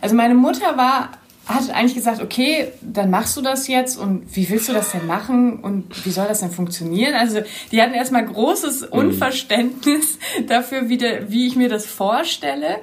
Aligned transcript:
Also 0.00 0.14
meine 0.14 0.34
Mutter 0.34 0.76
war 0.76 1.10
hat 1.48 1.70
eigentlich 1.70 1.94
gesagt, 1.94 2.20
okay, 2.20 2.72
dann 2.82 3.08
machst 3.10 3.36
du 3.36 3.40
das 3.40 3.68
jetzt 3.68 3.98
und 3.98 4.36
wie 4.36 4.48
willst 4.50 4.68
du 4.68 4.74
das 4.74 4.92
denn 4.92 5.06
machen 5.06 5.60
und 5.60 6.04
wie 6.04 6.10
soll 6.10 6.28
das 6.28 6.40
denn 6.40 6.50
funktionieren? 6.50 7.14
Also 7.14 7.40
die 7.72 7.80
hatten 7.80 7.94
erstmal 7.94 8.26
großes 8.26 8.82
mhm. 8.82 8.88
Unverständnis 8.98 10.18
dafür, 10.46 10.90
wie, 10.90 10.98
der, 10.98 11.30
wie 11.30 11.46
ich 11.46 11.56
mir 11.56 11.70
das 11.70 11.86
vorstelle. 11.86 12.80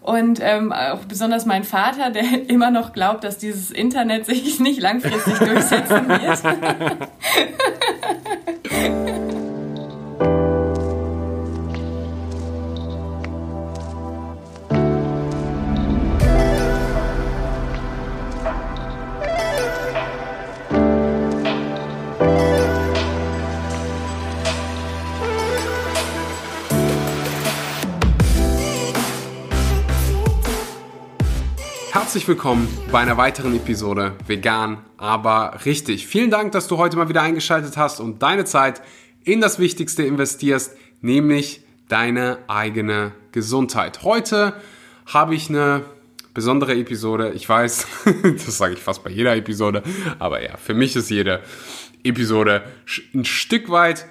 Und 0.00 0.40
ähm, 0.42 0.72
auch 0.72 1.04
besonders 1.04 1.44
mein 1.44 1.64
Vater, 1.64 2.10
der 2.10 2.24
immer 2.48 2.70
noch 2.70 2.92
glaubt, 2.92 3.24
dass 3.24 3.38
dieses 3.38 3.70
Internet 3.70 4.26
sich 4.26 4.58
nicht 4.58 4.80
langfristig 4.80 5.38
durchsetzen 5.38 6.08
wird. 6.08 6.42
Herzlich 32.08 32.26
willkommen 32.26 32.66
bei 32.90 33.00
einer 33.00 33.18
weiteren 33.18 33.54
Episode 33.54 34.16
Vegan, 34.26 34.78
aber 34.96 35.60
richtig. 35.66 36.06
Vielen 36.06 36.30
Dank, 36.30 36.52
dass 36.52 36.66
du 36.66 36.78
heute 36.78 36.96
mal 36.96 37.10
wieder 37.10 37.20
eingeschaltet 37.20 37.76
hast 37.76 38.00
und 38.00 38.22
deine 38.22 38.46
Zeit 38.46 38.80
in 39.24 39.42
das 39.42 39.58
Wichtigste 39.58 40.04
investierst, 40.04 40.74
nämlich 41.02 41.60
deine 41.88 42.38
eigene 42.48 43.12
Gesundheit. 43.32 44.04
Heute 44.04 44.54
habe 45.04 45.34
ich 45.34 45.50
eine 45.50 45.84
besondere 46.32 46.76
Episode. 46.76 47.32
Ich 47.32 47.46
weiß, 47.46 47.86
das 48.22 48.56
sage 48.56 48.72
ich 48.72 48.80
fast 48.80 49.04
bei 49.04 49.10
jeder 49.10 49.36
Episode, 49.36 49.82
aber 50.18 50.42
ja, 50.42 50.56
für 50.56 50.72
mich 50.72 50.96
ist 50.96 51.10
jede 51.10 51.42
Episode 52.04 52.62
ein 53.12 53.26
Stück 53.26 53.68
weit 53.68 54.06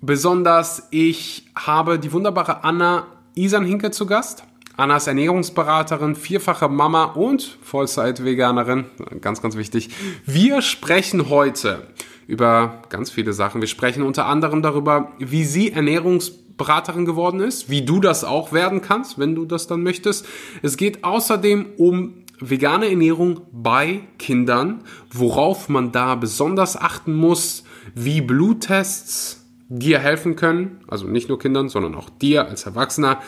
besonders. 0.00 0.86
Ich 0.92 1.48
habe 1.56 1.98
die 1.98 2.12
wunderbare 2.12 2.62
Anna 2.62 3.08
Isan 3.34 3.64
Hinke 3.64 3.90
zu 3.90 4.06
Gast. 4.06 4.44
Anna 4.80 4.96
ist 4.96 5.08
Ernährungsberaterin, 5.08 6.16
vierfache 6.16 6.66
Mama 6.70 7.04
und 7.04 7.58
Vollzeit-Veganerin. 7.60 8.86
Ganz, 9.20 9.42
ganz 9.42 9.54
wichtig. 9.56 9.90
Wir 10.24 10.62
sprechen 10.62 11.28
heute 11.28 11.86
über 12.26 12.80
ganz 12.88 13.10
viele 13.10 13.34
Sachen. 13.34 13.60
Wir 13.60 13.68
sprechen 13.68 14.02
unter 14.02 14.24
anderem 14.24 14.62
darüber, 14.62 15.12
wie 15.18 15.44
sie 15.44 15.70
Ernährungsberaterin 15.70 17.04
geworden 17.04 17.40
ist, 17.40 17.68
wie 17.68 17.82
du 17.82 18.00
das 18.00 18.24
auch 18.24 18.54
werden 18.54 18.80
kannst, 18.80 19.18
wenn 19.18 19.34
du 19.34 19.44
das 19.44 19.66
dann 19.66 19.82
möchtest. 19.82 20.24
Es 20.62 20.78
geht 20.78 21.04
außerdem 21.04 21.66
um 21.76 22.24
vegane 22.40 22.88
Ernährung 22.88 23.42
bei 23.52 24.00
Kindern, 24.18 24.82
worauf 25.12 25.68
man 25.68 25.92
da 25.92 26.14
besonders 26.14 26.78
achten 26.78 27.12
muss, 27.12 27.64
wie 27.94 28.22
Bluttests 28.22 29.39
dir 29.72 30.00
helfen 30.00 30.34
können, 30.34 30.80
also 30.88 31.06
nicht 31.06 31.28
nur 31.28 31.38
Kindern, 31.38 31.68
sondern 31.68 31.94
auch 31.94 32.10
dir 32.10 32.48
als 32.48 32.66
Erwachsener, 32.66 33.20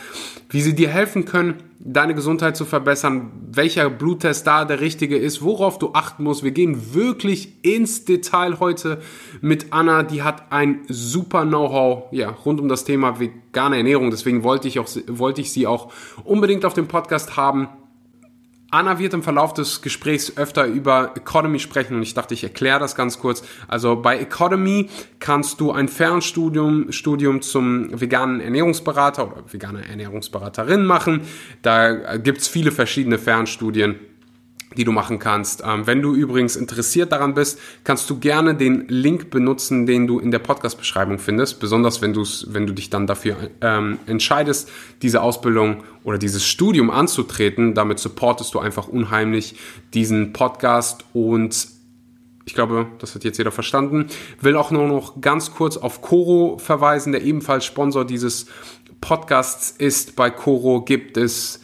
wie 0.51 0.61
sie 0.61 0.75
dir 0.75 0.89
helfen 0.89 1.25
können, 1.25 1.62
deine 1.79 2.17
Gesundheit 2.17 2.57
zu 2.57 2.65
verbessern, 2.65 3.31
welcher 3.53 3.89
Bluttest 3.89 4.45
da 4.45 4.65
der 4.65 4.81
richtige 4.81 5.17
ist, 5.17 5.43
worauf 5.43 5.79
du 5.79 5.93
achten 5.93 6.25
musst. 6.25 6.43
Wir 6.43 6.51
gehen 6.51 6.95
wirklich 6.95 7.65
ins 7.65 8.05
Detail 8.05 8.59
heute 8.59 9.01
mit 9.41 9.73
Anna, 9.73 10.03
die 10.03 10.25
hat 10.25 10.51
ein 10.51 10.81
super 10.89 11.47
Know-how 11.47 12.07
ja, 12.11 12.31
rund 12.31 12.61
um 12.61 12.69
das 12.69 12.83
Thema 12.83 13.21
vegane 13.21 13.77
Ernährung, 13.77 14.11
deswegen 14.11 14.43
wollte 14.43 14.67
ich, 14.67 14.81
auch, 14.81 14.89
wollte 15.06 15.41
ich 15.41 15.53
sie 15.53 15.69
auch 15.69 15.93
unbedingt 16.25 16.65
auf 16.65 16.75
dem 16.75 16.89
Podcast 16.89 17.37
haben. 17.37 17.69
Anna 18.73 18.98
wird 18.98 19.12
im 19.12 19.23
Verlauf 19.23 19.53
des 19.53 19.83
Gesprächs 19.83 20.39
öfter 20.39 20.65
über 20.65 21.12
Economy 21.15 21.59
sprechen 21.59 21.95
und 21.95 22.03
ich 22.03 22.15
dachte, 22.15 22.33
ich 22.33 22.42
erkläre 22.42 22.81
das 22.81 22.97
ganz 22.97 23.19
kurz. 23.19 23.45
Also 23.69 23.97
bei 23.97 24.19
Economy 24.19 24.89
kannst 25.20 25.61
du 25.61 25.73
ein 25.73 25.89
Fernstudium 25.89 26.91
Studium 26.91 27.43
zum 27.43 28.00
veganen 28.00 28.41
Ernährungsberater 28.41 29.31
oder 29.31 29.44
veganer 29.53 29.87
Ernährungsberaterin 29.87 30.87
machen. 30.87 31.21
Da 31.60 32.16
gibt's 32.16 32.49
viele 32.49 32.72
verschiedene 32.72 33.19
Fernstudien 33.19 33.97
die 34.77 34.84
du 34.84 34.93
machen 34.93 35.19
kannst. 35.19 35.62
Ähm, 35.66 35.87
wenn 35.87 36.03
du 36.03 36.15
übrigens 36.15 36.56
interessiert 36.56 37.12
daran 37.12 37.34
bist, 37.34 37.59
kannst 37.84 38.09
du 38.10 38.19
gerne 38.19 38.55
den 38.55 38.87
Link 38.88 39.31
benutzen, 39.31 39.87
den 39.87 40.06
du 40.06 40.19
in 40.19 40.31
der 40.31 40.38
Podcast-Beschreibung 40.38 41.19
findest. 41.19 41.60
Besonders 41.60 42.03
wenn, 42.03 42.12
du's, 42.12 42.47
wenn 42.50 42.66
du 42.66 42.72
dich 42.72 42.91
dann 42.91 43.06
dafür 43.06 43.37
ähm, 43.60 43.99
entscheidest, 44.06 44.71
diese 45.03 45.22
Ausbildung 45.22 45.84
oder 46.05 46.19
dieses 46.19 46.44
Studium 46.47 46.91
anzutreten. 46.91 47.75
Damit 47.75 47.99
supportest 47.99 48.55
du 48.55 48.59
einfach 48.59 48.88
unheimlich 48.88 49.56
diesen 49.94 50.33
Podcast 50.33 51.04
und 51.12 51.69
ich 52.44 52.54
glaube, 52.54 52.89
das 52.99 53.15
hat 53.15 53.22
jetzt 53.25 53.39
jeder 53.39 53.53
verstanden. 53.53 54.06
Will 54.41 54.56
auch 54.56 54.72
nur 54.72 54.89
noch 54.89 55.21
ganz 55.21 55.53
kurz 55.53 55.77
auf 55.77 56.03
Coro 56.03 56.59
verweisen, 56.59 57.12
der 57.12 57.22
ebenfalls 57.22 57.65
Sponsor 57.65 58.04
dieses 58.04 58.47
Podcasts 59.00 59.71
ist. 59.71 60.16
Bei 60.16 60.31
Coro 60.31 60.83
gibt 60.83 61.16
es 61.16 61.60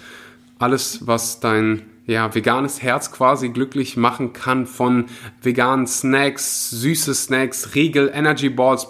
alles, 0.58 1.06
was 1.06 1.40
dein 1.40 1.82
ja, 2.08 2.34
veganes 2.34 2.82
Herz 2.82 3.12
quasi 3.12 3.50
glücklich 3.50 3.96
machen 3.96 4.32
kann 4.32 4.66
von 4.66 5.06
veganen 5.42 5.86
Snacks, 5.86 6.70
süße 6.70 7.14
Snacks, 7.14 7.74
Riegel, 7.74 8.10
Energy 8.12 8.48
Balls, 8.48 8.88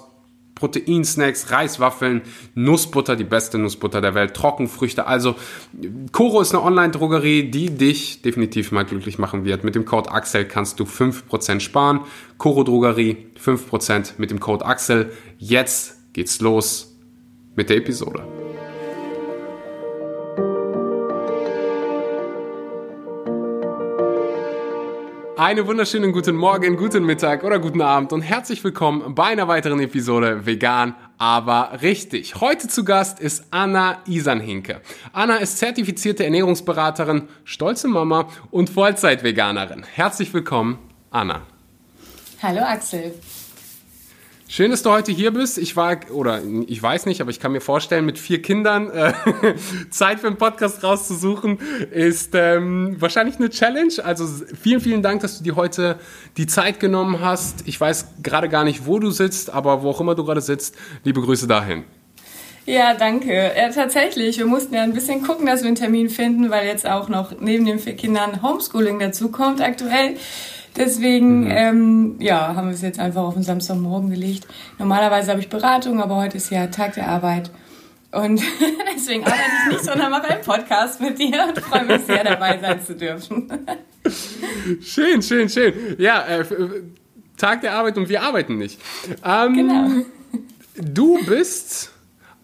Proteinsnacks, 0.55 1.51
Reiswaffeln, 1.51 2.23
Nussbutter, 2.55 3.17
die 3.17 3.25
beste 3.25 3.59
Nussbutter 3.59 4.01
der 4.01 4.15
Welt, 4.15 4.35
Trockenfrüchte. 4.35 5.07
Also 5.07 5.35
Koro 6.13 6.41
ist 6.41 6.55
eine 6.55 6.63
Online-Drogerie, 6.63 7.51
die 7.51 7.71
dich 7.71 8.23
definitiv 8.23 8.73
mal 8.73 8.85
glücklich 8.85 9.19
machen 9.19 9.45
wird. 9.45 9.65
Mit 9.65 9.75
dem 9.75 9.85
Code 9.85 10.11
Axel 10.11 10.45
kannst 10.45 10.79
du 10.79 10.85
5% 10.85 11.61
sparen. 11.61 12.01
Koro 12.39 12.63
Drogerie 12.63 13.29
5% 13.45 14.15
mit 14.19 14.31
dem 14.31 14.41
Code 14.41 14.65
Axel. 14.65 15.13
Jetzt 15.39 16.13
geht's 16.13 16.41
los 16.41 16.97
mit 17.57 17.69
der 17.69 17.79
Episode. 17.79 18.38
Einen 25.39 25.69
wunderschönen 25.69 26.11
guten 26.11 26.35
Morgen, 26.35 26.77
guten 26.77 27.05
Mittag 27.05 27.45
oder 27.45 27.61
guten 27.61 27.81
Abend 27.81 28.13
und 28.13 28.23
herzlich 28.23 28.65
willkommen 28.65 29.15
bei 29.15 29.27
einer 29.27 29.47
weiteren 29.47 29.79
Episode 29.79 30.45
Vegan, 30.47 30.97
aber 31.17 31.79
richtig. 31.81 32.41
Heute 32.41 32.67
zu 32.67 32.85
Gast 32.85 33.21
ist 33.21 33.45
Anna 33.53 34.03
Isanhinke. 34.05 34.81
Anna 35.13 35.37
ist 35.37 35.59
zertifizierte 35.59 36.25
Ernährungsberaterin, 36.25 37.29
stolze 37.45 37.87
Mama 37.87 38.29
und 38.51 38.69
Vollzeit-Veganerin. 38.69 39.85
Herzlich 39.85 40.35
willkommen, 40.35 40.81
Anna. 41.13 41.43
Hallo 42.43 42.63
Axel. 42.63 43.15
Schön, 44.51 44.71
dass 44.71 44.83
du 44.83 44.91
heute 44.91 45.13
hier 45.13 45.31
bist. 45.31 45.59
Ich 45.59 45.77
war, 45.77 45.99
oder 46.11 46.41
ich 46.67 46.83
weiß 46.83 47.05
nicht, 47.05 47.21
aber 47.21 47.31
ich 47.31 47.39
kann 47.39 47.53
mir 47.53 47.61
vorstellen, 47.61 48.07
mit 48.07 48.19
vier 48.19 48.41
Kindern 48.41 48.91
äh, 48.91 49.13
Zeit 49.91 50.21
für 50.21 50.27
einen 50.27 50.39
Podcast 50.39 50.83
rauszusuchen, 50.83 51.59
ist 51.91 52.35
ähm, 52.35 52.97
wahrscheinlich 52.99 53.37
eine 53.37 53.51
Challenge. 53.51 53.93
Also 54.03 54.27
vielen, 54.59 54.81
vielen 54.81 55.03
Dank, 55.03 55.21
dass 55.21 55.37
du 55.37 55.45
dir 55.45 55.55
heute 55.55 55.99
die 56.39 56.47
Zeit 56.47 56.81
genommen 56.81 57.21
hast. 57.21 57.69
Ich 57.69 57.79
weiß 57.79 58.07
gerade 58.23 58.49
gar 58.49 58.65
nicht, 58.65 58.87
wo 58.87 58.99
du 58.99 59.11
sitzt, 59.11 59.53
aber 59.53 59.83
wo 59.83 59.91
auch 59.91 60.01
immer 60.01 60.15
du 60.15 60.25
gerade 60.25 60.41
sitzt, 60.41 60.77
liebe 61.05 61.21
Grüße 61.21 61.47
dahin. 61.47 61.85
Ja, 62.65 62.95
danke. 62.95 63.53
Ja, 63.55 63.69
tatsächlich. 63.69 64.39
Wir 64.39 64.47
mussten 64.47 64.75
ja 64.75 64.83
ein 64.83 64.95
bisschen 64.95 65.23
gucken, 65.23 65.45
dass 65.45 65.61
wir 65.61 65.67
einen 65.67 65.77
Termin 65.77 66.09
finden, 66.09 66.49
weil 66.49 66.67
jetzt 66.67 66.89
auch 66.89 67.11
noch 67.11 67.39
neben 67.39 67.67
den 67.67 67.79
vier 67.79 67.97
Kindern 67.97 68.43
Homeschooling 68.43 68.99
dazukommt 68.99 69.61
aktuell. 69.61 70.17
Deswegen, 70.79 71.45
mhm. 71.45 71.51
ähm, 71.51 72.17
ja, 72.21 72.55
haben 72.55 72.69
wir 72.69 72.75
es 72.75 72.83
jetzt 72.83 72.99
einfach 72.99 73.23
auf 73.23 73.35
den 73.35 73.43
Samstagmorgen 73.43 74.11
gelegt. 74.11 74.47
Normalerweise 74.79 75.31
habe 75.31 75.41
ich 75.41 75.49
Beratung, 75.49 76.01
aber 76.01 76.17
heute 76.17 76.37
ist 76.37 76.51
ja 76.51 76.69
Tag 76.69 76.95
der 76.95 77.09
Arbeit. 77.09 77.51
Und 78.13 78.41
deswegen 78.95 79.25
arbeite 79.25 79.43
ich 79.67 79.73
nicht, 79.73 79.85
sondern 79.85 80.11
mache 80.11 80.29
einen 80.29 80.43
Podcast 80.43 81.01
mit 81.01 81.19
dir 81.19 81.47
und 81.49 81.59
freue 81.59 81.85
mich 81.85 82.03
sehr, 82.03 82.25
dabei 82.25 82.59
sein 82.59 82.83
zu 82.83 82.95
dürfen. 82.95 83.51
schön, 84.81 85.23
schön, 85.23 85.49
schön. 85.49 85.75
Ja, 85.99 86.25
äh, 86.27 86.45
Tag 87.37 87.61
der 87.61 87.75
Arbeit 87.75 87.99
und 87.99 88.09
wir 88.09 88.23
arbeiten 88.23 88.57
nicht. 88.57 88.81
Ähm, 89.25 89.55
genau. 89.55 89.89
Du 90.77 91.19
bist 91.27 91.93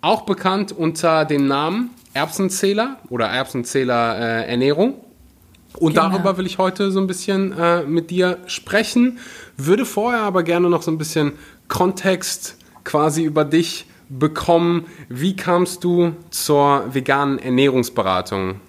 auch 0.00 0.23
bekannt 0.23 0.73
unter 0.73 1.25
dem 1.25 1.47
Namen 1.47 1.91
Erbsenzähler 2.12 2.99
oder 3.09 3.26
Erbsenzähler 3.26 4.19
äh, 4.19 4.50
Ernährung. 4.50 5.04
Und 5.79 5.94
genau. 5.94 6.09
darüber 6.09 6.37
will 6.37 6.47
ich 6.47 6.59
heute 6.59 6.91
so 6.91 7.00
ein 7.00 7.06
bisschen 7.06 7.53
äh, 7.53 7.82
mit 7.82 8.11
dir 8.11 8.38
sprechen. 8.47 9.19
Würde 9.56 9.85
vorher 9.85 10.23
aber 10.23 10.43
gerne 10.43 10.71
noch 10.71 10.82
so 10.82 10.91
ein 10.91 10.99
bisschen 10.99 11.32
Kontext 11.69 12.56
quasi 12.85 13.25
über 13.25 13.44
dich 13.44 13.87
bekommen. 14.09 14.87
Wie 15.09 15.35
kamst 15.35 15.82
du 15.82 16.15
zur 16.31 16.94
veganen 16.94 17.38
Ernährungsberatung? 17.38 18.61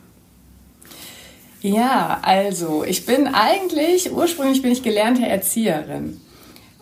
Ja, 1.61 2.19
also 2.21 2.83
ich 2.83 3.05
bin 3.05 3.27
eigentlich, 3.27 4.11
ursprünglich 4.11 4.61
bin 4.61 4.71
ich 4.71 4.83
gelernte 4.83 5.25
Erzieherin. 5.25 6.21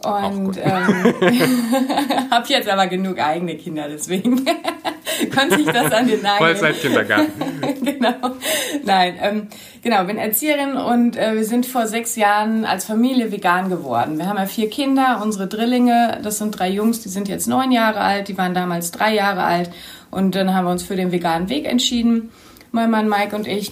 Und 0.06 0.58
ähm, 0.58 1.14
habe 2.32 2.46
jetzt 2.48 2.68
aber 2.68 2.88
genug 2.88 3.20
eigene 3.20 3.56
Kinder, 3.56 3.88
deswegen 3.90 4.44
konnte 5.36 5.62
ich 5.62 5.68
das 5.68 5.92
an 5.92 6.08
den 6.08 6.22
Nagel. 6.22 6.48
Vollzeit-Kindergarten. 6.48 7.32
genau. 7.82 8.36
Nein, 8.84 9.16
ähm, 9.22 9.48
genau, 9.82 10.04
bin 10.04 10.18
Erzieherin 10.18 10.76
und 10.76 11.16
äh, 11.16 11.36
wir 11.36 11.46
sind 11.46 11.66
vor 11.66 11.88
sechs 11.88 12.18
Jahren 12.18 12.66
als 12.66 12.84
Familie 12.84 13.32
vegan 13.32 13.70
geworden. 13.70 14.18
Wir 14.18 14.28
haben 14.28 14.38
ja 14.38 14.46
vier 14.46 14.70
Kinder, 14.70 15.22
unsere 15.24 15.48
Drillinge, 15.48 16.20
das 16.22 16.38
sind 16.38 16.52
drei 16.52 16.70
Jungs, 16.70 17.00
die 17.00 17.10
sind 17.10 17.30
jetzt 17.30 17.48
neun 17.48 17.72
Jahre 17.72 18.02
alt, 18.02 18.28
die 18.28 18.38
waren 18.38 18.54
damals 18.54 18.92
drei 18.92 19.14
Jahre 19.14 19.44
alt 19.44 19.72
und 20.12 20.36
dann 20.36 20.54
haben 20.54 20.66
wir 20.66 20.72
uns 20.72 20.84
für 20.84 20.98
den 20.98 21.14
veganen 21.14 21.48
Weg 21.48 21.66
entschieden, 21.66 22.32
mein 22.72 22.92
Mann 22.92 23.08
Mike 23.08 23.36
und 23.36 23.48
ich. 23.48 23.72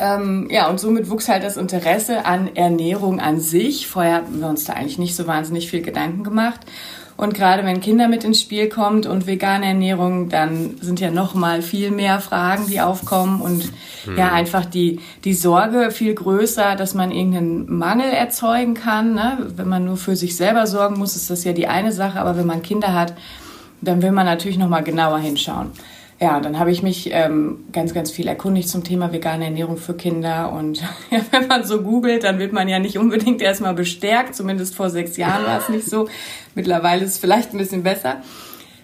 Ähm, 0.00 0.48
ja, 0.50 0.68
und 0.68 0.80
somit 0.80 1.10
wuchs 1.10 1.28
halt 1.28 1.44
das 1.44 1.58
Interesse 1.58 2.24
an 2.24 2.56
Ernährung 2.56 3.20
an 3.20 3.38
sich. 3.38 3.86
Vorher 3.86 4.16
haben 4.16 4.40
wir 4.40 4.48
uns 4.48 4.64
da 4.64 4.72
eigentlich 4.72 4.98
nicht 4.98 5.14
so 5.14 5.26
wahnsinnig 5.26 5.70
viel 5.70 5.82
Gedanken 5.82 6.24
gemacht. 6.24 6.60
Und 7.18 7.34
gerade 7.34 7.66
wenn 7.66 7.82
Kinder 7.82 8.08
mit 8.08 8.24
ins 8.24 8.40
Spiel 8.40 8.70
kommt 8.70 9.04
und 9.04 9.26
vegane 9.26 9.66
Ernährung, 9.66 10.30
dann 10.30 10.76
sind 10.80 11.00
ja 11.00 11.10
noch 11.10 11.34
mal 11.34 11.60
viel 11.60 11.90
mehr 11.90 12.18
Fragen, 12.18 12.66
die 12.66 12.80
aufkommen 12.80 13.42
und 13.42 13.62
hm. 14.04 14.16
ja 14.16 14.32
einfach 14.32 14.64
die 14.64 15.00
die 15.24 15.34
Sorge 15.34 15.90
viel 15.90 16.14
größer, 16.14 16.76
dass 16.76 16.94
man 16.94 17.10
irgendeinen 17.10 17.70
Mangel 17.76 18.10
erzeugen 18.10 18.72
kann. 18.72 19.12
Ne? 19.12 19.36
Wenn 19.54 19.68
man 19.68 19.84
nur 19.84 19.98
für 19.98 20.16
sich 20.16 20.34
selber 20.34 20.66
sorgen 20.66 20.98
muss, 20.98 21.14
ist 21.14 21.28
das 21.28 21.44
ja 21.44 21.52
die 21.52 21.66
eine 21.66 21.92
Sache. 21.92 22.18
Aber 22.18 22.38
wenn 22.38 22.46
man 22.46 22.62
Kinder 22.62 22.94
hat, 22.94 23.12
dann 23.82 24.00
will 24.00 24.12
man 24.12 24.24
natürlich 24.24 24.56
noch 24.56 24.70
mal 24.70 24.82
genauer 24.82 25.18
hinschauen. 25.18 25.72
Ja, 26.22 26.36
und 26.36 26.44
dann 26.44 26.58
habe 26.58 26.70
ich 26.70 26.82
mich 26.82 27.08
ähm, 27.12 27.64
ganz, 27.72 27.94
ganz 27.94 28.10
viel 28.10 28.28
erkundigt 28.28 28.68
zum 28.68 28.84
Thema 28.84 29.10
vegane 29.10 29.46
Ernährung 29.46 29.78
für 29.78 29.94
Kinder. 29.94 30.52
Und 30.52 30.82
ja, 31.10 31.20
wenn 31.30 31.46
man 31.46 31.64
so 31.64 31.80
googelt, 31.82 32.24
dann 32.24 32.38
wird 32.38 32.52
man 32.52 32.68
ja 32.68 32.78
nicht 32.78 32.98
unbedingt 32.98 33.40
erstmal 33.40 33.72
bestärkt. 33.72 34.34
Zumindest 34.34 34.74
vor 34.74 34.90
sechs 34.90 35.16
Jahren 35.16 35.46
war 35.46 35.58
es 35.58 35.70
nicht 35.70 35.86
so. 35.86 36.08
Mittlerweile 36.54 37.04
ist 37.04 37.12
es 37.12 37.18
vielleicht 37.18 37.54
ein 37.54 37.58
bisschen 37.58 37.82
besser. 37.82 38.16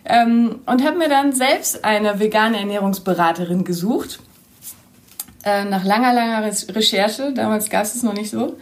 Ähm, 0.06 0.60
und 0.64 0.82
habe 0.82 0.96
mir 0.96 1.10
dann 1.10 1.32
selbst 1.32 1.84
eine 1.84 2.18
vegane 2.20 2.58
Ernährungsberaterin 2.58 3.64
gesucht. 3.64 4.18
Äh, 5.44 5.64
nach 5.66 5.84
langer, 5.84 6.14
langer 6.14 6.50
Recherche. 6.70 7.34
Damals 7.34 7.68
gab 7.68 7.84
es 7.84 7.96
es 7.96 8.02
noch 8.02 8.14
nicht 8.14 8.30
so. 8.30 8.56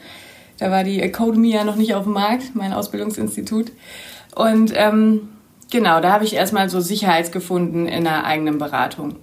Da 0.59 0.73
war 0.73 0.83
die 0.83 1.01
Academy 1.01 1.53
ja 1.53 1.63
noch 1.63 1.77
nicht 1.77 1.95
auf 1.95 2.05
dem 2.05 2.15
Markt, 2.15 2.55
mein 2.57 2.73
Ausbildungsinstitut. 2.73 3.71
Und 4.35 4.73
ähm, 4.75 5.29
Genau, 5.71 6.01
da 6.01 6.13
habe 6.13 6.25
ich 6.25 6.35
erstmal 6.35 6.69
so 6.69 6.81
Sicherheit 6.81 7.33
gefunden 7.33 7.87
in 7.87 8.07
einer 8.07 8.25
eigenen 8.25 8.59
Beratung. 8.59 9.17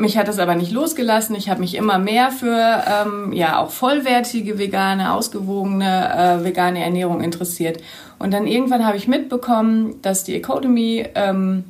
Mich 0.00 0.16
hat 0.16 0.28
das 0.28 0.38
aber 0.38 0.54
nicht 0.54 0.70
losgelassen. 0.70 1.34
Ich 1.34 1.50
habe 1.50 1.60
mich 1.60 1.74
immer 1.74 1.98
mehr 1.98 2.30
für 2.30 2.84
ähm, 2.86 3.32
ja 3.32 3.58
auch 3.58 3.70
vollwertige 3.70 4.56
vegane, 4.56 5.12
ausgewogene 5.12 6.40
äh, 6.40 6.44
vegane 6.44 6.84
Ernährung 6.84 7.20
interessiert. 7.20 7.80
Und 8.20 8.32
dann 8.32 8.46
irgendwann 8.46 8.86
habe 8.86 8.96
ich 8.96 9.08
mitbekommen, 9.08 10.00
dass 10.02 10.22
die 10.22 10.36
Academy 10.36 11.04
ähm, 11.16 11.64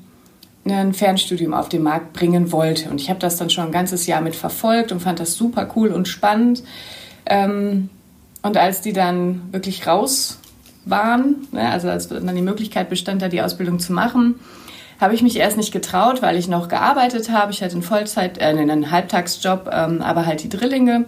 ein 0.66 0.92
Fernstudium 0.92 1.54
auf 1.54 1.70
den 1.70 1.82
Markt 1.82 2.12
bringen 2.12 2.52
wollte. 2.52 2.90
Und 2.90 3.00
ich 3.00 3.08
habe 3.08 3.18
das 3.18 3.36
dann 3.36 3.48
schon 3.48 3.64
ein 3.64 3.72
ganzes 3.72 4.06
Jahr 4.06 4.20
mit 4.20 4.36
verfolgt 4.36 4.92
und 4.92 5.00
fand 5.00 5.20
das 5.20 5.34
super 5.34 5.66
cool 5.74 5.88
und 5.88 6.06
spannend. 6.06 6.62
Ähm, 7.24 7.88
und 8.42 8.58
als 8.58 8.82
die 8.82 8.92
dann 8.92 9.48
wirklich 9.52 9.86
raus 9.86 10.38
waren, 10.84 11.36
ne, 11.52 11.70
also 11.70 11.88
als 11.88 12.08
dann 12.08 12.34
die 12.34 12.42
Möglichkeit 12.42 12.88
bestand, 12.88 13.22
da 13.22 13.28
die 13.28 13.42
Ausbildung 13.42 13.78
zu 13.78 13.92
machen, 13.92 14.36
habe 15.00 15.14
ich 15.14 15.22
mich 15.22 15.36
erst 15.36 15.56
nicht 15.56 15.72
getraut, 15.72 16.22
weil 16.22 16.36
ich 16.36 16.48
noch 16.48 16.68
gearbeitet 16.68 17.30
habe. 17.30 17.52
Ich 17.52 17.62
hatte 17.62 17.74
einen 17.74 17.82
Vollzeit, 17.82 18.38
äh, 18.38 18.44
einen 18.44 18.90
Halbtagsjob, 18.90 19.70
ähm, 19.72 20.02
aber 20.02 20.26
halt 20.26 20.42
die 20.42 20.48
Drillinge, 20.48 21.04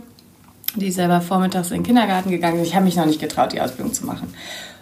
die 0.76 0.92
selber 0.92 1.20
vormittags 1.20 1.70
in 1.70 1.78
den 1.78 1.84
Kindergarten 1.84 2.30
gegangen 2.30 2.56
sind. 2.56 2.66
Ich 2.66 2.74
habe 2.74 2.84
mich 2.84 2.96
noch 2.96 3.06
nicht 3.06 3.20
getraut, 3.20 3.52
die 3.52 3.60
Ausbildung 3.60 3.92
zu 3.92 4.06
machen. 4.06 4.32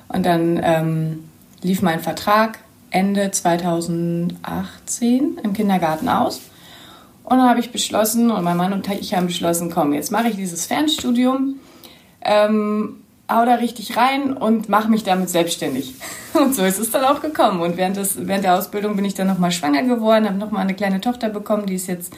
Und 0.09 0.27
dann 0.27 0.61
ähm, 0.63 1.25
lief 1.63 1.83
mein 1.83 2.01
Vertrag 2.01 2.59
Ende 2.91 3.31
2018 3.31 5.39
im 5.43 5.53
Kindergarten 5.53 6.09
aus. 6.09 6.41
Und 7.25 7.39
dann 7.39 7.49
habe 7.49 7.61
ich 7.61 7.73
beschlossen, 7.73 8.31
und 8.31 8.43
mein 8.43 8.57
Mann 8.57 8.73
und 8.73 8.89
ich 8.89 9.15
haben 9.15 9.27
beschlossen, 9.27 9.71
komm, 9.71 9.93
jetzt 9.93 10.11
mache 10.11 10.29
ich 10.29 10.37
dieses 10.37 10.67
Fernstudium. 10.67 11.57
Ähm, 12.23 13.03
hau 13.31 13.45
da 13.45 13.57
richtig 13.57 13.97
rein 13.97 14.33
und 14.33 14.69
mache 14.69 14.89
mich 14.89 15.05
damit 15.05 15.29
selbstständig. 15.29 15.95
Und 16.35 16.55
so 16.55 16.63
ist 16.65 16.79
es 16.79 16.91
dann 16.91 17.05
auch 17.05 17.21
gekommen. 17.21 17.61
Und 17.61 17.77
während, 17.77 17.97
des, 17.97 18.27
während 18.27 18.45
der 18.45 18.57
Ausbildung 18.57 18.97
bin 18.97 19.05
ich 19.05 19.15
dann 19.15 19.27
nochmal 19.27 19.51
schwanger 19.51 19.83
geworden, 19.83 20.27
habe 20.27 20.39
nochmal 20.39 20.63
eine 20.63 20.75
kleine 20.75 21.01
Tochter 21.01 21.31
bekommen, 21.31 21.67
die 21.67 21.75
ist 21.75 21.89
jetzt 21.89 22.13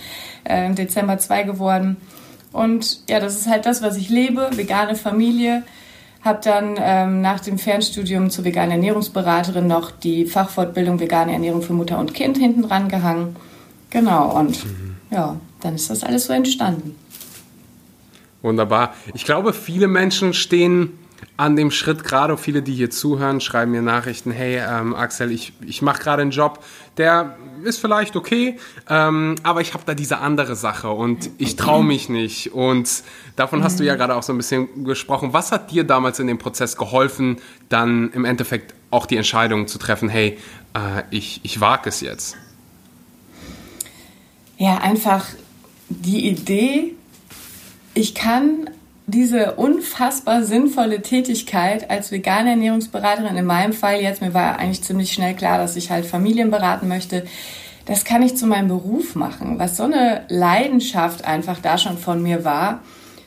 äh, 0.44 0.66
im 0.66 0.74
Dezember 0.74 1.18
zwei 1.18 1.42
geworden. 1.42 1.96
Und 2.52 3.08
ja, 3.08 3.20
das 3.20 3.36
ist 3.36 3.48
halt 3.48 3.66
das, 3.66 3.82
was 3.82 3.96
ich 3.96 4.08
lebe, 4.08 4.50
vegane 4.56 4.94
Familie. 4.94 5.62
Habe 6.22 6.40
dann 6.42 6.74
ähm, 6.78 7.22
nach 7.22 7.40
dem 7.40 7.58
Fernstudium 7.58 8.28
zur 8.28 8.44
veganen 8.44 8.72
Ernährungsberaterin 8.72 9.66
noch 9.66 9.90
die 9.90 10.26
Fachfortbildung 10.26 11.00
vegane 11.00 11.32
Ernährung 11.32 11.62
für 11.62 11.72
Mutter 11.72 11.98
und 11.98 12.12
Kind 12.12 12.36
hinten 12.36 12.62
dran 12.62 12.88
gehangen. 12.88 13.36
Genau, 13.88 14.38
und 14.38 14.64
mhm. 14.64 14.96
ja, 15.10 15.36
dann 15.60 15.74
ist 15.74 15.88
das 15.88 16.04
alles 16.04 16.26
so 16.26 16.32
entstanden. 16.32 16.94
Wunderbar. 18.42 18.94
Ich 19.14 19.24
glaube, 19.24 19.52
viele 19.52 19.88
Menschen 19.88 20.34
stehen 20.34 20.99
an 21.36 21.56
dem 21.56 21.70
Schritt, 21.70 22.04
gerade 22.04 22.36
viele, 22.36 22.62
die 22.62 22.74
hier 22.74 22.90
zuhören, 22.90 23.40
schreiben 23.40 23.70
mir 23.70 23.82
Nachrichten, 23.82 24.30
hey 24.30 24.58
ähm, 24.58 24.94
Axel, 24.94 25.32
ich, 25.32 25.52
ich 25.66 25.80
mache 25.80 26.02
gerade 26.02 26.22
einen 26.22 26.30
Job, 26.30 26.62
der 26.96 27.36
ist 27.62 27.78
vielleicht 27.78 28.16
okay, 28.16 28.58
ähm, 28.88 29.36
aber 29.42 29.60
ich 29.60 29.74
habe 29.74 29.84
da 29.86 29.94
diese 29.94 30.18
andere 30.18 30.56
Sache 30.56 30.90
und 30.90 31.30
ich 31.38 31.56
traue 31.56 31.84
mich 31.84 32.08
nicht. 32.08 32.52
Und 32.52 33.02
davon 33.36 33.62
hast 33.62 33.80
du 33.80 33.84
ja 33.84 33.96
gerade 33.96 34.16
auch 34.16 34.22
so 34.22 34.32
ein 34.32 34.36
bisschen 34.36 34.84
gesprochen. 34.84 35.32
Was 35.32 35.52
hat 35.52 35.70
dir 35.70 35.84
damals 35.84 36.18
in 36.18 36.26
dem 36.26 36.38
Prozess 36.38 36.76
geholfen, 36.76 37.38
dann 37.68 38.10
im 38.12 38.24
Endeffekt 38.24 38.74
auch 38.90 39.06
die 39.06 39.16
Entscheidung 39.16 39.66
zu 39.66 39.78
treffen, 39.78 40.08
hey, 40.08 40.38
äh, 40.74 41.02
ich, 41.10 41.40
ich 41.42 41.60
wage 41.60 41.88
es 41.88 42.00
jetzt? 42.00 42.36
Ja, 44.58 44.78
einfach 44.78 45.24
die 45.88 46.28
Idee, 46.28 46.94
ich 47.94 48.14
kann 48.14 48.68
diese 49.06 49.54
unfassbar 49.54 50.44
sinnvolle 50.44 51.02
Tätigkeit 51.02 51.90
als 51.90 52.12
vegane 52.12 52.50
Ernährungsberaterin, 52.50 53.36
in 53.36 53.44
meinem 53.44 53.72
Fall 53.72 54.00
jetzt, 54.00 54.22
mir 54.22 54.34
war 54.34 54.58
eigentlich 54.58 54.82
ziemlich 54.82 55.12
schnell 55.12 55.34
klar, 55.34 55.58
dass 55.58 55.76
ich 55.76 55.90
halt 55.90 56.06
Familien 56.06 56.50
beraten 56.50 56.88
möchte, 56.88 57.24
das 57.86 58.04
kann 58.04 58.22
ich 58.22 58.36
zu 58.36 58.46
meinem 58.46 58.68
Beruf 58.68 59.16
machen, 59.16 59.58
was 59.58 59.76
so 59.76 59.82
eine 59.82 60.24
Leidenschaft 60.28 61.24
einfach 61.24 61.58
da 61.60 61.76
schon 61.76 61.98
von 61.98 62.22
mir 62.22 62.44
war. 62.44 62.82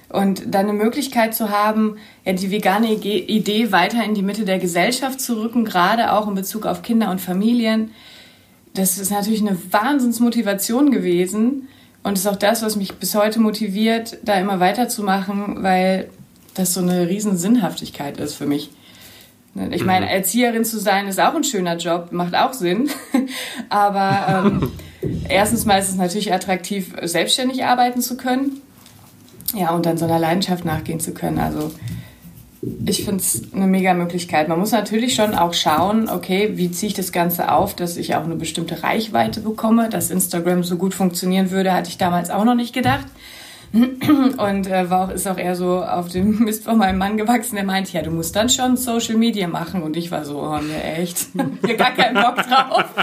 Und 0.10 0.54
dann 0.54 0.70
eine 0.70 0.78
Möglichkeit 0.78 1.34
zu 1.34 1.50
haben, 1.50 1.98
ja, 2.24 2.34
die 2.34 2.52
vegane 2.52 2.94
Idee 2.94 3.72
weiter 3.72 4.04
in 4.04 4.14
die 4.14 4.22
Mitte 4.22 4.46
der 4.46 4.60
Gesellschaft 4.60 5.20
zu 5.20 5.42
rücken, 5.42 5.66
gerade 5.66 6.14
auch 6.14 6.28
in 6.28 6.36
Bezug 6.36 6.68
auf 6.68 6.84
Kinder 6.84 7.10
und 7.10 7.20
Familien, 7.20 7.92
das 8.74 8.98
ist 8.98 9.12
natürlich 9.12 9.42
eine 9.42 9.58
Wahnsinnsmotivation 9.72 10.92
gewesen. 10.92 11.68
Und 12.04 12.18
ist 12.18 12.28
auch 12.28 12.36
das, 12.36 12.62
was 12.62 12.76
mich 12.76 12.94
bis 12.96 13.16
heute 13.16 13.40
motiviert, 13.40 14.18
da 14.24 14.36
immer 14.36 14.60
weiterzumachen, 14.60 15.64
weil 15.64 16.10
das 16.54 16.74
so 16.74 16.82
eine 16.82 17.08
riesen 17.08 17.38
Sinnhaftigkeit 17.38 18.18
ist 18.18 18.36
für 18.36 18.46
mich. 18.46 18.70
Ich 19.72 19.82
mhm. 19.82 19.88
meine, 19.88 20.10
Erzieherin 20.12 20.66
zu 20.66 20.80
sein 20.80 21.08
ist 21.08 21.20
auch 21.20 21.36
ein 21.36 21.44
schöner 21.44 21.78
Job, 21.78 22.12
macht 22.12 22.36
auch 22.36 22.54
Sinn. 22.54 22.90
Aber 23.70 24.46
ähm, 24.46 24.72
erstens 25.30 25.66
mal 25.66 25.78
ist 25.78 25.90
es 25.90 25.96
natürlich 25.96 26.34
attraktiv, 26.34 26.94
selbstständig 27.04 27.64
arbeiten 27.64 28.02
zu 28.02 28.18
können. 28.18 28.62
Ja, 29.56 29.70
und 29.72 29.86
dann 29.86 29.98
so 29.98 30.06
einer 30.06 30.20
Leidenschaft 30.20 30.66
nachgehen 30.66 31.00
zu 31.00 31.14
können. 31.14 31.38
Also 31.38 31.72
ich 32.86 33.04
finde 33.04 33.22
es 33.22 33.42
eine 33.54 33.68
mega 33.68 33.94
Möglichkeit. 33.94 34.48
Man 34.48 34.60
muss 34.60 34.72
natürlich 34.72 35.16
schon 35.16 35.36
auch 35.36 35.54
schauen, 35.54 36.10
okay, 36.10 36.52
wie 36.54 36.72
ziehe 36.72 36.90
ich 36.90 36.94
das 36.94 37.12
Ganze 37.12 37.52
auf, 37.52 37.76
dass 37.76 37.98
ich 37.98 38.16
auch 38.16 38.24
eine 38.24 38.36
bestimmte 38.36 38.84
Reichweite 38.84 39.42
bekomme. 39.42 39.90
Dass 39.90 40.12
Instagram 40.12 40.64
so 40.64 40.78
gut 40.78 40.94
funktionieren 40.94 41.52
würde, 41.52 41.74
hatte 41.74 41.90
ich 41.90 41.98
damals 41.98 42.30
auch 42.30 42.46
noch 42.46 42.56
nicht 42.56 42.74
gedacht. 42.74 43.06
Und 43.74 44.68
äh, 44.68 44.90
war 44.92 45.06
auch, 45.06 45.14
ist 45.14 45.28
auch 45.28 45.38
eher 45.38 45.56
so 45.56 45.84
auf 45.84 46.10
dem 46.10 46.40
Mist 46.44 46.64
von 46.64 46.78
meinem 46.78 47.00
Mann 47.00 47.18
gewachsen, 47.18 47.56
der 47.56 47.66
meinte, 47.66 47.94
ja, 47.94 48.04
du 48.04 48.12
musst 48.12 48.36
dann 48.36 48.50
schon 48.50 48.78
Social 48.78 49.16
Media 49.16 49.48
machen. 49.48 49.82
Und 49.82 49.98
ich 49.98 50.12
war 50.12 50.26
so, 50.26 50.42
oh 50.42 50.60
ne, 50.60 50.84
echt, 50.98 51.28
hier 51.66 51.76
gar 51.76 51.92
keinen 51.92 52.16
Bock 52.16 52.36
drauf. 52.36 52.86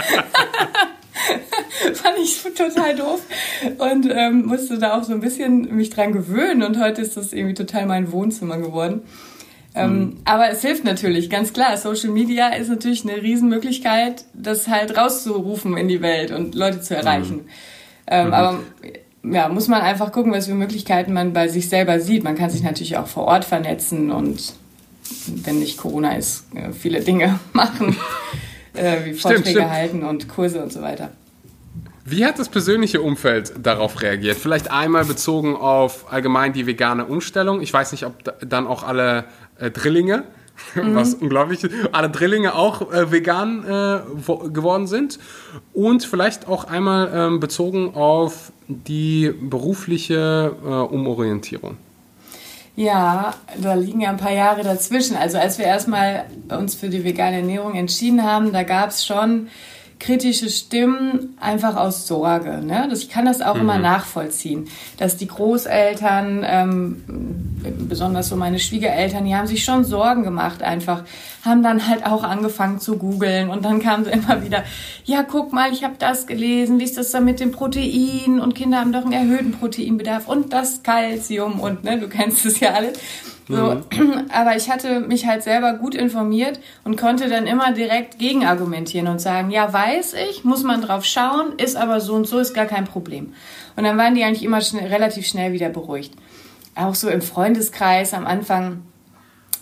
Fand 1.93 2.17
ich 2.23 2.41
total 2.55 2.95
doof 2.95 3.21
und 3.77 4.07
ähm, 4.09 4.45
musste 4.45 4.77
da 4.77 4.97
auch 4.97 5.03
so 5.03 5.13
ein 5.13 5.19
bisschen 5.19 5.75
mich 5.75 5.89
dran 5.89 6.13
gewöhnen. 6.13 6.63
Und 6.63 6.79
heute 6.79 7.01
ist 7.01 7.17
das 7.17 7.33
irgendwie 7.33 7.53
total 7.53 7.85
mein 7.85 8.11
Wohnzimmer 8.11 8.57
geworden. 8.57 9.01
Ähm, 9.73 9.99
mhm. 9.99 10.17
Aber 10.25 10.49
es 10.49 10.61
hilft 10.61 10.83
natürlich, 10.83 11.29
ganz 11.29 11.53
klar. 11.53 11.77
Social 11.77 12.09
Media 12.09 12.49
ist 12.49 12.69
natürlich 12.69 13.07
eine 13.07 13.21
Riesenmöglichkeit, 13.21 14.25
das 14.33 14.67
halt 14.67 14.97
rauszurufen 14.97 15.77
in 15.77 15.87
die 15.87 16.01
Welt 16.01 16.31
und 16.31 16.55
Leute 16.55 16.81
zu 16.81 16.95
erreichen. 16.95 17.35
Mhm. 17.35 17.49
Ähm, 18.07 18.27
mhm. 18.27 18.33
Aber 18.33 18.59
ja, 19.23 19.49
muss 19.49 19.67
man 19.67 19.81
einfach 19.81 20.11
gucken, 20.11 20.33
was 20.33 20.47
für 20.47 20.55
Möglichkeiten 20.55 21.13
man 21.13 21.33
bei 21.33 21.47
sich 21.47 21.69
selber 21.69 21.99
sieht. 21.99 22.23
Man 22.23 22.35
kann 22.35 22.49
sich 22.49 22.63
natürlich 22.63 22.97
auch 22.97 23.07
vor 23.07 23.25
Ort 23.25 23.45
vernetzen 23.45 24.11
und 24.11 24.53
wenn 25.27 25.59
nicht 25.59 25.77
Corona 25.77 26.15
ist, 26.15 26.45
äh, 26.55 26.71
viele 26.71 27.01
Dinge 27.01 27.39
machen, 27.53 27.95
äh, 28.73 29.05
wie 29.05 29.13
Vorträge 29.13 29.41
stimmt, 29.41 29.47
stimmt. 29.47 29.69
halten 29.69 30.03
und 30.03 30.27
Kurse 30.27 30.61
und 30.61 30.71
so 30.71 30.81
weiter. 30.81 31.11
Wie 32.03 32.25
hat 32.25 32.39
das 32.39 32.49
persönliche 32.49 33.01
Umfeld 33.01 33.53
darauf 33.61 34.01
reagiert? 34.01 34.35
Vielleicht 34.35 34.71
einmal 34.71 35.05
bezogen 35.05 35.55
auf 35.55 36.11
allgemein 36.11 36.51
die 36.51 36.65
vegane 36.65 37.05
Umstellung. 37.05 37.61
Ich 37.61 37.71
weiß 37.71 37.91
nicht, 37.91 38.05
ob 38.05 38.13
dann 38.41 38.65
auch 38.65 38.83
alle 38.83 39.25
äh, 39.61 39.71
Drillinge 39.71 40.25
mhm. 40.75 40.95
was 40.95 41.15
unglaublich 41.15 41.63
ist. 41.63 41.73
Alle 41.91 42.09
Drillinge 42.09 42.55
auch 42.55 42.91
äh, 42.91 43.11
vegan 43.11 43.63
äh, 43.63 44.49
geworden 44.49 44.87
sind. 44.87 45.19
Und 45.73 46.03
vielleicht 46.03 46.47
auch 46.47 46.65
einmal 46.65 47.11
ähm, 47.13 47.39
bezogen 47.39 47.93
auf 47.95 48.51
die 48.67 49.33
berufliche 49.39 50.55
äh, 50.63 50.67
Umorientierung. 50.67 51.77
Ja, 52.75 53.33
da 53.61 53.73
liegen 53.73 53.99
ja 53.99 54.09
ein 54.09 54.17
paar 54.17 54.31
Jahre 54.31 54.63
dazwischen. 54.63 55.17
Also 55.17 55.37
als 55.37 55.57
wir 55.57 55.65
erstmal 55.65 56.25
uns 56.49 56.73
für 56.73 56.89
die 56.89 57.03
vegane 57.03 57.37
Ernährung 57.37 57.75
entschieden 57.75 58.23
haben, 58.23 58.53
da 58.53 58.63
gab 58.63 58.89
es 58.89 59.05
schon 59.05 59.47
kritische 60.01 60.49
Stimmen 60.49 61.37
einfach 61.39 61.75
aus 61.75 62.07
Sorge. 62.07 62.59
Ne? 62.65 62.89
Ich 62.91 63.07
kann 63.07 63.25
das 63.25 63.41
auch 63.41 63.53
mhm. 63.53 63.61
immer 63.61 63.77
nachvollziehen, 63.77 64.67
dass 64.97 65.15
die 65.15 65.27
Großeltern, 65.27 66.43
ähm, 66.43 67.03
besonders 67.87 68.27
so 68.27 68.35
meine 68.35 68.59
Schwiegereltern, 68.59 69.25
die 69.25 69.35
haben 69.35 69.45
sich 69.45 69.63
schon 69.63 69.83
Sorgen 69.83 70.23
gemacht 70.23 70.63
einfach, 70.63 71.03
haben 71.45 71.61
dann 71.61 71.87
halt 71.87 72.05
auch 72.05 72.23
angefangen 72.23 72.79
zu 72.79 72.97
googeln 72.97 73.49
und 73.49 73.63
dann 73.63 73.79
kamen 73.79 74.05
sie 74.05 74.11
immer 74.11 74.43
wieder, 74.43 74.63
ja 75.05 75.21
guck 75.23 75.53
mal, 75.53 75.71
ich 75.71 75.83
habe 75.83 75.95
das 75.99 76.25
gelesen, 76.25 76.79
wie 76.79 76.83
ist 76.83 76.97
das 76.97 77.11
da 77.11 77.19
mit 77.19 77.39
dem 77.39 77.51
Protein 77.51 78.39
und 78.39 78.55
Kinder 78.55 78.79
haben 78.79 78.91
doch 78.91 79.05
einen 79.05 79.13
erhöhten 79.13 79.51
Proteinbedarf 79.51 80.27
und 80.27 80.51
das 80.51 80.81
Kalzium 80.81 81.59
und 81.59 81.83
ne, 81.83 81.99
du 81.99 82.09
kennst 82.09 82.43
es 82.47 82.59
ja 82.59 82.71
alles. 82.73 82.99
So, 83.51 84.01
mhm. 84.01 84.23
aber 84.33 84.55
ich 84.55 84.69
hatte 84.69 85.01
mich 85.01 85.27
halt 85.27 85.43
selber 85.43 85.73
gut 85.73 85.95
informiert 85.95 86.59
und 86.83 86.97
konnte 86.97 87.29
dann 87.29 87.47
immer 87.47 87.73
direkt 87.73 88.17
gegenargumentieren 88.17 89.07
und 89.07 89.19
sagen, 89.19 89.51
ja, 89.51 89.71
weiß 89.71 90.15
ich, 90.29 90.43
muss 90.43 90.63
man 90.63 90.81
drauf 90.81 91.05
schauen, 91.05 91.53
ist 91.57 91.75
aber 91.75 91.99
so 91.99 92.13
und 92.13 92.27
so, 92.27 92.39
ist 92.39 92.53
gar 92.53 92.65
kein 92.65 92.85
Problem. 92.85 93.33
Und 93.75 93.83
dann 93.83 93.97
waren 93.97 94.15
die 94.15 94.23
eigentlich 94.23 94.43
immer 94.43 94.61
schnell, 94.61 94.87
relativ 94.87 95.27
schnell 95.27 95.53
wieder 95.53 95.69
beruhigt. 95.69 96.13
Auch 96.75 96.95
so 96.95 97.09
im 97.09 97.21
Freundeskreis 97.21 98.13
am 98.13 98.25
Anfang, 98.25 98.83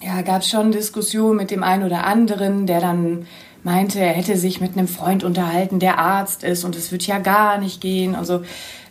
ja, 0.02 0.22
gab 0.22 0.42
es 0.42 0.50
schon 0.50 0.72
Diskussionen 0.72 1.38
mit 1.38 1.52
dem 1.52 1.64
einen 1.64 1.84
oder 1.84 2.06
anderen, 2.06 2.68
der 2.68 2.80
dann 2.80 3.26
meinte, 3.64 4.00
er 4.00 4.14
hätte 4.14 4.38
sich 4.38 4.62
mit 4.62 4.78
einem 4.78 4.88
Freund 4.88 5.24
unterhalten, 5.24 5.80
der 5.80 6.00
Arzt 6.00 6.44
ist 6.44 6.64
und 6.64 6.76
es 6.76 6.92
wird 6.92 7.06
ja 7.08 7.20
gar 7.20 7.58
nicht 7.58 7.82
gehen 7.82 8.16
und 8.16 8.26
so. 8.26 8.42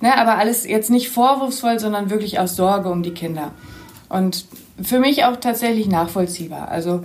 Ne, 0.01 0.17
aber 0.17 0.37
alles 0.37 0.67
jetzt 0.67 0.91
nicht 0.91 1.09
vorwurfsvoll, 1.09 1.79
sondern 1.79 2.11
wirklich 2.11 2.39
aus 2.39 2.57
Sorge 2.57 2.91
um 2.91 3.03
die 3.03 3.15
Kinder. 3.15 3.53
Und 4.09 4.45
für 4.83 4.99
mich 4.99 5.25
auch 5.25 5.37
tatsächlich 5.37 5.89
nachvollziehbar. 5.89 6.69
Also 6.69 7.05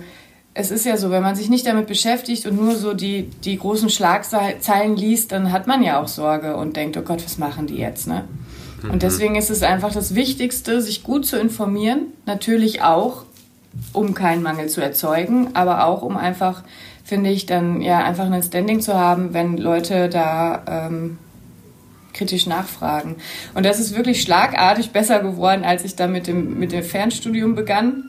es 0.54 0.70
ist 0.70 0.86
ja 0.86 0.96
so, 0.96 1.10
wenn 1.10 1.22
man 1.22 1.34
sich 1.34 1.50
nicht 1.50 1.66
damit 1.66 1.88
beschäftigt 1.88 2.46
und 2.46 2.56
nur 2.56 2.76
so 2.76 2.94
die, 2.94 3.24
die 3.44 3.58
großen 3.58 3.90
Schlagzeilen 3.90 4.96
liest, 4.96 5.32
dann 5.32 5.50
hat 5.50 5.66
man 5.66 5.82
ja 5.82 6.00
auch 6.00 6.08
Sorge 6.08 6.56
und 6.56 6.76
denkt, 6.76 6.96
oh 6.96 7.02
Gott, 7.02 7.24
was 7.24 7.38
machen 7.38 7.66
die 7.66 7.76
jetzt, 7.76 8.06
ne? 8.06 8.24
Und 8.82 8.92
mhm. 8.96 8.98
deswegen 8.98 9.34
ist 9.34 9.50
es 9.50 9.62
einfach 9.62 9.92
das 9.92 10.14
Wichtigste, 10.14 10.80
sich 10.80 11.02
gut 11.02 11.26
zu 11.26 11.38
informieren. 11.38 12.08
Natürlich 12.26 12.82
auch, 12.82 13.24
um 13.92 14.14
keinen 14.14 14.42
Mangel 14.42 14.68
zu 14.68 14.80
erzeugen, 14.80 15.48
aber 15.54 15.86
auch, 15.86 16.02
um 16.02 16.16
einfach, 16.16 16.62
finde 17.02 17.30
ich, 17.30 17.46
dann 17.46 17.80
ja 17.80 17.98
einfach 18.04 18.30
ein 18.30 18.42
Standing 18.42 18.80
zu 18.80 18.94
haben, 18.94 19.32
wenn 19.32 19.56
Leute 19.56 20.08
da 20.08 20.62
ähm, 20.68 21.18
kritisch 22.14 22.46
nachfragen. 22.46 23.16
Und 23.54 23.66
das 23.66 23.78
ist 23.78 23.94
wirklich 23.94 24.22
schlagartig 24.22 24.90
besser 24.90 25.20
geworden, 25.20 25.64
als 25.64 25.84
ich 25.84 25.96
dann 25.96 26.12
mit 26.12 26.26
dem, 26.26 26.58
mit 26.58 26.72
dem 26.72 26.82
Fernstudium 26.82 27.54
begann. 27.54 28.04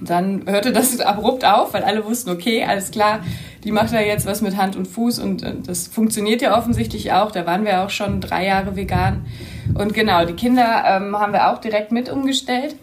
Dann 0.00 0.42
hörte 0.46 0.72
das 0.72 1.00
abrupt 1.00 1.44
auf, 1.44 1.74
weil 1.74 1.82
alle 1.82 2.04
wussten, 2.04 2.30
okay, 2.30 2.64
alles 2.64 2.90
klar, 2.90 3.20
die 3.64 3.72
macht 3.72 3.92
da 3.92 4.00
jetzt 4.00 4.26
was 4.26 4.42
mit 4.42 4.56
Hand 4.56 4.76
und 4.76 4.86
Fuß 4.86 5.18
und 5.18 5.42
äh, 5.42 5.54
das 5.66 5.88
funktioniert 5.88 6.42
ja 6.42 6.56
offensichtlich 6.56 7.12
auch. 7.12 7.32
Da 7.32 7.46
waren 7.46 7.64
wir 7.64 7.82
auch 7.82 7.90
schon 7.90 8.20
drei 8.20 8.46
Jahre 8.46 8.76
vegan. 8.76 9.26
Und 9.74 9.94
genau, 9.94 10.24
die 10.24 10.34
Kinder 10.34 10.84
ähm, 10.86 11.18
haben 11.18 11.32
wir 11.32 11.50
auch 11.50 11.58
direkt 11.58 11.90
mit 11.90 12.08
umgestellt. 12.08 12.76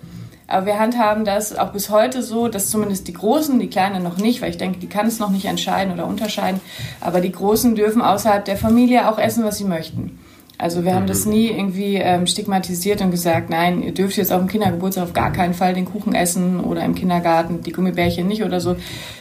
Aber 0.48 0.66
wir 0.66 0.80
handhaben 0.80 1.24
das 1.26 1.58
auch 1.58 1.72
bis 1.72 1.90
heute 1.90 2.22
so, 2.22 2.48
dass 2.48 2.70
zumindest 2.70 3.08
die 3.08 3.14
Großen, 3.14 3.60
die 3.60 3.70
Kleinen 3.70 4.04
noch 4.04 4.18
nicht, 4.18 4.42
weil 4.42 4.50
ich 4.50 4.58
denke, 4.58 4.80
die 4.80 4.90
kann 4.90 5.08
es 5.08 5.20
noch 5.20 5.30
nicht 5.30 5.46
entscheiden 5.46 5.94
oder 5.94 6.06
unterscheiden, 6.06 6.60
aber 7.00 7.22
die 7.22 7.32
Großen 7.32 7.76
dürfen 7.76 8.02
außerhalb 8.02 8.44
der 8.44 8.58
Familie 8.58 9.10
auch 9.10 9.18
essen, 9.18 9.46
was 9.46 9.58
sie 9.58 9.64
möchten. 9.64 10.20
Also 10.64 10.86
wir 10.86 10.96
haben 10.96 11.08
das 11.08 11.26
nie 11.26 11.48
irgendwie 11.48 11.96
ähm, 11.96 12.26
stigmatisiert 12.26 13.02
und 13.02 13.12
gesagt, 13.12 13.50
nein, 13.50 13.84
ihr 13.84 13.94
dürft 13.94 14.16
jetzt 14.16 14.32
auf 14.32 14.40
dem 14.40 14.48
Kindergeburtstag 14.48 15.04
auf 15.04 15.12
gar 15.12 15.34
keinen 15.34 15.54
Fall 15.54 15.74
den 15.74 15.84
Kuchen 15.84 16.16
essen 16.16 16.62
oder 16.62 16.86
im 16.86 16.96
Kindergarten 16.96 17.62
die 17.64 17.74
Gummibärchen 17.74 18.30
nicht 18.30 18.46
oder 18.46 18.62
so. 18.62 18.78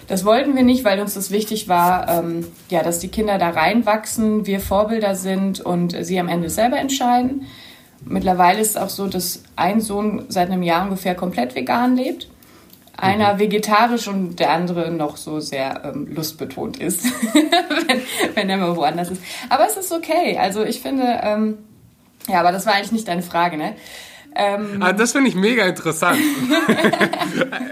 Das 0.07 0.25
wollten 0.25 0.55
wir 0.55 0.63
nicht, 0.63 0.85
weil 0.85 1.01
uns 1.01 1.15
das 1.15 1.33
wichtig 1.33 1.67
war, 1.67 2.09
ähm, 2.09 2.47
ja, 2.71 2.85
dass 2.85 3.01
die 3.01 3.09
Kinder 3.09 3.39
da 3.39 3.51
reinwachsen, 3.51 4.47
wir 4.47 4.61
Vorbilder 4.61 5.17
sind 5.17 5.61
und 5.61 5.97
sie 6.05 6.21
am 6.21 6.29
Ende 6.29 6.49
selber 6.49 6.79
entscheiden. 6.79 7.45
Mittlerweile 8.05 8.61
ist 8.61 8.71
es 8.71 8.77
auch 8.77 8.89
so, 8.89 9.09
dass 9.09 9.43
ein 9.57 9.81
Sohn 9.81 10.27
seit 10.29 10.49
einem 10.49 10.63
Jahr 10.63 10.85
ungefähr 10.85 11.17
komplett 11.17 11.57
vegan 11.57 11.97
lebt. 11.97 12.29
Einer 12.97 13.35
mhm. 13.35 13.39
vegetarisch 13.39 14.07
und 14.09 14.39
der 14.39 14.51
andere 14.51 14.91
noch 14.91 15.17
so 15.17 15.41
sehr 15.41 15.83
ähm, 15.85 16.15
lustbetont 16.15 16.79
ist, 16.79 17.05
wenn, 17.35 18.03
wenn 18.35 18.51
er 18.51 18.59
mal 18.59 18.77
woanders 18.77 19.11
ist. 19.11 19.23
Aber 19.49 19.67
es 19.67 19.77
ist 19.77 19.93
okay. 19.93 20.39
Also 20.39 20.63
ich 20.63 20.81
finde, 20.81 21.21
ähm, 21.23 21.59
ja, 22.29 22.41
aber 22.41 22.53
das 22.53 22.67
war 22.67 22.75
eigentlich 22.75 22.93
nicht 22.93 23.09
deine 23.09 23.23
Frage, 23.23 23.57
ne? 23.57 23.75
Ähm, 24.35 24.79
ah, 24.81 24.93
das 24.93 25.13
finde 25.13 25.29
ich 25.29 25.35
mega 25.35 25.65
interessant. 25.67 26.19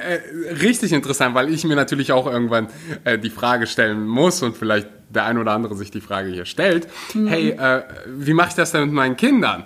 Äh, 0.00 0.54
richtig 0.54 0.92
interessant, 0.92 1.34
weil 1.34 1.52
ich 1.52 1.64
mir 1.64 1.76
natürlich 1.76 2.12
auch 2.12 2.26
irgendwann 2.26 2.68
äh, 3.04 3.18
die 3.18 3.30
Frage 3.30 3.66
stellen 3.66 4.06
muss 4.06 4.42
und 4.42 4.56
vielleicht 4.56 4.88
der 5.10 5.26
ein 5.26 5.38
oder 5.38 5.52
andere 5.52 5.74
sich 5.74 5.90
die 5.90 6.00
Frage 6.00 6.30
hier 6.30 6.46
stellt. 6.46 6.88
Mhm. 7.14 7.28
Hey, 7.28 7.50
äh, 7.50 7.82
wie 8.06 8.32
mache 8.32 8.48
ich 8.48 8.54
das 8.54 8.72
denn 8.72 8.84
mit 8.84 8.92
meinen 8.92 9.16
Kindern? 9.16 9.64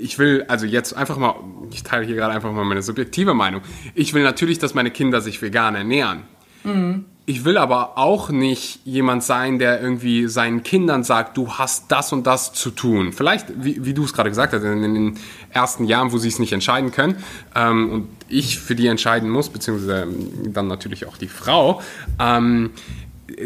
Ich 0.00 0.18
will, 0.18 0.44
also 0.48 0.66
jetzt 0.66 0.92
einfach 0.94 1.16
mal, 1.16 1.34
ich 1.70 1.82
teile 1.82 2.06
hier 2.06 2.16
gerade 2.16 2.34
einfach 2.34 2.52
mal 2.52 2.64
meine 2.64 2.82
subjektive 2.82 3.34
Meinung. 3.34 3.62
Ich 3.94 4.14
will 4.14 4.22
natürlich, 4.22 4.58
dass 4.58 4.74
meine 4.74 4.90
Kinder 4.90 5.20
sich 5.20 5.40
vegan 5.42 5.74
ernähren. 5.74 6.22
Mhm. 6.64 7.04
Ich 7.26 7.44
will 7.44 7.58
aber 7.58 7.98
auch 7.98 8.30
nicht 8.30 8.80
jemand 8.86 9.22
sein, 9.22 9.58
der 9.58 9.82
irgendwie 9.82 10.28
seinen 10.28 10.62
Kindern 10.62 11.04
sagt, 11.04 11.36
du 11.36 11.52
hast 11.52 11.92
das 11.92 12.10
und 12.10 12.26
das 12.26 12.54
zu 12.54 12.70
tun. 12.70 13.12
Vielleicht, 13.12 13.48
wie, 13.54 13.84
wie 13.84 13.92
du 13.92 14.04
es 14.04 14.14
gerade 14.14 14.30
gesagt 14.30 14.54
hast, 14.54 14.62
in, 14.62 14.80
den 14.80 15.18
ersten 15.50 15.84
Jahren, 15.84 16.10
wo 16.10 16.16
sie 16.16 16.28
es 16.28 16.38
nicht 16.38 16.54
entscheiden 16.54 16.90
können 16.90 17.16
ähm, 17.54 17.90
und 17.90 18.08
ich 18.28 18.58
für 18.58 18.74
die 18.74 18.86
entscheiden 18.86 19.28
muss, 19.28 19.50
beziehungsweise 19.50 20.08
dann 20.46 20.68
natürlich 20.68 21.06
auch 21.06 21.18
die 21.18 21.28
Frau, 21.28 21.82
ähm, 22.18 22.70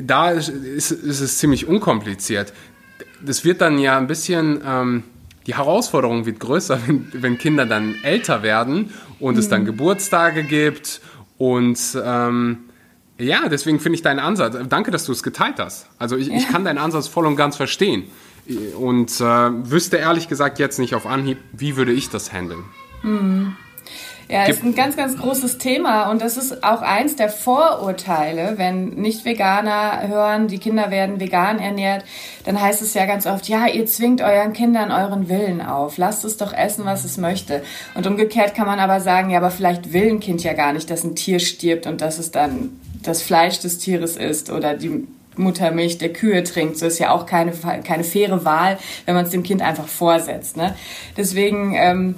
da 0.01 0.31
ist, 0.31 0.49
ist, 0.49 0.93
ist, 0.93 1.21
es 1.21 1.39
ziemlich 1.39 1.67
unkompliziert. 1.67 2.53
Das 3.21 3.45
wird 3.45 3.61
dann 3.61 3.79
ja 3.79 3.99
ein 3.99 4.07
bisschen... 4.07 4.61
Ähm, 4.65 5.03
die 5.47 5.57
Herausforderung 5.57 6.27
wird 6.27 6.41
größer, 6.41 6.79
wenn, 6.87 7.09
wenn 7.13 7.39
Kinder 7.39 7.67
dann 7.67 7.97
älter 8.03 8.43
werden 8.43 8.93
und 9.19 9.35
mhm. 9.35 9.41
es 9.41 9.49
dann 9.49 9.63
mhm. 9.63 9.67
Geburtstage 9.67 10.45
gibt. 10.45 11.01
Und 11.39 11.79
ähm, 12.05 12.59
ja, 13.19 13.49
deswegen 13.49 13.81
finde 13.81 13.97
ich 13.97 14.03
deinen 14.03 14.19
Ansatz, 14.19 14.57
danke, 14.69 14.91
dass 14.91 15.05
du 15.05 15.13
es 15.13 15.23
geteilt 15.23 15.59
hast. 15.59 15.89
Also 15.99 16.17
ich, 16.17 16.29
ja. 16.29 16.37
ich 16.37 16.49
kann 16.49 16.65
deinen 16.65 16.79
Ansatz 16.79 17.09
voll 17.09 17.27
und 17.27 17.37
ganz 17.37 17.57
verstehen. 17.57 18.05
Und 18.77 19.21
äh, 19.21 19.25
wüsste 19.25 19.99
ehrlich 19.99 20.29
gesagt 20.29 20.59
jetzt 20.59 20.79
nicht 20.79 20.95
auf 20.95 21.07
Anhieb, 21.07 21.39
wie 21.53 21.77
würde 21.77 21.93
ich 21.93 22.11
das 22.11 22.33
handeln. 22.33 22.65
Mhm. 23.03 23.57
Ja, 24.29 24.45
ist 24.45 24.63
ein 24.63 24.75
ganz, 24.75 24.97
ganz 24.97 25.17
großes 25.19 25.59
Thema 25.59 26.11
und 26.11 26.23
das 26.23 26.37
ist 26.37 26.65
auch 26.65 26.81
eins 26.81 27.17
der 27.17 27.29
Vorurteile, 27.29 28.55
wenn 28.57 28.91
Nicht-Veganer 28.91 30.09
hören, 30.09 30.49
die 30.49 30.59
Kinder 30.59 30.91
werden 30.91 31.21
vegan 31.21 31.59
ernährt, 31.59 32.05
dann 32.45 32.61
heißt 32.61 32.83
es 32.83 32.95
ja 32.95 33.07
ganz 33.07 33.27
oft, 33.27 33.49
ja, 33.49 33.67
ihr 33.67 33.87
zwingt 33.87 34.23
euren 34.23 34.53
Kindern 34.53 34.91
euren 34.91 35.29
Willen 35.29 35.61
auf, 35.61 35.99
lasst 35.99 36.25
es 36.25 36.37
doch 36.37 36.53
essen, 36.53 36.85
was 36.85 37.05
es 37.05 37.19
möchte. 37.19 37.63
Und 37.95 38.07
umgekehrt 38.07 38.55
kann 38.55 38.67
man 38.67 38.81
aber 38.81 39.01
sagen, 39.01 39.31
ja, 39.31 39.39
aber 39.39 39.51
vielleicht 39.51 39.93
will 39.93 40.09
ein 40.09 40.21
Kind 40.21 40.43
ja 40.43 40.53
gar 40.55 40.73
nicht, 40.73 40.89
dass 40.91 41.05
ein 41.05 41.15
Tier 41.15 41.39
stirbt 41.39 41.87
und 41.87 42.01
dass 42.01 42.19
es 42.19 42.31
dann 42.31 42.81
das 43.03 43.23
Fleisch 43.23 43.61
des 43.61 43.79
Tieres 43.79 44.17
ist 44.17 44.51
oder 44.51 44.75
die 44.75 45.07
Muttermilch 45.37 45.99
der 45.99 46.13
Kühe 46.13 46.43
trinkt. 46.45 46.79
So 46.79 46.87
ist 46.87 46.99
ja 46.99 47.11
auch 47.11 47.27
keine, 47.27 47.53
keine 47.85 48.05
faire 48.05 48.45
Wahl, 48.45 48.79
wenn 49.07 49.15
man 49.15 49.25
es 49.25 49.31
dem 49.31 49.43
Kind 49.43 49.63
einfach 49.63 49.89
vorsetzt. 49.89 50.57
Ne? 50.57 50.75
Deswegen 51.17 51.75
ähm, 51.75 52.15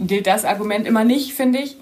gilt 0.00 0.26
das 0.26 0.44
Argument 0.44 0.86
immer 0.86 1.04
nicht, 1.04 1.32
finde 1.34 1.60
ich. 1.60 1.76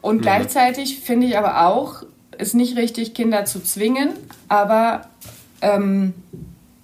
Und 0.00 0.18
mhm. 0.18 0.22
gleichzeitig 0.22 1.00
finde 1.00 1.26
ich 1.26 1.38
aber 1.38 1.66
auch, 1.66 2.02
ist 2.38 2.54
nicht 2.54 2.76
richtig, 2.76 3.14
Kinder 3.14 3.44
zu 3.44 3.62
zwingen. 3.62 4.10
Aber 4.48 5.02
ähm, 5.60 6.14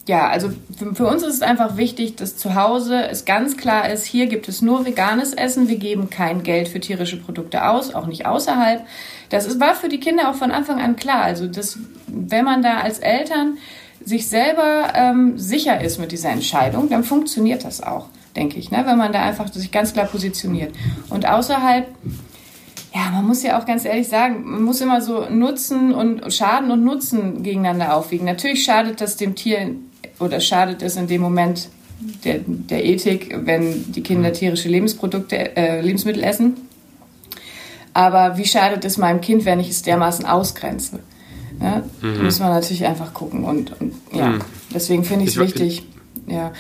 ja, 0.07 0.29
also 0.29 0.51
für, 0.77 0.95
für, 0.95 1.07
uns 1.07 1.23
ist 1.23 1.35
es 1.35 1.43
einfach 1.43 1.77
wichtig, 1.77 2.17
dass 2.17 2.37
zu 2.37 2.55
Hause 2.55 3.09
es 3.09 3.25
ganz 3.25 3.57
klar 3.57 3.91
ist, 3.91 4.05
hier 4.05 4.27
gibt 4.27 4.49
es 4.49 4.61
nur 4.61 4.85
veganes 4.85 5.33
Essen, 5.33 5.69
wir 5.69 5.77
geben 5.77 6.11
kein 6.11 6.43
Geld 6.43 6.69
für 6.69 6.81
tierische 6.81 7.17
Produkte 7.19 7.67
aus, 7.69 7.95
auch 7.95 8.07
nicht 8.07 8.27
außerhalb. 8.27 8.85
Das 9.31 9.47
ist, 9.47 9.61
war 9.61 9.75
für 9.75 9.89
die 9.89 10.01
Kinder 10.01 10.31
auch 10.31 10.35
von 10.35 10.51
Anfang 10.51 10.81
an 10.81 10.97
klar. 10.97 11.23
Also 11.23 11.47
das, 11.47 11.79
wenn 12.07 12.45
man 12.45 12.63
da 12.63 12.79
als 12.81 12.99
Eltern 12.99 13.57
sich 14.05 14.29
selber 14.29 14.93
ähm, 14.95 15.39
sicher 15.39 15.81
ist 15.81 15.99
mit 15.99 16.13
dieser 16.13 16.31
Entscheidung, 16.31 16.91
dann 16.91 17.05
funktioniert 17.05 17.65
das 17.65 17.83
auch 17.83 18.09
denke 18.37 18.59
ich, 18.59 18.71
ne? 18.71 18.83
wenn 18.87 18.99
man 18.99 19.13
da 19.13 19.23
einfach 19.23 19.53
sich 19.53 19.71
ganz 19.71 19.93
klar 19.93 20.07
positioniert. 20.07 20.75
Und 21.11 21.27
außerhalb, 21.27 21.87
ja, 22.95 23.11
man 23.11 23.27
muss 23.27 23.43
ja 23.43 23.59
auch 23.59 23.67
ganz 23.67 23.85
ehrlich 23.85 24.09
sagen, 24.09 24.45
man 24.45 24.63
muss 24.63 24.81
immer 24.81 25.01
so 25.01 25.29
Nutzen 25.29 25.93
und 25.93 26.33
Schaden 26.33 26.71
und 26.71 26.85
Nutzen 26.85 27.43
gegeneinander 27.43 27.95
aufwiegen. 27.95 28.27
Natürlich 28.27 28.65
schadet 28.65 29.01
das 29.01 29.17
dem 29.17 29.35
Tier 29.35 29.71
oder 30.19 30.41
schadet 30.41 30.83
es 30.83 30.97
in 30.97 31.07
dem 31.07 31.21
Moment 31.21 31.69
der, 32.25 32.41
der 32.47 32.85
Ethik, 32.85 33.37
wenn 33.45 33.93
die 33.93 34.03
Kinder 34.03 34.31
mhm. 34.31 34.35
tierische 34.35 34.69
Lebensprodukte, 34.69 35.57
äh, 35.57 35.81
Lebensmittel 35.81 36.23
essen. 36.23 36.55
Aber 37.95 38.37
wie 38.37 38.45
schadet 38.45 38.85
es 38.85 38.99
meinem 38.99 39.21
Kind, 39.21 39.45
wenn 39.45 39.61
ich 39.61 39.71
es 39.71 39.83
dermaßen 39.83 40.27
ausgrenze? 40.27 40.99
Ja, 41.61 41.83
mhm. 42.03 42.25
Muss 42.25 42.41
man 42.41 42.51
natürlich 42.51 42.85
einfach 42.85 43.15
gucken. 43.15 43.45
Und, 43.45 43.81
und 43.81 43.95
ja, 44.13 44.31
mhm. 44.31 44.41
deswegen 44.75 45.05
finde 45.05 45.25
ich 45.25 45.31
es 45.31 45.37
wichtig. 45.37 45.85
Ja. 46.27 46.53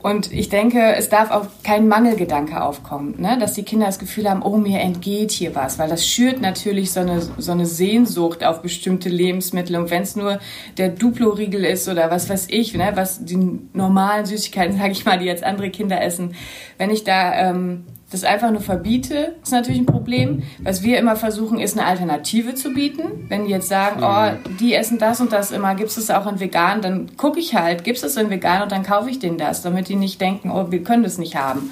Und 0.00 0.32
ich 0.32 0.48
denke, 0.48 0.94
es 0.94 1.08
darf 1.08 1.32
auch 1.32 1.46
kein 1.64 1.88
Mangelgedanke 1.88 2.62
aufkommen, 2.62 3.20
ne? 3.20 3.36
dass 3.40 3.54
die 3.54 3.64
Kinder 3.64 3.86
das 3.86 3.98
Gefühl 3.98 4.30
haben, 4.30 4.42
oh, 4.42 4.56
mir 4.56 4.78
entgeht 4.78 5.32
hier 5.32 5.56
was, 5.56 5.78
weil 5.80 5.88
das 5.88 6.06
schürt 6.06 6.40
natürlich 6.40 6.92
so 6.92 7.00
eine, 7.00 7.20
so 7.20 7.50
eine 7.50 7.66
Sehnsucht 7.66 8.44
auf 8.44 8.62
bestimmte 8.62 9.08
Lebensmittel. 9.08 9.74
Und 9.74 9.90
wenn 9.90 10.02
es 10.02 10.14
nur 10.14 10.38
der 10.76 10.90
Duplo-Riegel 10.90 11.64
ist 11.64 11.88
oder 11.88 12.12
was 12.12 12.30
weiß 12.30 12.46
ich, 12.48 12.74
ne? 12.74 12.92
was 12.94 13.24
die 13.24 13.58
normalen 13.72 14.24
Süßigkeiten, 14.24 14.76
sage 14.78 14.92
ich 14.92 15.04
mal, 15.04 15.18
die 15.18 15.26
jetzt 15.26 15.42
andere 15.42 15.70
Kinder 15.70 16.00
essen, 16.00 16.36
wenn 16.78 16.90
ich 16.90 17.02
da 17.02 17.50
ähm, 17.50 17.84
das 18.10 18.24
einfach 18.24 18.50
nur 18.50 18.62
verbiete, 18.62 19.34
ist 19.42 19.52
natürlich 19.52 19.80
ein 19.80 19.86
Problem. 19.86 20.42
Was 20.62 20.82
wir 20.82 20.98
immer 20.98 21.14
versuchen, 21.14 21.60
ist 21.60 21.76
eine 21.76 21.86
Alternative 21.86 22.54
zu 22.54 22.72
bieten. 22.72 23.26
Wenn 23.28 23.44
die 23.44 23.50
jetzt 23.50 23.68
sagen, 23.68 24.02
oh, 24.02 24.48
die 24.58 24.74
essen 24.74 24.98
das 24.98 25.20
und 25.20 25.30
das 25.30 25.50
immer, 25.50 25.74
gibt 25.74 25.90
es 25.90 25.96
das 25.96 26.10
auch 26.10 26.26
in 26.26 26.40
vegan, 26.40 26.80
dann 26.80 27.16
gucke 27.18 27.38
ich 27.38 27.54
halt, 27.54 27.84
gibt 27.84 27.96
es 27.96 28.02
das 28.02 28.16
in 28.16 28.30
vegan 28.30 28.62
und 28.62 28.72
dann 28.72 28.82
kaufe 28.82 29.10
ich 29.10 29.18
denen 29.18 29.36
das, 29.36 29.60
damit 29.60 29.88
die 29.88 29.96
nicht 29.96 30.20
denken, 30.20 30.50
oh, 30.50 30.70
wir 30.70 30.82
können 30.82 31.02
das 31.02 31.18
nicht 31.18 31.36
haben. 31.36 31.70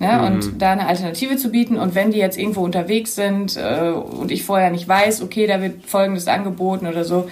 Ne? 0.00 0.12
Mhm. 0.12 0.24
Und 0.24 0.62
da 0.62 0.72
eine 0.72 0.86
Alternative 0.86 1.36
zu 1.36 1.50
bieten 1.50 1.76
und 1.76 1.94
wenn 1.94 2.10
die 2.10 2.18
jetzt 2.18 2.38
irgendwo 2.38 2.62
unterwegs 2.62 3.14
sind 3.14 3.56
äh, 3.56 3.90
und 3.90 4.32
ich 4.32 4.44
vorher 4.44 4.70
nicht 4.70 4.88
weiß, 4.88 5.22
okay, 5.22 5.46
da 5.46 5.62
wird 5.62 5.86
folgendes 5.86 6.26
angeboten 6.26 6.88
oder 6.88 7.04
so, 7.04 7.28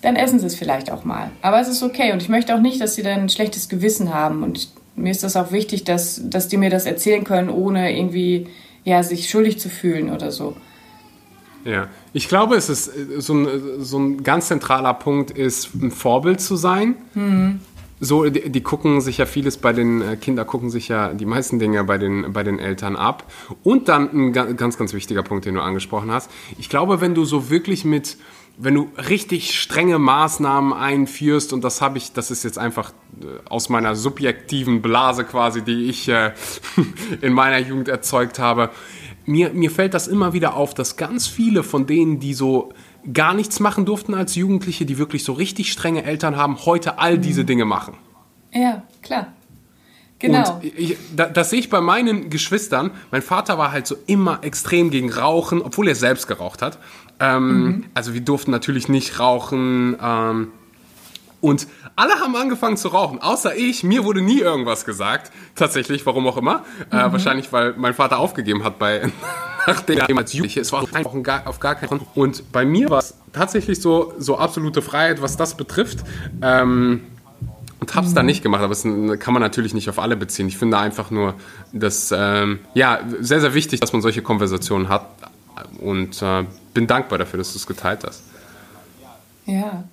dann 0.00 0.16
essen 0.16 0.38
sie 0.38 0.46
es 0.46 0.54
vielleicht 0.54 0.90
auch 0.90 1.04
mal. 1.04 1.30
Aber 1.42 1.60
es 1.60 1.68
ist 1.68 1.82
okay 1.82 2.12
und 2.12 2.22
ich 2.22 2.28
möchte 2.28 2.54
auch 2.54 2.60
nicht, 2.60 2.80
dass 2.80 2.94
sie 2.94 3.02
dann 3.02 3.20
ein 3.20 3.28
schlechtes 3.28 3.68
Gewissen 3.68 4.14
haben 4.14 4.42
und 4.42 4.68
mir 4.96 5.10
ist 5.10 5.22
das 5.22 5.36
auch 5.36 5.52
wichtig, 5.52 5.84
dass, 5.84 6.20
dass 6.24 6.48
die 6.48 6.56
mir 6.56 6.70
das 6.70 6.86
erzählen 6.86 7.24
können, 7.24 7.50
ohne 7.50 7.96
irgendwie 7.96 8.48
ja, 8.84 9.02
sich 9.02 9.28
schuldig 9.28 9.58
zu 9.58 9.68
fühlen 9.68 10.10
oder 10.10 10.30
so. 10.30 10.56
Ja, 11.64 11.88
ich 12.12 12.28
glaube, 12.28 12.54
es 12.54 12.68
ist 12.68 12.88
äh, 12.88 13.20
so 13.20 13.34
ein, 13.34 13.48
so 13.80 13.98
ein 13.98 14.22
ganz 14.22 14.48
zentraler 14.48 14.94
Punkt, 14.94 15.32
ist 15.32 15.74
ein 15.74 15.90
Vorbild 15.90 16.40
zu 16.40 16.56
sein. 16.56 16.94
Mhm. 17.14 17.60
So, 17.98 18.24
die, 18.28 18.50
die, 18.50 18.60
gucken 18.60 19.00
sich 19.00 19.18
ja 19.18 19.26
vieles 19.26 19.56
bei 19.56 19.72
den 19.72 20.02
äh, 20.02 20.16
Kinder 20.16 20.44
gucken 20.44 20.68
sich 20.70 20.88
ja 20.88 21.14
die 21.14 21.24
meisten 21.24 21.58
Dinge 21.58 21.82
bei 21.82 21.96
den 21.96 22.32
bei 22.32 22.44
den 22.44 22.58
Eltern 22.58 22.94
ab. 22.94 23.24
Und 23.64 23.88
dann 23.88 24.10
ein 24.12 24.32
ganz 24.56 24.78
ganz 24.78 24.92
wichtiger 24.92 25.22
Punkt, 25.22 25.46
den 25.46 25.54
du 25.54 25.62
angesprochen 25.62 26.10
hast. 26.10 26.30
Ich 26.58 26.68
glaube, 26.68 27.00
wenn 27.00 27.14
du 27.14 27.24
so 27.24 27.50
wirklich 27.50 27.84
mit 27.84 28.18
wenn 28.58 28.74
du 28.74 28.90
richtig 28.96 29.58
strenge 29.60 29.98
Maßnahmen 29.98 30.72
einführst, 30.72 31.52
und 31.52 31.62
das 31.62 31.82
habe 31.82 31.98
ich, 31.98 32.12
das 32.12 32.30
ist 32.30 32.42
jetzt 32.42 32.58
einfach 32.58 32.92
äh, 33.20 33.26
aus 33.48 33.68
meiner 33.68 33.94
subjektiven 33.94 34.82
Blase 34.82 35.24
quasi, 35.24 35.62
die 35.62 35.84
ich 35.84 36.08
äh, 36.08 36.32
in 37.20 37.32
meiner 37.32 37.58
Jugend 37.58 37.88
erzeugt 37.88 38.38
habe, 38.38 38.70
mir, 39.26 39.50
mir 39.50 39.70
fällt 39.70 39.92
das 39.92 40.08
immer 40.08 40.32
wieder 40.32 40.54
auf, 40.54 40.72
dass 40.72 40.96
ganz 40.96 41.26
viele 41.26 41.62
von 41.62 41.86
denen, 41.86 42.20
die 42.20 42.32
so 42.32 42.72
gar 43.12 43.34
nichts 43.34 43.60
machen 43.60 43.84
durften 43.84 44.14
als 44.14 44.34
Jugendliche, 44.34 44.86
die 44.86 44.98
wirklich 44.98 45.24
so 45.24 45.32
richtig 45.32 45.72
strenge 45.72 46.04
Eltern 46.04 46.36
haben, 46.36 46.64
heute 46.64 46.98
all 46.98 47.18
diese 47.18 47.44
Dinge 47.44 47.64
machen. 47.64 47.94
Ja, 48.52 48.84
klar. 49.02 49.32
Genau. 50.18 50.60
Ich, 50.62 50.96
das 51.14 51.50
sehe 51.50 51.58
ich 51.58 51.68
bei 51.68 51.82
meinen 51.82 52.30
Geschwistern. 52.30 52.90
Mein 53.10 53.20
Vater 53.20 53.58
war 53.58 53.70
halt 53.70 53.86
so 53.86 53.96
immer 54.06 54.42
extrem 54.42 54.90
gegen 54.90 55.12
Rauchen, 55.12 55.60
obwohl 55.60 55.88
er 55.88 55.94
selbst 55.94 56.26
geraucht 56.26 56.62
hat. 56.62 56.78
Ähm, 57.20 57.64
mhm. 57.64 57.84
Also 57.94 58.14
wir 58.14 58.20
durften 58.20 58.50
natürlich 58.50 58.88
nicht 58.88 59.18
rauchen. 59.18 59.96
Ähm, 60.00 60.48
und 61.40 61.66
alle 61.94 62.14
haben 62.14 62.34
angefangen 62.34 62.76
zu 62.76 62.88
rauchen, 62.88 63.20
außer 63.20 63.56
ich. 63.56 63.84
Mir 63.84 64.04
wurde 64.04 64.20
nie 64.20 64.40
irgendwas 64.40 64.84
gesagt. 64.84 65.30
Tatsächlich, 65.54 66.04
warum 66.04 66.26
auch 66.26 66.36
immer. 66.36 66.64
Äh, 66.90 66.96
mhm. 66.96 67.00
Äh, 67.00 67.12
wahrscheinlich, 67.12 67.52
weil 67.52 67.74
mein 67.76 67.94
Vater 67.94 68.18
aufgegeben 68.18 68.64
hat 68.64 68.78
bei 68.78 69.10
nachdem 69.66 69.98
er 69.98 70.18
als 70.18 70.32
Jugendliche. 70.32 70.60
Es 70.60 70.72
war 70.72 70.84
einfach 70.92 71.46
auf 71.46 71.60
gar 71.60 71.74
keinen 71.74 71.88
Fall. 71.88 72.00
Und 72.14 72.52
bei 72.52 72.64
mir 72.64 72.90
war 72.90 72.98
es 72.98 73.14
tatsächlich 73.32 73.80
so, 73.80 74.12
so 74.18 74.38
absolute 74.38 74.82
Freiheit, 74.82 75.22
was 75.22 75.36
das 75.36 75.56
betrifft. 75.56 76.00
Ähm, 76.42 77.02
und 77.78 77.94
hab's 77.94 78.10
mhm. 78.10 78.14
dann 78.14 78.26
nicht 78.26 78.42
gemacht, 78.42 78.62
aber 78.62 78.70
das 78.70 78.82
kann 78.82 79.34
man 79.34 79.42
natürlich 79.42 79.74
nicht 79.74 79.88
auf 79.90 79.98
alle 79.98 80.16
beziehen. 80.16 80.48
Ich 80.48 80.56
finde 80.56 80.78
einfach 80.78 81.10
nur, 81.10 81.34
dass 81.72 82.12
ähm, 82.16 82.60
ja 82.74 83.00
sehr 83.20 83.40
sehr 83.40 83.52
wichtig, 83.52 83.80
dass 83.80 83.92
man 83.92 84.00
solche 84.00 84.22
Konversationen 84.22 84.88
hat, 84.88 85.06
und 85.78 86.20
äh, 86.22 86.44
bin 86.76 86.86
dankbar 86.86 87.18
dafür, 87.18 87.38
dass 87.38 87.52
du 87.52 87.58
es 87.58 87.66
geteilt 87.66 88.04
hast. 88.06 88.22
Ja, 89.46 89.84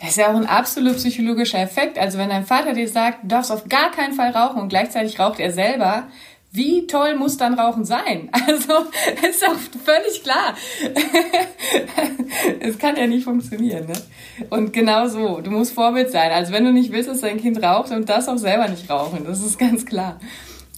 das 0.00 0.10
ist 0.10 0.16
ja 0.16 0.30
auch 0.30 0.36
ein 0.36 0.46
absolut 0.46 0.96
psychologischer 0.96 1.60
Effekt. 1.60 1.98
Also 1.98 2.18
wenn 2.18 2.30
dein 2.30 2.44
Vater 2.44 2.72
dir 2.72 2.88
sagt, 2.88 3.24
du 3.24 3.28
darfst 3.28 3.52
auf 3.52 3.68
gar 3.68 3.90
keinen 3.90 4.14
Fall 4.14 4.30
rauchen 4.30 4.60
und 4.60 4.68
gleichzeitig 4.68 5.20
raucht 5.20 5.38
er 5.38 5.52
selber, 5.52 6.08
wie 6.50 6.86
toll 6.86 7.14
muss 7.16 7.36
dann 7.36 7.54
Rauchen 7.54 7.84
sein? 7.84 8.30
Also 8.46 8.86
ist 9.26 9.42
doch 9.42 9.56
völlig 9.84 10.22
klar. 10.22 10.54
Es 12.60 12.78
kann 12.78 12.96
ja 12.96 13.06
nicht 13.06 13.24
funktionieren. 13.24 13.86
Ne? 13.86 13.94
Und 14.50 14.72
genau 14.72 15.06
so, 15.06 15.40
du 15.40 15.50
musst 15.50 15.74
Vorbild 15.74 16.10
sein. 16.10 16.32
Also 16.32 16.52
wenn 16.52 16.64
du 16.64 16.72
nicht 16.72 16.90
willst, 16.90 17.08
dass 17.08 17.20
dein 17.20 17.40
Kind 17.40 17.62
raucht, 17.62 17.90
darfst 18.08 18.28
du 18.28 18.32
auch 18.32 18.38
selber 18.38 18.68
nicht 18.68 18.90
rauchen. 18.90 19.24
Das 19.24 19.40
ist 19.40 19.58
ganz 19.58 19.86
klar. 19.86 20.18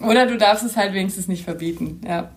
Oder 0.00 0.26
du 0.26 0.36
darfst 0.36 0.64
es 0.64 0.76
halt 0.76 0.92
wenigstens 0.92 1.28
nicht 1.28 1.44
verbieten. 1.44 2.00
Ja. 2.06 2.30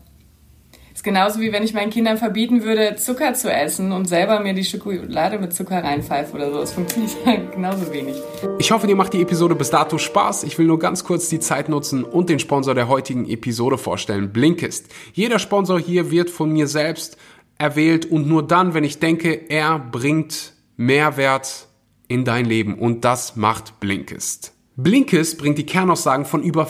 Ist 0.98 1.04
genauso 1.04 1.40
wie 1.40 1.52
wenn 1.52 1.62
ich 1.62 1.76
meinen 1.76 1.92
Kindern 1.92 2.18
verbieten 2.18 2.64
würde, 2.64 2.96
Zucker 2.96 3.36
zu 3.36 3.54
essen 3.54 3.92
und 3.92 4.06
selber 4.06 4.40
mir 4.40 4.56
die 4.56 4.64
Schokolade 4.64 5.38
mit 5.38 5.54
Zucker 5.54 5.84
reinpfeife 5.84 6.36
oder 6.36 6.50
so. 6.52 6.58
Das 6.58 6.74
funktioniert 6.74 7.12
genauso 7.54 7.94
wenig. 7.94 8.16
Ich 8.58 8.72
hoffe, 8.72 8.88
dir 8.88 8.96
macht 8.96 9.14
die 9.14 9.22
Episode 9.22 9.54
bis 9.54 9.70
dato 9.70 10.00
Spaß. 10.00 10.42
Ich 10.42 10.58
will 10.58 10.66
nur 10.66 10.80
ganz 10.80 11.04
kurz 11.04 11.30
die 11.30 11.40
Zeit 11.40 11.70
nutzen 11.70 12.04
und 12.04 12.30
den 12.30 12.40
Sponsor 12.40 12.74
der 12.74 12.88
heutigen 12.88 13.30
Episode 13.30 13.78
vorstellen, 13.78 14.34
Blinkist. 14.34 14.88
Jeder 15.14 15.38
Sponsor 15.38 15.80
hier 15.80 16.10
wird 16.10 16.32
von 16.32 16.52
mir 16.52 16.66
selbst 16.66 17.18
erwählt 17.60 18.08
und 18.08 18.28
nur 18.28 18.42
dann, 18.42 18.74
wenn 18.74 18.84
ich 18.84 18.98
denke, 18.98 19.52
er 19.52 19.78
bringt 19.78 20.54
Mehrwert 20.78 21.68
in 22.08 22.26
dein 22.26 22.46
Leben 22.46 22.74
und 22.74 23.06
das 23.06 23.36
macht 23.36 23.80
Blinkist. 23.80 24.56
Blinkist 24.78 25.38
bringt 25.38 25.60
die 25.60 25.66
Kernaussagen 25.68 26.26
von 26.26 26.42
über 26.42 26.66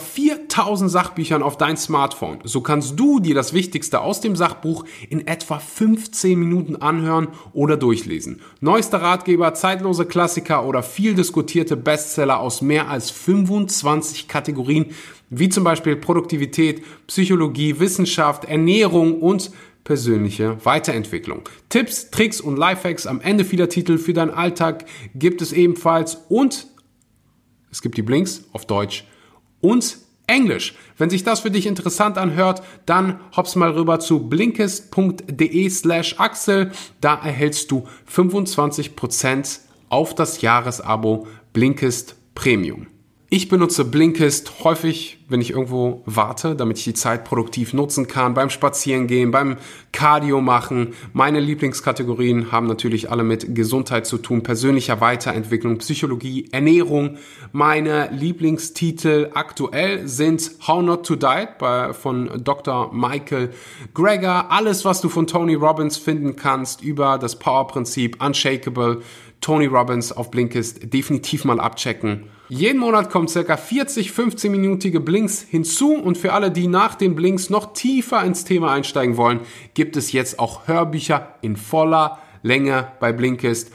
4000 0.58 0.90
Sachbüchern 0.90 1.44
auf 1.44 1.56
dein 1.56 1.76
Smartphone. 1.76 2.40
So 2.42 2.62
kannst 2.62 2.98
du 2.98 3.20
dir 3.20 3.36
das 3.36 3.52
Wichtigste 3.52 4.00
aus 4.00 4.20
dem 4.20 4.34
Sachbuch 4.34 4.84
in 5.08 5.24
etwa 5.28 5.60
15 5.60 6.36
Minuten 6.36 6.74
anhören 6.74 7.28
oder 7.52 7.76
durchlesen. 7.76 8.40
Neuester 8.60 9.00
Ratgeber, 9.00 9.54
zeitlose 9.54 10.04
Klassiker 10.04 10.64
oder 10.64 10.82
viel 10.82 11.14
diskutierte 11.14 11.76
Bestseller 11.76 12.40
aus 12.40 12.60
mehr 12.60 12.90
als 12.90 13.12
25 13.12 14.26
Kategorien, 14.26 14.86
wie 15.30 15.48
zum 15.48 15.62
Beispiel 15.62 15.94
Produktivität, 15.94 16.82
Psychologie, 17.06 17.78
Wissenschaft, 17.78 18.44
Ernährung 18.44 19.20
und 19.20 19.52
persönliche 19.84 20.56
Weiterentwicklung. 20.64 21.42
Tipps, 21.68 22.10
Tricks 22.10 22.40
und 22.40 22.56
Lifehacks 22.56 23.06
am 23.06 23.20
Ende 23.20 23.44
vieler 23.44 23.68
Titel 23.68 23.96
für 23.96 24.12
deinen 24.12 24.32
Alltag 24.32 24.86
gibt 25.14 25.40
es 25.40 25.52
ebenfalls 25.52 26.18
und 26.28 26.66
es 27.70 27.80
gibt 27.80 27.96
die 27.96 28.02
Blinks 28.02 28.42
auf 28.52 28.66
Deutsch 28.66 29.04
und 29.60 30.07
Englisch. 30.28 30.74
Wenn 30.96 31.10
sich 31.10 31.24
das 31.24 31.40
für 31.40 31.50
dich 31.50 31.66
interessant 31.66 32.18
anhört, 32.18 32.62
dann 32.86 33.18
hops 33.36 33.56
mal 33.56 33.70
rüber 33.70 33.98
zu 33.98 34.28
blinkist.de 34.28 35.68
slash 35.70 36.14
Axel. 36.18 36.70
Da 37.00 37.14
erhältst 37.14 37.70
du 37.70 37.88
25% 38.14 39.60
auf 39.88 40.14
das 40.14 40.40
Jahresabo 40.40 41.26
Blinkist 41.52 42.16
Premium. 42.34 42.86
Ich 43.30 43.50
benutze 43.50 43.84
Blinkist 43.84 44.64
häufig, 44.64 45.18
wenn 45.28 45.42
ich 45.42 45.50
irgendwo 45.50 46.02
warte, 46.06 46.56
damit 46.56 46.78
ich 46.78 46.84
die 46.84 46.94
Zeit 46.94 47.26
produktiv 47.26 47.74
nutzen 47.74 48.06
kann, 48.06 48.32
beim 48.32 48.48
Spazierengehen, 48.48 49.32
beim 49.32 49.58
Cardio 49.92 50.40
machen. 50.40 50.94
Meine 51.12 51.38
Lieblingskategorien 51.38 52.52
haben 52.52 52.66
natürlich 52.66 53.10
alle 53.10 53.24
mit 53.24 53.54
Gesundheit 53.54 54.06
zu 54.06 54.16
tun, 54.16 54.42
persönlicher 54.42 55.02
Weiterentwicklung, 55.02 55.76
Psychologie, 55.76 56.48
Ernährung. 56.52 57.18
Meine 57.52 58.08
Lieblingstitel 58.12 59.28
aktuell 59.34 60.08
sind 60.08 60.52
How 60.66 60.82
Not 60.82 61.04
to 61.04 61.14
Diet 61.14 61.58
bei, 61.58 61.92
von 61.92 62.42
Dr. 62.42 62.94
Michael 62.94 63.50
Greger. 63.92 64.50
Alles, 64.50 64.86
was 64.86 65.02
du 65.02 65.10
von 65.10 65.26
Tony 65.26 65.52
Robbins 65.52 65.98
finden 65.98 66.34
kannst 66.34 66.80
über 66.80 67.18
das 67.18 67.38
Power-Prinzip, 67.38 68.24
Unshakable, 68.24 69.02
Tony 69.42 69.66
Robbins 69.66 70.12
auf 70.12 70.30
Blinkist 70.30 70.94
definitiv 70.94 71.44
mal 71.44 71.60
abchecken. 71.60 72.30
Jeden 72.50 72.78
Monat 72.78 73.10
kommen 73.10 73.28
circa 73.28 73.58
40, 73.58 74.10
15-minütige 74.10 75.00
Blinks 75.00 75.42
hinzu 75.42 75.92
und 75.92 76.16
für 76.16 76.32
alle, 76.32 76.50
die 76.50 76.66
nach 76.66 76.94
den 76.94 77.14
Blinks 77.14 77.50
noch 77.50 77.74
tiefer 77.74 78.24
ins 78.24 78.44
Thema 78.44 78.72
einsteigen 78.72 79.18
wollen, 79.18 79.40
gibt 79.74 79.98
es 79.98 80.12
jetzt 80.12 80.38
auch 80.38 80.66
Hörbücher 80.66 81.34
in 81.42 81.56
voller 81.56 82.18
Länge 82.42 82.92
bei 83.00 83.12
Blinkist. 83.12 83.70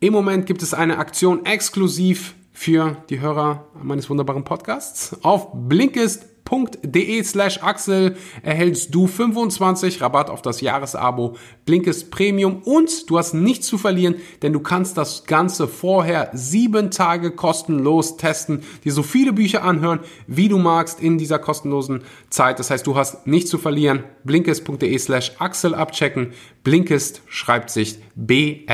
Im 0.00 0.12
Moment 0.12 0.46
gibt 0.46 0.62
es 0.62 0.74
eine 0.74 0.98
Aktion 0.98 1.46
exklusiv 1.46 2.34
für 2.52 2.96
die 3.10 3.20
Hörer 3.20 3.68
meines 3.80 4.10
wunderbaren 4.10 4.42
Podcasts. 4.42 5.16
Auf 5.22 5.48
Blinkist 5.54 6.26
blinkist.de 6.46 7.22
slash 7.24 7.62
Axel 7.62 8.16
erhältst 8.42 8.94
du 8.94 9.06
25 9.06 10.00
Rabatt 10.00 10.30
auf 10.30 10.40
das 10.42 10.60
Jahresabo 10.60 11.36
Blinkist 11.64 12.10
Premium 12.10 12.62
und 12.62 13.10
du 13.10 13.18
hast 13.18 13.34
nichts 13.34 13.66
zu 13.66 13.78
verlieren, 13.78 14.16
denn 14.42 14.52
du 14.52 14.60
kannst 14.60 14.96
das 14.96 15.24
Ganze 15.26 15.66
vorher 15.68 16.30
sieben 16.32 16.90
Tage 16.90 17.32
kostenlos 17.32 18.16
testen, 18.16 18.62
dir 18.84 18.92
so 18.92 19.02
viele 19.02 19.32
Bücher 19.32 19.64
anhören, 19.64 20.00
wie 20.26 20.48
du 20.48 20.58
magst 20.58 21.00
in 21.00 21.18
dieser 21.18 21.38
kostenlosen 21.38 22.02
Zeit. 22.30 22.58
Das 22.58 22.70
heißt, 22.70 22.86
du 22.86 22.96
hast 22.96 23.26
nichts 23.26 23.50
zu 23.50 23.58
verlieren. 23.58 24.04
Blinkist.de 24.24 24.98
slash 24.98 25.32
Axel 25.38 25.74
abchecken. 25.74 26.32
Blinkist 26.62 27.22
schreibt 27.26 27.70
sich 27.70 27.98
B-L-I-N-K-I-S-T. 28.14 28.68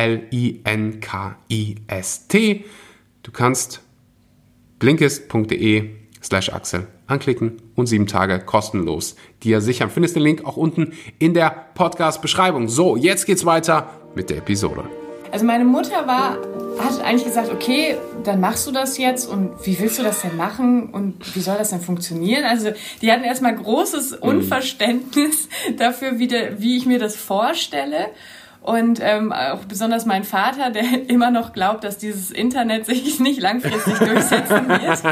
Du 3.23 3.31
kannst 3.31 3.81
blinkist.de 4.79 5.91
slash 6.23 6.53
Axel 6.53 6.87
anklicken 7.12 7.62
und 7.77 7.87
sieben 7.87 8.07
Tage 8.07 8.40
kostenlos 8.40 9.14
dir 9.42 9.61
sichern. 9.61 9.90
Findest 9.90 10.16
den 10.16 10.22
Link 10.22 10.44
auch 10.44 10.57
unten 10.57 10.94
in 11.18 11.35
der 11.35 11.55
Podcast-Beschreibung. 11.75 12.68
So, 12.68 12.96
jetzt 12.96 13.27
geht's 13.27 13.44
weiter 13.44 13.90
mit 14.14 14.31
der 14.31 14.38
Episode. 14.38 14.85
Also 15.31 15.46
meine 15.46 15.64
Mutter 15.64 16.07
war, 16.07 16.37
hat 16.79 17.01
eigentlich 17.03 17.25
gesagt, 17.25 17.51
okay, 17.51 17.96
dann 18.22 18.40
machst 18.40 18.66
du 18.66 18.70
das 18.70 18.98
jetzt 18.98 19.27
und 19.27 19.51
wie 19.64 19.79
willst 19.81 19.98
du 19.98 20.03
das 20.03 20.20
denn 20.20 20.37
machen 20.37 20.90
und 20.90 21.35
wie 21.35 21.40
soll 21.40 21.57
das 21.57 21.70
denn 21.70 21.81
funktionieren? 21.81 22.44
Also 22.44 22.72
die 23.01 23.11
hatten 23.11 23.25
erstmal 23.25 23.57
großes 23.57 24.12
mhm. 24.12 24.29
Unverständnis 24.29 25.48
dafür, 25.79 26.18
wie, 26.18 26.29
de, 26.29 26.57
wie 26.59 26.77
ich 26.77 26.85
mir 26.85 26.98
das 26.98 27.16
vorstelle. 27.16 28.09
Und 28.62 29.01
ähm, 29.03 29.33
auch 29.33 29.64
besonders 29.64 30.07
mein 30.07 30.22
Vater, 30.22 30.70
der 30.70 30.85
immer 31.09 31.31
noch 31.31 31.53
glaubt, 31.53 31.85
dass 31.85 31.98
dieses 31.98 32.31
Internet 32.31 32.87
sich 32.87 33.20
nicht 33.20 33.40
langfristig 33.40 33.98
durchsetzen 33.98 34.68
wird. 34.68 35.03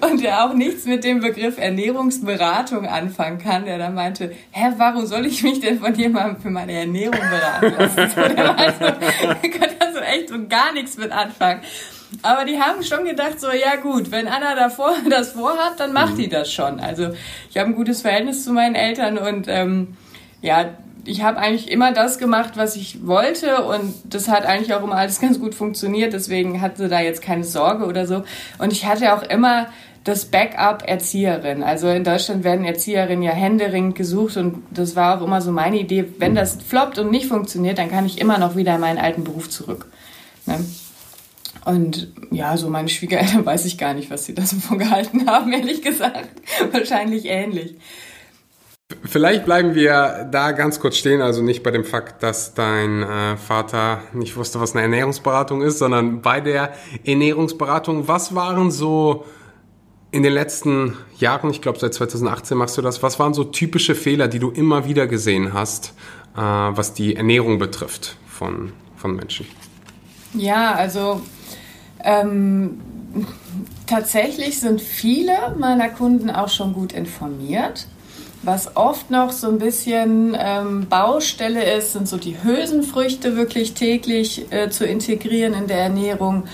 und 0.10 0.22
der 0.22 0.44
auch 0.44 0.54
nichts 0.54 0.84
mit 0.86 1.02
dem 1.02 1.20
Begriff 1.20 1.58
Ernährungsberatung 1.58 2.86
anfangen 2.86 3.38
kann, 3.38 3.64
der 3.64 3.78
dann 3.78 3.94
meinte, 3.94 4.32
hä, 4.52 4.72
warum 4.76 5.06
soll 5.06 5.26
ich 5.26 5.42
mich 5.42 5.58
denn 5.60 5.80
von 5.80 5.94
jemandem 5.94 6.40
für 6.40 6.50
meine 6.50 6.72
Ernährung 6.72 7.18
beraten 7.18 7.74
lassen? 7.76 8.08
So, 8.14 8.20
der 8.20 8.52
meinte, 8.52 8.98
konnte 9.50 9.80
also 9.80 9.98
echt 9.98 10.28
so 10.28 10.46
gar 10.48 10.72
nichts 10.72 10.96
mit 10.96 11.10
anfangen. 11.10 11.60
Aber 12.22 12.44
die 12.44 12.60
haben 12.60 12.82
schon 12.82 13.04
gedacht, 13.04 13.40
so, 13.40 13.48
ja 13.48 13.76
gut, 13.76 14.10
wenn 14.10 14.28
Anna 14.28 14.54
davor 14.54 14.94
das 15.10 15.32
vorhat, 15.32 15.78
dann 15.78 15.92
macht 15.92 16.14
mhm. 16.14 16.18
die 16.18 16.28
das 16.28 16.52
schon. 16.52 16.80
Also 16.80 17.10
ich 17.50 17.56
habe 17.56 17.70
ein 17.70 17.74
gutes 17.74 18.02
Verhältnis 18.02 18.44
zu 18.44 18.52
meinen 18.52 18.74
Eltern 18.74 19.18
und 19.18 19.46
ähm, 19.48 19.96
ja, 20.40 20.66
ich 21.04 21.22
habe 21.22 21.38
eigentlich 21.38 21.70
immer 21.70 21.92
das 21.92 22.18
gemacht, 22.18 22.52
was 22.56 22.76
ich 22.76 23.06
wollte 23.06 23.64
und 23.64 23.94
das 24.04 24.28
hat 24.28 24.44
eigentlich 24.44 24.74
auch 24.74 24.82
immer 24.82 24.96
alles 24.96 25.20
ganz 25.20 25.40
gut 25.40 25.54
funktioniert. 25.54 26.12
Deswegen 26.12 26.60
hatte 26.60 26.88
da 26.88 27.00
jetzt 27.00 27.22
keine 27.22 27.44
Sorge 27.44 27.86
oder 27.86 28.06
so. 28.06 28.24
Und 28.58 28.72
ich 28.72 28.86
hatte 28.86 29.14
auch 29.14 29.22
immer 29.22 29.66
das 30.04 30.26
Backup 30.26 30.84
Erzieherin. 30.86 31.64
Also 31.64 31.88
in 31.88 32.04
Deutschland 32.04 32.44
werden 32.44 32.64
Erzieherinnen 32.64 33.22
ja 33.22 33.32
händeringend 33.32 33.96
gesucht 33.96 34.36
und 34.36 34.62
das 34.70 34.94
war 34.94 35.18
auch 35.18 35.24
immer 35.24 35.40
so 35.40 35.50
meine 35.50 35.78
Idee. 35.78 36.04
Wenn 36.18 36.36
das 36.36 36.58
floppt 36.62 36.98
und 37.00 37.10
nicht 37.10 37.26
funktioniert, 37.26 37.78
dann 37.78 37.90
kann 37.90 38.06
ich 38.06 38.20
immer 38.20 38.38
noch 38.38 38.54
wieder 38.54 38.76
in 38.76 38.80
meinen 38.80 38.98
alten 38.98 39.24
Beruf 39.24 39.50
zurück. 39.50 39.86
Ne? 40.46 40.64
Und 41.66 42.12
ja, 42.30 42.56
so 42.56 42.70
meine 42.70 42.88
Schwiegereltern 42.88 43.44
weiß 43.46 43.64
ich 43.66 43.76
gar 43.76 43.92
nicht, 43.92 44.08
was 44.08 44.24
sie 44.24 44.34
da 44.34 44.46
so 44.46 44.56
von 44.56 44.78
gehalten 44.78 45.26
haben, 45.30 45.52
ehrlich 45.52 45.82
gesagt. 45.82 46.30
Wahrscheinlich 46.72 47.26
ähnlich. 47.26 47.74
Vielleicht 49.02 49.44
bleiben 49.44 49.74
wir 49.74 50.28
da 50.30 50.52
ganz 50.52 50.78
kurz 50.78 50.96
stehen, 50.96 51.20
also 51.20 51.42
nicht 51.42 51.64
bei 51.64 51.72
dem 51.72 51.84
Fakt, 51.84 52.22
dass 52.22 52.54
dein 52.54 53.02
äh, 53.02 53.36
Vater 53.36 54.00
nicht 54.12 54.36
wusste, 54.36 54.60
was 54.60 54.74
eine 54.74 54.82
Ernährungsberatung 54.82 55.60
ist, 55.62 55.78
sondern 55.78 56.22
bei 56.22 56.40
der 56.40 56.72
Ernährungsberatung. 57.04 58.06
Was 58.06 58.36
waren 58.36 58.70
so 58.70 59.24
in 60.12 60.22
den 60.22 60.32
letzten 60.32 60.96
Jahren, 61.18 61.50
ich 61.50 61.62
glaube 61.62 61.80
seit 61.80 61.94
2018 61.94 62.56
machst 62.56 62.78
du 62.78 62.82
das, 62.82 63.02
was 63.02 63.18
waren 63.18 63.34
so 63.34 63.42
typische 63.42 63.96
Fehler, 63.96 64.28
die 64.28 64.38
du 64.38 64.52
immer 64.52 64.86
wieder 64.86 65.08
gesehen 65.08 65.52
hast, 65.52 65.94
äh, 66.36 66.40
was 66.40 66.94
die 66.94 67.16
Ernährung 67.16 67.58
betrifft 67.58 68.16
von, 68.28 68.72
von 68.94 69.16
Menschen? 69.16 69.46
Ja, 70.32 70.74
also 70.74 71.22
ähm, 72.06 72.80
tatsächlich 73.86 74.60
sind 74.60 74.80
viele 74.80 75.54
meiner 75.58 75.88
Kunden 75.88 76.30
auch 76.30 76.48
schon 76.48 76.72
gut 76.72 76.92
informiert. 76.92 77.86
Was 78.42 78.76
oft 78.76 79.10
noch 79.10 79.32
so 79.32 79.48
ein 79.48 79.58
bisschen 79.58 80.36
ähm, 80.38 80.86
Baustelle 80.88 81.64
ist, 81.74 81.94
sind 81.94 82.06
so 82.06 82.16
die 82.16 82.36
Hülsenfrüchte 82.42 83.36
wirklich 83.36 83.74
täglich 83.74 84.52
äh, 84.52 84.70
zu 84.70 84.86
integrieren 84.86 85.54
in 85.54 85.66
der 85.66 85.78
Ernährung. 85.78 86.44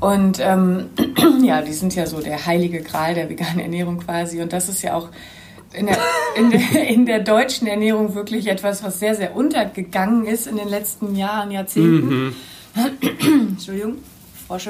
Und 0.00 0.40
ähm, 0.40 0.86
ja, 1.42 1.62
die 1.62 1.72
sind 1.72 1.94
ja 1.94 2.06
so 2.06 2.20
der 2.20 2.46
heilige 2.46 2.80
Gral 2.80 3.14
der 3.14 3.30
veganen 3.30 3.60
Ernährung 3.60 3.98
quasi. 3.98 4.42
Und 4.42 4.52
das 4.52 4.68
ist 4.68 4.82
ja 4.82 4.94
auch 4.94 5.10
in 5.72 5.86
der, 5.86 5.98
in, 6.36 6.50
der, 6.50 6.88
in 6.88 7.06
der 7.06 7.20
deutschen 7.20 7.68
Ernährung 7.68 8.14
wirklich 8.14 8.48
etwas, 8.48 8.82
was 8.82 8.98
sehr, 8.98 9.14
sehr 9.14 9.36
untergegangen 9.36 10.26
ist 10.26 10.48
in 10.48 10.56
den 10.56 10.68
letzten 10.68 11.14
Jahren, 11.14 11.52
Jahrzehnten. 11.52 12.08
Mhm. 12.08 12.34
Entschuldigung. 13.52 13.98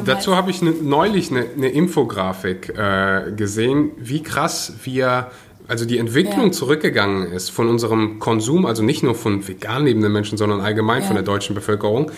Dazu 0.05 0.37
habe 0.37 0.51
ich 0.51 0.62
ne, 0.62 0.73
neulich 0.83 1.31
eine, 1.31 1.45
eine 1.57 1.69
Infografik 1.69 2.71
äh, 2.77 3.33
gesehen, 3.37 3.91
wie 3.99 4.23
krass 4.23 4.75
wir 4.85 5.31
also 5.69 5.85
die 5.85 5.99
Entwicklung 5.99 6.47
ja. 6.47 6.53
zurückgegangen 6.53 7.33
ist 7.33 7.51
von 7.51 7.69
unserem 7.69 8.19
Konsum, 8.21 8.67
also 8.67 8.83
nicht 8.83 9.03
nur 9.03 9.15
von 9.15 9.47
vegan 9.47 9.85
lebenden 9.85 10.12
Menschen, 10.12 10.39
sondern 10.39 10.61
allgemein 10.61 11.01
ja. 11.01 11.07
von 11.07 11.17
der 11.17 11.25
deutschen 11.25 11.55
Bevölkerung, 11.55 12.12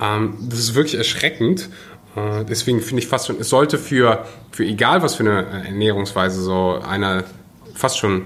ähm, 0.00 0.36
das 0.48 0.58
ist 0.58 0.74
wirklich 0.74 0.96
erschreckend. 0.96 1.70
Äh, 2.14 2.44
deswegen 2.44 2.80
finde 2.80 3.02
ich 3.02 3.08
fast 3.08 3.26
schon, 3.26 3.40
es 3.40 3.48
sollte 3.48 3.78
für, 3.78 4.26
für 4.50 4.64
egal 4.64 5.02
was 5.02 5.14
für 5.14 5.22
eine 5.22 5.64
Ernährungsweise 5.66 6.42
so 6.42 6.78
einer 6.86 7.24
fast 7.74 7.98
schon 7.98 8.24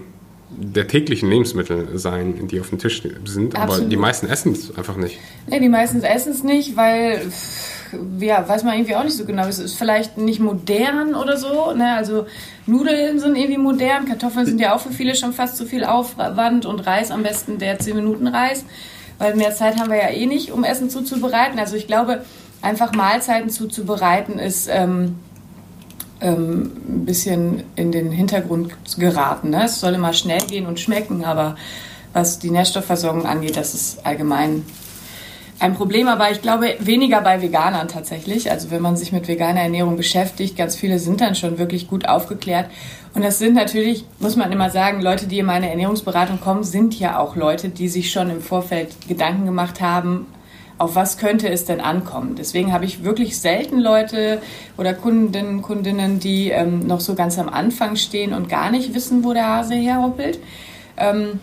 der 0.50 0.86
täglichen 0.86 1.30
Lebensmittel 1.30 1.98
sein, 1.98 2.46
die 2.48 2.60
auf 2.60 2.68
dem 2.70 2.78
Tisch 2.78 3.02
sind. 3.24 3.56
Absolut. 3.56 3.80
Aber 3.82 3.88
die 3.88 3.96
meisten 3.96 4.28
essen 4.28 4.52
es 4.52 4.76
einfach 4.76 4.96
nicht. 4.96 5.18
Nee, 5.46 5.60
die 5.60 5.68
meisten 5.68 6.02
essen 6.02 6.32
es 6.32 6.42
nicht, 6.44 6.76
weil 6.76 7.20
ja, 8.18 8.48
weiß 8.48 8.62
man 8.64 8.74
irgendwie 8.74 8.96
auch 8.96 9.04
nicht 9.04 9.16
so 9.16 9.24
genau. 9.24 9.46
Es 9.46 9.58
ist 9.58 9.74
vielleicht 9.74 10.18
nicht 10.18 10.40
modern 10.40 11.14
oder 11.14 11.36
so. 11.36 11.72
Ne? 11.72 11.94
Also 11.94 12.26
Nudeln 12.66 13.18
sind 13.18 13.36
irgendwie 13.36 13.58
modern, 13.58 14.06
Kartoffeln 14.06 14.46
sind 14.46 14.60
ja 14.60 14.74
auch 14.74 14.80
für 14.80 14.92
viele 14.92 15.14
schon 15.14 15.32
fast 15.32 15.56
zu 15.56 15.66
viel 15.66 15.84
Aufwand 15.84 16.66
und 16.66 16.80
Reis 16.80 17.10
am 17.10 17.22
besten 17.22 17.58
der 17.58 17.78
10 17.78 17.96
Minuten 17.96 18.26
Reis, 18.26 18.64
weil 19.18 19.36
mehr 19.36 19.54
Zeit 19.54 19.78
haben 19.78 19.90
wir 19.90 19.98
ja 19.98 20.10
eh 20.10 20.26
nicht, 20.26 20.52
um 20.52 20.64
Essen 20.64 20.90
zuzubereiten. 20.90 21.58
Also 21.58 21.76
ich 21.76 21.86
glaube, 21.86 22.24
einfach 22.62 22.92
Mahlzeiten 22.92 23.50
zuzubereiten 23.50 24.38
ist 24.38 24.68
ähm, 24.70 25.16
ähm, 26.20 26.72
ein 26.88 27.04
bisschen 27.04 27.64
in 27.76 27.92
den 27.92 28.10
Hintergrund 28.10 28.72
geraten. 28.98 29.50
Ne? 29.50 29.64
Es 29.64 29.80
soll 29.80 29.94
immer 29.94 30.12
schnell 30.12 30.40
gehen 30.40 30.66
und 30.66 30.80
schmecken, 30.80 31.24
aber 31.24 31.56
was 32.12 32.38
die 32.38 32.50
Nährstoffversorgung 32.50 33.26
angeht, 33.26 33.56
das 33.56 33.74
ist 33.74 34.06
allgemein 34.06 34.64
ein 35.60 35.74
Problem, 35.74 36.08
aber 36.08 36.30
ich 36.30 36.42
glaube 36.42 36.74
weniger 36.80 37.20
bei 37.20 37.40
Veganern 37.40 37.88
tatsächlich. 37.88 38.50
Also 38.50 38.70
wenn 38.70 38.82
man 38.82 38.96
sich 38.96 39.12
mit 39.12 39.28
veganer 39.28 39.60
Ernährung 39.60 39.96
beschäftigt, 39.96 40.56
ganz 40.56 40.76
viele 40.76 40.98
sind 40.98 41.20
dann 41.20 41.34
schon 41.34 41.58
wirklich 41.58 41.88
gut 41.88 42.08
aufgeklärt. 42.08 42.68
Und 43.14 43.24
das 43.24 43.38
sind 43.38 43.54
natürlich, 43.54 44.04
muss 44.18 44.36
man 44.36 44.50
immer 44.50 44.70
sagen, 44.70 45.00
Leute, 45.00 45.26
die 45.26 45.38
in 45.38 45.46
meine 45.46 45.70
Ernährungsberatung 45.70 46.40
kommen, 46.40 46.64
sind 46.64 46.98
ja 46.98 47.18
auch 47.18 47.36
Leute, 47.36 47.68
die 47.68 47.88
sich 47.88 48.10
schon 48.10 48.30
im 48.30 48.40
Vorfeld 48.40 49.06
Gedanken 49.06 49.46
gemacht 49.46 49.80
haben, 49.80 50.26
auf 50.76 50.96
was 50.96 51.18
könnte 51.18 51.48
es 51.48 51.64
denn 51.64 51.80
ankommen. 51.80 52.34
Deswegen 52.36 52.72
habe 52.72 52.84
ich 52.84 53.04
wirklich 53.04 53.38
selten 53.38 53.78
Leute 53.78 54.42
oder 54.76 54.92
Kundinnen, 54.92 55.62
Kundinnen, 55.62 56.18
die 56.18 56.50
ähm, 56.50 56.86
noch 56.86 57.00
so 57.00 57.14
ganz 57.14 57.38
am 57.38 57.48
Anfang 57.48 57.94
stehen 57.94 58.32
und 58.32 58.48
gar 58.48 58.72
nicht 58.72 58.92
wissen, 58.92 59.22
wo 59.22 59.32
der 59.32 59.46
Hase 59.46 59.74
herhoppelt. 59.74 60.40
Ähm, 60.96 61.38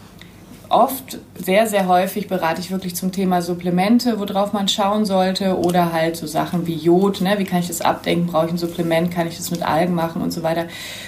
oft, 0.72 1.20
sehr, 1.36 1.68
sehr 1.68 1.88
häufig 1.88 2.28
berate 2.28 2.62
ich 2.62 2.72
wirklich 2.72 2.96
zum 2.96 3.12
Thema 3.12 3.42
Supplemente, 3.42 4.20
worauf 4.20 4.54
man 4.54 4.68
schauen 4.68 5.06
sollte 5.06 5.58
oder 5.58 5.92
halt 5.92 6.16
so 6.18 6.28
Sachen 6.28 6.68
wie 6.68 6.76
Jod, 6.76 7.22
ne? 7.22 7.36
wie 7.38 7.44
kann 7.44 7.60
ich 7.60 7.68
das 7.68 7.82
abdenken, 7.82 8.28
brauche 8.28 8.48
ich 8.48 8.52
ein 8.52 8.58
Supplement, 8.58 9.12
kann 9.12 9.28
ich 9.28 9.38
das 9.38 9.52
mit 9.52 9.64
Algen 9.64 9.94
machen 9.94 10.22
und 10.22 10.32
so 10.32 10.44
weiter. 10.44 10.66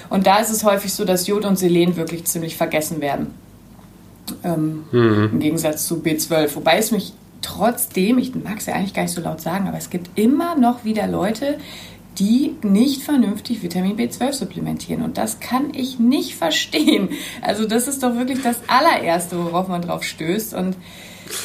Und 0.09 0.27
da 0.27 0.37
ist 0.37 0.49
es 0.49 0.63
häufig 0.63 0.93
so, 0.93 1.05
dass 1.05 1.27
Jod 1.27 1.45
und 1.45 1.57
Selen 1.57 1.95
wirklich 1.95 2.25
ziemlich 2.25 2.57
vergessen 2.57 3.01
werden. 3.01 3.33
Ähm, 4.43 4.85
mhm. 4.91 5.29
Im 5.33 5.39
Gegensatz 5.39 5.87
zu 5.87 5.95
B12. 5.95 6.55
Wobei 6.55 6.77
es 6.77 6.91
mich 6.91 7.13
trotzdem, 7.41 8.17
ich 8.17 8.33
mag 8.35 8.57
es 8.57 8.65
ja 8.65 8.73
eigentlich 8.73 8.93
gar 8.93 9.03
nicht 9.03 9.13
so 9.13 9.21
laut 9.21 9.41
sagen, 9.41 9.67
aber 9.67 9.77
es 9.77 9.89
gibt 9.89 10.17
immer 10.17 10.55
noch 10.55 10.85
wieder 10.85 11.07
Leute, 11.07 11.57
die 12.19 12.55
nicht 12.61 13.01
vernünftig 13.03 13.63
Vitamin 13.63 13.97
B12 13.97 14.33
supplementieren. 14.33 15.03
Und 15.03 15.17
das 15.17 15.39
kann 15.39 15.73
ich 15.73 15.99
nicht 15.99 16.35
verstehen. 16.43 17.09
Also 17.41 17.65
das 17.65 17.87
ist 17.87 18.03
doch 18.03 18.15
wirklich 18.15 18.41
das 18.41 18.61
allererste, 18.67 19.43
worauf 19.43 19.67
man 19.67 19.81
drauf 19.81 20.03
stößt. 20.03 20.53
Und 20.53 20.75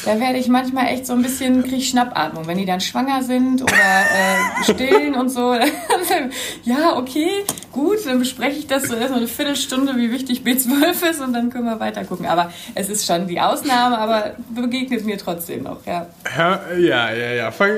da 0.05 0.19
werde 0.19 0.37
ich 0.37 0.47
manchmal 0.47 0.87
echt 0.87 1.05
so 1.05 1.13
ein 1.13 1.21
bisschen, 1.21 1.63
kriege 1.63 1.77
ich 1.77 1.89
Schnappatmung. 1.89 2.47
Wenn 2.47 2.57
die 2.57 2.65
dann 2.65 2.81
schwanger 2.81 3.23
sind 3.23 3.61
oder 3.61 3.73
äh, 3.73 4.63
stillen 4.63 5.15
und 5.15 5.29
so, 5.29 5.53
ja, 6.63 6.97
okay, 6.97 7.29
gut, 7.71 8.05
dann 8.05 8.19
bespreche 8.19 8.59
ich 8.59 8.67
das 8.67 8.83
so 8.83 8.95
erstmal 8.95 9.19
eine 9.19 9.27
Viertelstunde, 9.27 9.95
wie 9.97 10.11
wichtig 10.11 10.41
B12 10.41 11.09
ist 11.09 11.21
und 11.21 11.33
dann 11.33 11.49
können 11.49 11.65
wir 11.65 11.79
weiter 11.79 12.03
gucken. 12.03 12.25
Aber 12.25 12.51
es 12.75 12.89
ist 12.89 13.05
schon 13.05 13.27
die 13.27 13.39
Ausnahme, 13.39 13.97
aber 13.97 14.35
begegnet 14.53 15.05
mir 15.05 15.17
trotzdem 15.17 15.63
noch, 15.63 15.85
ja. 15.85 16.07
Ja, 16.37 16.61
ja, 16.77 17.13
ja. 17.13 17.33
ja. 17.33 17.51
Fang, 17.51 17.71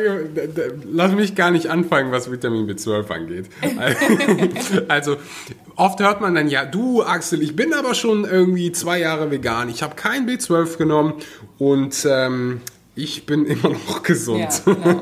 lass 0.91 1.11
mich 1.13 1.35
gar 1.35 1.51
nicht 1.51 1.67
anfangen, 1.67 2.11
was 2.11 2.31
Vitamin 2.31 2.67
B12 2.67 3.11
angeht. 3.11 3.49
also, 4.87 5.17
oft 5.75 5.99
hört 5.99 6.21
man 6.21 6.35
dann, 6.35 6.47
ja, 6.47 6.65
du 6.65 7.03
Axel, 7.03 7.41
ich 7.41 7.55
bin 7.55 7.73
aber 7.73 7.95
schon 7.95 8.25
irgendwie 8.25 8.71
zwei 8.71 8.99
Jahre 8.99 9.31
vegan, 9.31 9.69
ich 9.69 9.83
habe 9.83 9.95
kein 9.95 10.27
B12 10.27 10.77
genommen 10.77 11.13
und 11.61 12.07
ähm, 12.09 12.61
ich 12.95 13.27
bin 13.27 13.45
immer 13.45 13.69
noch 13.69 14.01
gesund. 14.01 14.39
Ja, 14.65 14.73
genau. 14.73 15.01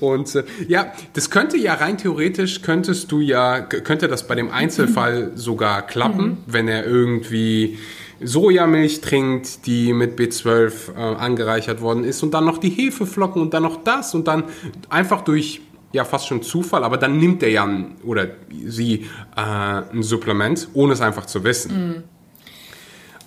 Und 0.00 0.34
äh, 0.34 0.44
ja, 0.68 0.92
das 1.14 1.30
könnte 1.30 1.56
ja 1.56 1.72
rein 1.72 1.96
theoretisch, 1.96 2.60
könntest 2.60 3.10
du 3.10 3.20
ja, 3.20 3.62
könnte 3.62 4.06
das 4.06 4.26
bei 4.26 4.34
dem 4.34 4.50
Einzelfall 4.50 5.32
sogar 5.34 5.80
klappen, 5.80 6.26
mhm. 6.26 6.38
wenn 6.46 6.68
er 6.68 6.84
irgendwie 6.84 7.78
Sojamilch 8.22 9.00
trinkt, 9.00 9.64
die 9.64 9.94
mit 9.94 10.18
B12 10.18 10.94
äh, 10.94 10.98
angereichert 10.98 11.80
worden 11.80 12.04
ist 12.04 12.22
und 12.22 12.34
dann 12.34 12.44
noch 12.44 12.58
die 12.58 12.68
Hefeflocken 12.68 13.40
und 13.40 13.54
dann 13.54 13.62
noch 13.62 13.82
das 13.82 14.14
und 14.14 14.28
dann 14.28 14.44
einfach 14.90 15.22
durch 15.22 15.62
ja 15.94 16.04
fast 16.04 16.26
schon 16.26 16.42
Zufall, 16.42 16.84
aber 16.84 16.98
dann 16.98 17.18
nimmt 17.18 17.42
er 17.42 17.50
ja 17.50 17.66
oder 18.04 18.28
sie 18.66 19.06
äh, 19.36 19.40
ein 19.40 20.02
Supplement, 20.02 20.68
ohne 20.74 20.92
es 20.92 21.00
einfach 21.00 21.24
zu 21.24 21.44
wissen. 21.44 21.88
Mhm. 21.88 22.02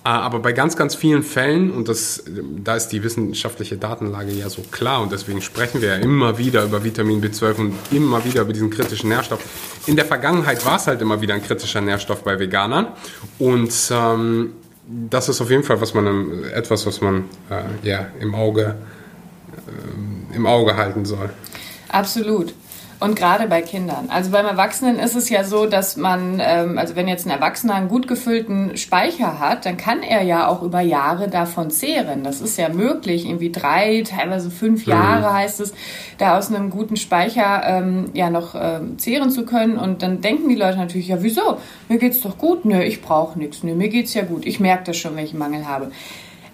Ah, 0.04 0.20
aber 0.20 0.38
bei 0.38 0.52
ganz, 0.52 0.76
ganz 0.76 0.94
vielen 0.94 1.22
Fällen, 1.22 1.70
und 1.70 1.88
das, 1.88 2.22
da 2.64 2.76
ist 2.76 2.88
die 2.88 3.02
wissenschaftliche 3.02 3.76
Datenlage 3.76 4.32
ja 4.32 4.48
so 4.48 4.62
klar, 4.70 5.02
und 5.02 5.12
deswegen 5.12 5.42
sprechen 5.42 5.82
wir 5.82 5.88
ja 5.88 5.96
immer 5.96 6.38
wieder 6.38 6.64
über 6.64 6.82
Vitamin 6.82 7.20
B12 7.20 7.54
und 7.56 7.74
immer 7.90 8.24
wieder 8.24 8.42
über 8.42 8.52
diesen 8.52 8.70
kritischen 8.70 9.10
Nährstoff. 9.10 9.40
In 9.86 9.96
der 9.96 10.04
Vergangenheit 10.04 10.64
war 10.64 10.76
es 10.76 10.86
halt 10.86 11.02
immer 11.02 11.20
wieder 11.20 11.34
ein 11.34 11.42
kritischer 11.42 11.80
Nährstoff 11.80 12.22
bei 12.22 12.38
Veganern. 12.38 12.86
Und 13.38 13.72
ähm, 13.90 14.52
das 14.88 15.28
ist 15.28 15.40
auf 15.40 15.50
jeden 15.50 15.64
Fall 15.64 15.80
was 15.80 15.92
man, 15.94 16.44
etwas, 16.54 16.86
was 16.86 17.00
man 17.00 17.24
äh, 17.50 17.86
ja, 17.86 18.06
im, 18.20 18.34
Auge, 18.34 18.76
äh, 20.32 20.36
im 20.36 20.46
Auge 20.46 20.76
halten 20.76 21.04
soll. 21.04 21.30
Absolut. 21.88 22.54
Und 23.00 23.14
gerade 23.14 23.46
bei 23.46 23.62
Kindern. 23.62 24.08
Also 24.08 24.32
beim 24.32 24.44
Erwachsenen 24.44 24.98
ist 24.98 25.14
es 25.14 25.30
ja 25.30 25.44
so, 25.44 25.66
dass 25.66 25.96
man, 25.96 26.40
ähm, 26.42 26.78
also 26.78 26.96
wenn 26.96 27.06
jetzt 27.06 27.26
ein 27.26 27.30
Erwachsener 27.30 27.74
einen 27.74 27.88
gut 27.88 28.08
gefüllten 28.08 28.76
Speicher 28.76 29.38
hat, 29.38 29.66
dann 29.66 29.76
kann 29.76 30.02
er 30.02 30.22
ja 30.22 30.48
auch 30.48 30.62
über 30.62 30.80
Jahre 30.80 31.28
davon 31.28 31.70
zehren. 31.70 32.24
Das 32.24 32.40
ist 32.40 32.58
ja 32.58 32.68
möglich, 32.68 33.24
irgendwie 33.24 33.52
drei, 33.52 34.02
teilweise 34.02 34.50
fünf 34.50 34.84
mhm. 34.86 34.92
Jahre 34.92 35.32
heißt 35.32 35.60
es, 35.60 35.74
da 36.18 36.36
aus 36.36 36.52
einem 36.52 36.70
guten 36.70 36.96
Speicher 36.96 37.62
ähm, 37.64 38.10
ja 38.14 38.30
noch 38.30 38.56
ähm, 38.60 38.98
zehren 38.98 39.30
zu 39.30 39.44
können. 39.44 39.76
Und 39.76 40.02
dann 40.02 40.20
denken 40.20 40.48
die 40.48 40.56
Leute 40.56 40.78
natürlich, 40.78 41.06
ja 41.06 41.22
wieso? 41.22 41.58
Mir 41.88 41.98
geht's 41.98 42.20
doch 42.20 42.36
gut. 42.36 42.64
Nö, 42.64 42.82
ich 42.82 43.00
brauche 43.00 43.38
nichts. 43.38 43.62
Nö, 43.62 43.76
mir 43.76 43.90
geht's 43.90 44.14
ja 44.14 44.22
gut. 44.22 44.44
Ich 44.44 44.58
merke 44.58 44.84
das 44.84 44.96
schon, 44.96 45.14
wenn 45.14 45.24
ich 45.24 45.34
Mangel 45.34 45.68
habe. 45.68 45.92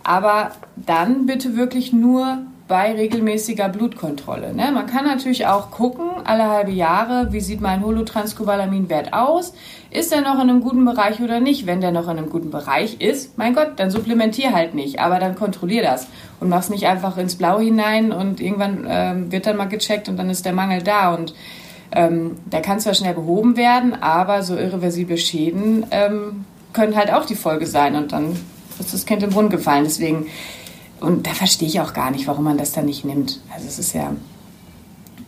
Aber 0.02 0.50
dann 0.76 1.24
bitte 1.24 1.56
wirklich 1.56 1.94
nur 1.94 2.42
bei 2.66 2.92
regelmäßiger 2.92 3.68
Blutkontrolle. 3.68 4.54
Ne? 4.54 4.70
Man 4.72 4.86
kann 4.86 5.04
natürlich 5.04 5.46
auch 5.46 5.70
gucken, 5.70 6.06
alle 6.24 6.48
halbe 6.48 6.70
Jahre, 6.70 7.32
wie 7.32 7.40
sieht 7.40 7.60
mein 7.60 7.84
Holotranscobalaminwert 7.84 9.12
aus? 9.12 9.52
Ist 9.90 10.12
er 10.12 10.22
noch 10.22 10.36
in 10.36 10.48
einem 10.48 10.62
guten 10.62 10.84
Bereich 10.84 11.20
oder 11.20 11.40
nicht? 11.40 11.66
Wenn 11.66 11.82
der 11.82 11.92
noch 11.92 12.04
in 12.04 12.16
einem 12.16 12.30
guten 12.30 12.50
Bereich 12.50 13.00
ist, 13.02 13.36
mein 13.36 13.54
Gott, 13.54 13.72
dann 13.76 13.90
supplementier 13.90 14.54
halt 14.54 14.74
nicht, 14.74 14.98
aber 14.98 15.18
dann 15.18 15.34
kontrollier 15.34 15.82
das 15.82 16.06
und 16.40 16.48
mach's 16.48 16.70
nicht 16.70 16.86
einfach 16.86 17.18
ins 17.18 17.36
Blau 17.36 17.60
hinein 17.60 18.12
und 18.12 18.40
irgendwann 18.40 18.86
ähm, 18.88 19.30
wird 19.30 19.46
dann 19.46 19.58
mal 19.58 19.68
gecheckt 19.68 20.08
und 20.08 20.16
dann 20.16 20.30
ist 20.30 20.46
der 20.46 20.54
Mangel 20.54 20.82
da 20.82 21.14
und 21.14 21.34
ähm, 21.92 22.38
der 22.46 22.62
kann 22.62 22.80
zwar 22.80 22.94
schnell 22.94 23.14
behoben 23.14 23.58
werden, 23.58 23.94
aber 24.02 24.42
so 24.42 24.56
irreversible 24.56 25.18
Schäden 25.18 25.84
ähm, 25.90 26.46
können 26.72 26.96
halt 26.96 27.12
auch 27.12 27.26
die 27.26 27.36
Folge 27.36 27.66
sein 27.66 27.94
und 27.94 28.12
dann 28.12 28.36
ist 28.80 28.94
das 28.94 29.06
Kind 29.06 29.22
im 29.22 29.30
Brunnen 29.30 29.50
gefallen. 29.50 29.84
Deswegen 29.84 30.26
und 31.04 31.26
da 31.26 31.30
verstehe 31.30 31.68
ich 31.68 31.80
auch 31.80 31.92
gar 31.92 32.10
nicht, 32.10 32.26
warum 32.26 32.44
man 32.44 32.58
das 32.58 32.72
dann 32.72 32.86
nicht 32.86 33.04
nimmt. 33.04 33.40
Also 33.52 33.66
es 33.68 33.78
ist 33.78 33.92
ja, 33.92 34.14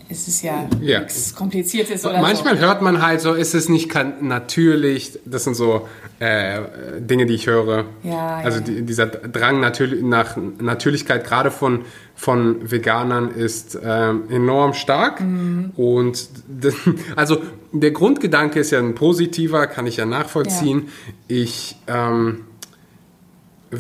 es 0.09 0.29
ist 0.29 0.43
ja, 0.43 0.69
ja. 0.81 1.01
nichts 1.01 1.35
Kompliziertes 1.35 2.05
oder 2.05 2.21
Manchmal 2.21 2.57
so. 2.57 2.63
hört 2.63 2.81
man 2.81 3.03
halt 3.03 3.21
so, 3.21 3.35
ist 3.35 3.55
es 3.55 3.69
nicht 3.69 3.93
natürlich, 4.23 5.19
das 5.25 5.45
sind 5.45 5.55
so 5.55 5.89
äh, 6.19 6.61
Dinge, 7.01 7.27
die 7.27 7.35
ich 7.35 7.47
höre. 7.47 7.85
Ja, 8.03 8.37
also 8.37 8.59
ja. 8.59 8.65
Die, 8.65 8.83
dieser 8.83 9.07
Drang 9.07 9.61
natürlich, 9.61 10.03
nach 10.03 10.37
Natürlichkeit, 10.37 11.25
gerade 11.25 11.51
von, 11.51 11.85
von 12.15 12.71
Veganern, 12.71 13.31
ist 13.31 13.75
äh, 13.75 14.11
enorm 14.31 14.75
stark. 14.75 15.21
Mhm. 15.21 15.73
Und 15.77 16.29
das, 16.49 16.75
also 17.17 17.43
der 17.73 17.91
Grundgedanke 17.91 18.61
ist 18.61 18.71
ja 18.71 18.79
ein 18.79 18.95
positiver, 18.95 19.67
kann 19.67 19.87
ich 19.87 19.97
ja 19.97 20.07
nachvollziehen. 20.07 20.89
Ich... 21.29 21.77
Ähm, 21.87 22.45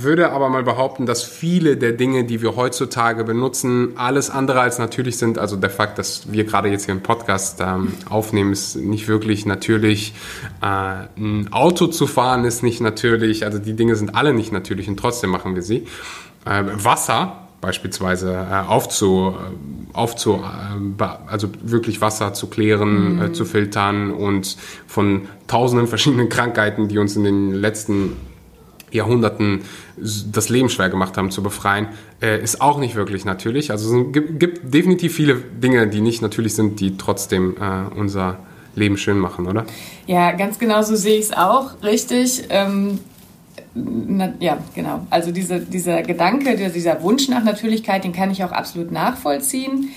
würde 0.02 0.32
aber 0.32 0.48
mal 0.48 0.62
behaupten, 0.62 1.06
dass 1.06 1.22
viele 1.22 1.76
der 1.76 1.92
Dinge, 1.92 2.24
die 2.24 2.42
wir 2.42 2.56
heutzutage 2.56 3.24
benutzen, 3.24 3.92
alles 3.96 4.30
andere 4.30 4.60
als 4.60 4.78
natürlich 4.78 5.18
sind. 5.18 5.38
Also 5.38 5.56
der 5.56 5.70
Fakt, 5.70 5.98
dass 5.98 6.32
wir 6.32 6.44
gerade 6.44 6.68
jetzt 6.68 6.84
hier 6.84 6.94
einen 6.94 7.02
Podcast 7.02 7.60
ähm, 7.60 7.92
aufnehmen, 8.08 8.52
ist 8.52 8.76
nicht 8.76 9.08
wirklich 9.08 9.46
natürlich. 9.46 10.14
Äh, 10.62 11.06
ein 11.16 11.48
Auto 11.52 11.86
zu 11.86 12.06
fahren 12.06 12.44
ist 12.44 12.62
nicht 12.62 12.80
natürlich. 12.80 13.44
Also 13.44 13.58
die 13.58 13.74
Dinge 13.74 13.96
sind 13.96 14.14
alle 14.14 14.32
nicht 14.32 14.52
natürlich 14.52 14.88
und 14.88 14.98
trotzdem 14.98 15.30
machen 15.30 15.54
wir 15.54 15.62
sie. 15.62 15.86
Äh, 16.44 16.64
Wasser 16.74 17.46
beispielsweise 17.60 18.32
äh, 18.32 18.68
aufzu, 18.68 19.34
äh, 19.34 19.96
aufzu 19.96 20.42
äh, 20.42 21.04
also 21.26 21.48
wirklich 21.62 22.00
Wasser 22.00 22.34
zu 22.34 22.48
klären, 22.48 23.20
äh, 23.20 23.28
mhm. 23.28 23.34
zu 23.34 23.44
filtern 23.44 24.12
und 24.12 24.56
von 24.86 25.28
tausenden 25.46 25.88
verschiedenen 25.88 26.28
Krankheiten, 26.30 26.88
die 26.88 26.98
uns 26.98 27.16
in 27.16 27.24
den 27.24 27.52
letzten 27.52 28.16
Jahrhunderten 28.90 29.62
das 29.96 30.48
Leben 30.48 30.68
schwer 30.68 30.88
gemacht 30.88 31.16
haben, 31.16 31.30
zu 31.30 31.42
befreien, 31.42 31.88
äh, 32.22 32.42
ist 32.42 32.60
auch 32.60 32.78
nicht 32.78 32.94
wirklich 32.94 33.24
natürlich. 33.24 33.70
Also 33.70 33.98
es 33.98 34.12
gibt, 34.12 34.72
definitiv 34.72 35.14
viele 35.14 35.36
Dinge, 35.36 35.88
die 35.88 36.00
nicht 36.00 36.22
natürlich 36.22 36.54
sind, 36.54 36.80
die 36.80 36.96
trotzdem 36.96 37.56
äh, 37.60 37.94
unser 37.94 38.38
Leben 38.74 38.96
schön 38.96 39.18
machen, 39.18 39.46
oder? 39.46 39.64
Ja, 40.06 40.32
ganz 40.32 40.58
genau 40.58 40.82
so 40.82 40.96
sehe 40.96 41.18
ich 41.18 41.26
es 41.26 41.32
auch, 41.32 41.82
richtig. 41.82 42.44
Ähm, 42.50 42.98
na, 43.74 44.32
ja, 44.38 44.58
genau. 44.74 45.06
Also 45.10 45.32
diese, 45.32 45.60
dieser 45.60 46.02
Gedanke, 46.02 46.56
dieser 46.70 47.02
Wunsch 47.02 47.28
nach 47.28 47.44
Natürlichkeit, 47.44 48.04
den 48.04 48.12
kann 48.12 48.30
ich 48.30 48.44
auch 48.44 48.52
absolut 48.52 48.90
nachvollziehen. 48.90 49.90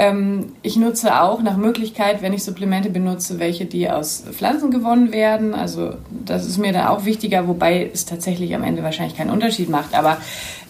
Ähm, 0.00 0.52
ich 0.62 0.76
nutze 0.76 1.20
auch 1.20 1.42
nach 1.42 1.56
Möglichkeit, 1.56 2.22
wenn 2.22 2.32
ich 2.32 2.44
Supplemente 2.44 2.88
benutze, 2.88 3.40
welche, 3.40 3.64
die 3.66 3.90
aus 3.90 4.22
Pflanzen 4.30 4.70
gewonnen 4.70 5.12
werden. 5.12 5.54
Also 5.54 5.94
das 6.24 6.46
ist 6.46 6.56
mir 6.56 6.72
da 6.72 6.90
auch 6.90 7.04
wichtiger, 7.04 7.48
wobei 7.48 7.90
es 7.92 8.06
tatsächlich 8.06 8.54
am 8.54 8.62
Ende 8.62 8.84
wahrscheinlich 8.84 9.16
keinen 9.16 9.30
Unterschied 9.30 9.68
macht. 9.68 9.98
Aber 9.98 10.18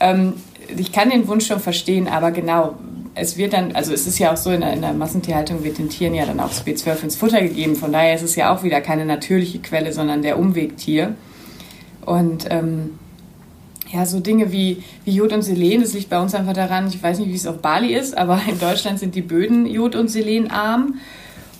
ähm, 0.00 0.32
ich 0.74 0.92
kann 0.92 1.10
den 1.10 1.28
Wunsch 1.28 1.46
schon 1.46 1.60
verstehen, 1.60 2.08
aber 2.08 2.30
genau, 2.30 2.76
es 3.14 3.36
wird 3.36 3.52
dann, 3.52 3.72
also 3.72 3.92
es 3.92 4.06
ist 4.06 4.18
ja 4.18 4.32
auch 4.32 4.38
so, 4.38 4.50
in 4.50 4.62
der, 4.62 4.72
in 4.72 4.80
der, 4.80 4.94
Massentierhaltung 4.94 5.62
wird 5.62 5.76
den 5.76 5.90
Tieren 5.90 6.14
ja 6.14 6.24
dann 6.24 6.40
auch 6.40 6.48
das 6.48 6.66
B12 6.66 7.02
ins 7.02 7.16
Futter 7.16 7.42
gegeben. 7.42 7.76
Von 7.76 7.92
daher 7.92 8.14
ist 8.14 8.22
es 8.22 8.34
ja 8.34 8.54
auch 8.54 8.62
wieder 8.62 8.80
keine 8.80 9.04
natürliche 9.04 9.58
Quelle, 9.58 9.92
sondern 9.92 10.22
der 10.22 10.38
Umwegtier. 10.38 11.14
Und 12.06 12.46
ähm, 12.48 12.98
ja, 13.92 14.04
so 14.04 14.20
Dinge 14.20 14.52
wie, 14.52 14.82
wie 15.04 15.12
Jod 15.12 15.32
und 15.32 15.42
Selen, 15.42 15.80
das 15.80 15.94
liegt 15.94 16.10
bei 16.10 16.20
uns 16.20 16.34
einfach 16.34 16.52
daran, 16.52 16.88
ich 16.88 17.02
weiß 17.02 17.18
nicht, 17.20 17.30
wie 17.30 17.34
es 17.34 17.46
auf 17.46 17.58
Bali 17.58 17.94
ist, 17.94 18.16
aber 18.16 18.40
in 18.48 18.58
Deutschland 18.58 18.98
sind 18.98 19.14
die 19.14 19.22
Böden 19.22 19.66
Jod- 19.66 19.96
und 19.96 20.08
Selenarm. 20.08 20.94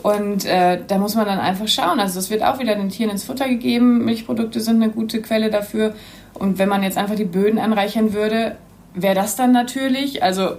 Und 0.00 0.44
äh, 0.44 0.78
da 0.86 0.98
muss 0.98 1.16
man 1.16 1.26
dann 1.26 1.40
einfach 1.40 1.66
schauen. 1.66 1.98
Also 1.98 2.20
das 2.20 2.30
wird 2.30 2.44
auch 2.44 2.60
wieder 2.60 2.76
den 2.76 2.88
Tieren 2.88 3.10
ins 3.10 3.24
Futter 3.24 3.48
gegeben. 3.48 4.04
Milchprodukte 4.04 4.60
sind 4.60 4.80
eine 4.80 4.92
gute 4.92 5.20
Quelle 5.20 5.50
dafür. 5.50 5.94
Und 6.34 6.58
wenn 6.58 6.68
man 6.68 6.84
jetzt 6.84 6.96
einfach 6.96 7.16
die 7.16 7.24
Böden 7.24 7.58
anreichern 7.58 8.12
würde, 8.12 8.56
wäre 8.94 9.16
das 9.16 9.34
dann 9.34 9.50
natürlich? 9.50 10.22
Also 10.22 10.50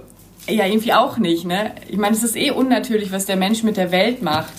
ja, 0.46 0.66
irgendwie 0.66 0.92
auch 0.92 1.16
nicht. 1.16 1.46
Ne? 1.46 1.72
Ich 1.88 1.96
meine, 1.96 2.14
es 2.14 2.22
ist 2.22 2.36
eh 2.36 2.50
unnatürlich, 2.50 3.12
was 3.12 3.24
der 3.24 3.36
Mensch 3.36 3.62
mit 3.62 3.78
der 3.78 3.90
Welt 3.92 4.20
macht 4.22 4.52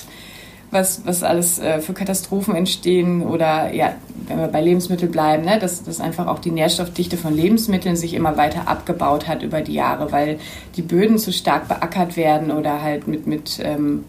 was, 0.72 1.06
was 1.06 1.22
alles 1.22 1.60
äh, 1.60 1.82
für 1.82 1.94
Katastrophen 1.94 2.56
entstehen 2.56 3.24
oder 3.24 3.74
ja, 3.74 3.94
wenn 4.28 4.40
wir 4.40 4.48
bei 4.48 4.62
Lebensmitteln 4.62 5.12
bleiben, 5.12 5.44
ne, 5.44 5.60
dass, 5.60 5.84
dass 5.84 6.00
einfach 6.00 6.28
auch 6.28 6.40
die 6.40 6.52
Nährstoffdichte 6.52 7.18
von 7.18 7.36
Lebensmitteln 7.36 7.98
sich 7.98 8.14
immer 8.14 8.38
weiter 8.38 8.68
abgebaut 8.68 9.28
hat 9.28 9.44
über 9.44 9.62
die 9.62 9.74
Jahre, 9.74 10.12
weil 10.12 10.40
die 10.78 10.82
Böden 10.82 11.18
zu 11.18 11.34
stark 11.34 11.68
beackert 11.68 12.16
werden 12.16 12.52
oder 12.52 12.82
halt 12.82 13.08
mit, 13.08 13.28
mit 13.28 13.60
ähm, 13.62 14.06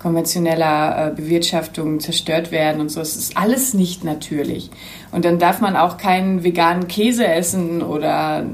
konventioneller 0.00 1.06
äh, 1.06 1.14
Bewirtschaftung 1.14 2.00
zerstört 2.00 2.50
werden 2.50 2.80
und 2.80 2.90
so. 2.90 3.00
Es 3.00 3.14
ist 3.14 3.36
alles 3.36 3.72
nicht 3.72 4.02
natürlich. 4.02 4.70
Und 5.12 5.24
dann 5.24 5.38
darf 5.38 5.60
man 5.60 5.76
auch 5.76 5.96
keinen 5.96 6.42
veganen 6.42 6.88
Käse 6.88 7.26
essen 7.26 7.80
oder 7.82 8.44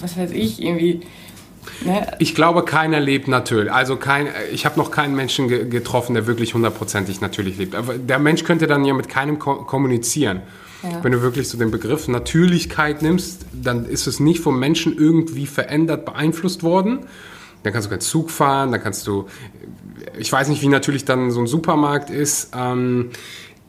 was 0.00 0.18
weiß 0.18 0.32
ich, 0.32 0.60
irgendwie 0.60 1.02
Ne? 1.84 2.06
Ich 2.18 2.34
glaube, 2.34 2.64
keiner 2.64 3.00
lebt 3.00 3.28
natürlich. 3.28 3.72
Also 3.72 3.96
kein, 3.96 4.28
ich 4.52 4.64
habe 4.66 4.78
noch 4.78 4.90
keinen 4.90 5.14
Menschen 5.14 5.48
ge 5.48 5.68
getroffen, 5.68 6.14
der 6.14 6.26
wirklich 6.26 6.54
hundertprozentig 6.54 7.20
natürlich 7.20 7.56
lebt. 7.58 7.74
Aber 7.74 7.98
der 7.98 8.18
Mensch 8.18 8.44
könnte 8.44 8.66
dann 8.66 8.84
ja 8.84 8.94
mit 8.94 9.08
keinem 9.08 9.38
ko 9.38 9.64
kommunizieren. 9.64 10.42
Ja. 10.82 11.02
Wenn 11.02 11.12
du 11.12 11.22
wirklich 11.22 11.48
so 11.48 11.56
den 11.56 11.70
Begriff 11.70 12.08
Natürlichkeit 12.08 13.02
nimmst, 13.02 13.46
dann 13.52 13.86
ist 13.86 14.06
es 14.06 14.20
nicht 14.20 14.40
vom 14.40 14.58
Menschen 14.58 14.96
irgendwie 14.96 15.46
verändert, 15.46 16.04
beeinflusst 16.04 16.62
worden. 16.62 17.06
Dann 17.62 17.72
kannst 17.72 17.86
du 17.86 17.90
keinen 17.90 18.00
Zug 18.00 18.30
fahren, 18.30 18.72
dann 18.72 18.82
kannst 18.82 19.06
du 19.06 19.26
ich 20.18 20.32
weiß 20.32 20.48
nicht, 20.48 20.62
wie 20.62 20.68
natürlich 20.68 21.04
dann 21.04 21.30
so 21.30 21.40
ein 21.40 21.46
Supermarkt 21.46 22.10
ist. 22.10 22.52
Ähm, 22.56 23.10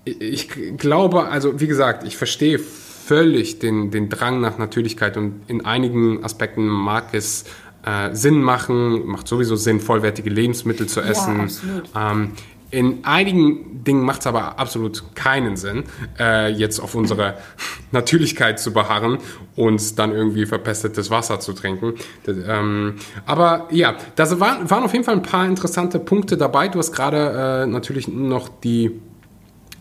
ich 0.04 0.50
glaube, 0.78 1.26
also 1.26 1.60
wie 1.60 1.68
gesagt, 1.68 2.06
ich 2.06 2.18
verstehe 2.18 2.60
völlig 2.60 3.60
den, 3.60 3.92
den 3.92 4.10
Drang 4.10 4.42
nach 4.42 4.58
Natürlichkeit 4.58 5.18
und 5.18 5.42
in 5.48 5.66
einigen 5.66 6.24
Aspekten 6.24 6.66
mag 6.68 7.14
es 7.14 7.46
äh, 7.86 8.14
Sinn 8.14 8.42
machen, 8.42 9.06
macht 9.06 9.28
sowieso 9.28 9.56
Sinn, 9.56 9.80
vollwertige 9.80 10.30
Lebensmittel 10.30 10.88
zu 10.88 11.02
essen. 11.02 11.50
Ja, 11.94 12.12
ähm, 12.12 12.32
in 12.72 13.06
einigen 13.06 13.84
Dingen 13.84 14.04
macht 14.04 14.22
es 14.22 14.28
aber 14.28 14.60
absolut 14.60 15.16
keinen 15.16 15.56
Sinn, 15.56 15.84
äh, 16.20 16.52
jetzt 16.52 16.80
auf 16.80 16.96
unsere 16.96 17.38
Natürlichkeit 17.92 18.60
zu 18.60 18.74
beharren 18.74 19.20
und 19.56 20.00
dann 20.00 20.12
irgendwie 20.12 20.46
verpestetes 20.46 21.10
Wasser 21.12 21.40
zu 21.40 21.54
trinken. 21.54 21.94
Das, 22.24 22.36
ähm, 22.46 22.96
aber 23.26 23.68
ja, 23.72 23.96
da 24.16 24.40
waren, 24.40 24.70
waren 24.70 24.84
auf 24.84 24.94
jeden 24.94 25.06
Fall 25.06 25.16
ein 25.16 25.22
paar 25.22 25.46
interessante 25.46 26.00
Punkte 26.00 26.38
dabei. 26.38 26.68
Du 26.68 26.80
hast 26.80 26.92
gerade 26.92 27.64
äh, 27.64 27.68
natürlich 27.68 28.08
noch 28.08 28.50
die 28.50 29.00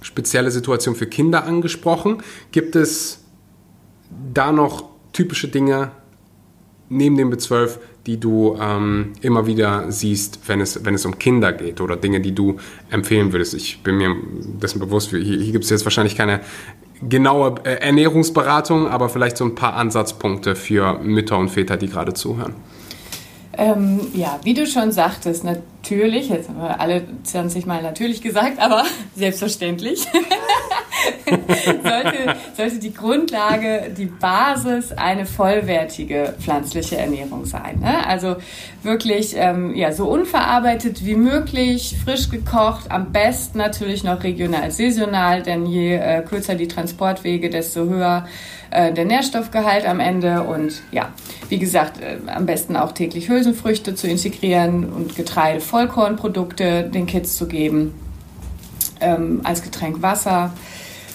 spezielle 0.03 0.51
Situation 0.51 0.95
für 0.95 1.07
Kinder 1.07 1.45
angesprochen. 1.45 2.23
Gibt 2.53 2.77
es 2.77 3.25
da 4.33 4.53
noch 4.53 4.91
typische 5.13 5.49
Dinge 5.49 5.91
neben 6.89 7.17
dem 7.17 7.33
B12, 7.33 7.79
die 8.07 8.19
du 8.19 8.57
ähm, 8.61 9.13
immer 9.23 9.47
wieder 9.47 9.91
siehst, 9.91 10.41
wenn 10.47 10.61
es, 10.61 10.85
wenn 10.85 10.95
es 10.95 11.07
um 11.07 11.19
Kinder 11.19 11.53
geht 11.53 11.81
oder 11.81 11.97
Dinge, 11.97 12.21
die 12.21 12.35
du 12.35 12.59
empfehlen 12.91 13.33
würdest? 13.33 13.55
Ich 13.55 13.83
bin 13.83 13.97
mir 13.97 14.15
dessen 14.61 14.79
bewusst, 14.79 15.11
hier, 15.11 15.21
hier 15.21 15.53
gibt 15.53 15.65
es 15.65 15.71
jetzt 15.71 15.85
wahrscheinlich 15.85 16.17
keine 16.17 16.41
genaue 17.09 17.55
äh, 17.65 17.75
Ernährungsberatung, 17.81 18.89
aber 18.89 19.09
vielleicht 19.09 19.37
so 19.37 19.45
ein 19.45 19.55
paar 19.55 19.75
Ansatzpunkte 19.75 20.55
für 20.55 20.99
Mütter 20.99 21.39
und 21.39 21.49
Väter, 21.49 21.77
die 21.77 21.89
gerade 21.89 22.15
zuhören. 22.15 22.55
Ähm, 23.57 24.01
ja, 24.15 24.41
wie 24.43 24.55
du 24.55 24.67
schon 24.67 24.91
sagtest, 24.91 25.45
natürlich, 25.45 26.29
jetzt 26.29 26.49
haben 26.49 26.59
wir 26.59 26.81
alle 26.81 27.05
20 27.23 27.67
Mal 27.67 27.83
natürlich 27.83 28.21
gesagt, 28.21 28.59
aber 28.59 28.85
selbstverständlich, 29.15 30.07
sollte, 31.83 32.37
sollte 32.57 32.79
die 32.79 32.93
Grundlage, 32.93 33.93
die 33.97 34.07
Basis 34.07 34.93
eine 34.93 35.27
vollwertige 35.27 36.35
pflanzliche 36.39 36.97
Ernährung 36.97 37.45
sein. 37.45 37.81
Ne? 37.81 38.07
Also 38.07 38.37
wirklich 38.83 39.35
ähm, 39.37 39.75
ja, 39.75 39.93
so 39.93 40.09
unverarbeitet 40.09 41.05
wie 41.05 41.17
möglich, 41.17 41.97
frisch 42.05 42.29
gekocht, 42.29 42.91
am 42.91 43.13
besten 43.13 43.59
natürlich 43.59 44.05
noch 44.05 44.23
regional, 44.23 44.71
saisonal, 44.71 45.43
denn 45.43 45.67
je 45.67 45.97
äh, 45.97 46.23
kürzer 46.23 46.55
die 46.55 46.69
Transportwege, 46.69 47.51
desto 47.51 47.85
höher 47.85 48.27
äh, 48.71 48.93
der 48.93 49.05
Nährstoffgehalt 49.05 49.87
am 49.87 50.01
Ende 50.01 50.43
und 50.43 50.83
ja, 50.91 51.11
wie 51.49 51.59
gesagt, 51.59 52.01
äh, 52.01 52.19
am 52.29 52.45
besten 52.45 52.77
auch 52.77 52.93
täglich 52.93 53.29
Hülsenfrüchte 53.29 53.95
zu 53.95 54.09
integrieren 54.09 54.93
und 54.93 55.15
Getreide, 55.15 55.61
Vollkornprodukte 55.61 56.83
den 56.83 57.07
Kids 57.07 57.37
zu 57.37 57.47
geben, 57.47 57.95
ähm, 59.01 59.41
als 59.45 59.63
Getränk 59.63 60.03
Wasser. 60.03 60.53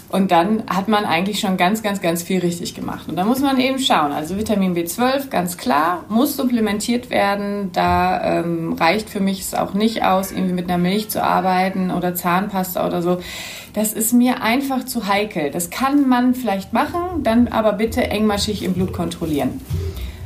Und 0.10 0.32
dann 0.32 0.64
hat 0.68 0.88
man 0.88 1.06
eigentlich 1.06 1.40
schon 1.40 1.56
ganz, 1.56 1.84
ganz, 1.84 2.02
ganz 2.02 2.24
viel 2.24 2.40
richtig 2.40 2.74
gemacht. 2.74 3.08
Und 3.08 3.16
da 3.16 3.26
muss 3.26 3.42
man 3.42 3.60
eben 3.60 3.78
schauen. 3.78 4.12
Also 4.12 4.38
Vitamin 4.38 4.76
B12, 4.76 5.30
ganz 5.30 5.56
klar, 5.58 6.04
muss 6.10 6.36
supplementiert 6.36 7.12
werden. 7.12 7.72
Da 7.74 8.40
ähm, 8.40 8.74
reicht 8.74 9.08
für 9.10 9.20
mich 9.20 9.42
es 9.42 9.54
auch 9.54 9.76
nicht 9.76 10.04
aus, 10.04 10.32
irgendwie 10.32 10.54
mit 10.54 10.68
einer 10.68 10.80
Milch 10.80 11.10
zu 11.10 11.24
arbeiten 11.24 11.92
oder 11.92 12.16
Zahnpasta 12.16 12.86
oder 12.88 13.04
so. 13.04 13.20
Das 13.74 13.94
ist 13.94 14.14
mir 14.14 14.42
einfach 14.42 14.84
zu 14.84 15.08
heikel. 15.08 15.52
Das 15.52 15.70
kann 15.70 16.10
man 16.10 16.34
vielleicht 16.34 16.74
machen, 16.74 17.22
dann 17.24 17.48
aber 17.48 17.74
bitte 17.74 18.02
engmaschig 18.02 18.64
im 18.64 18.74
Blut 18.74 18.94
kontrollieren. 18.94 19.62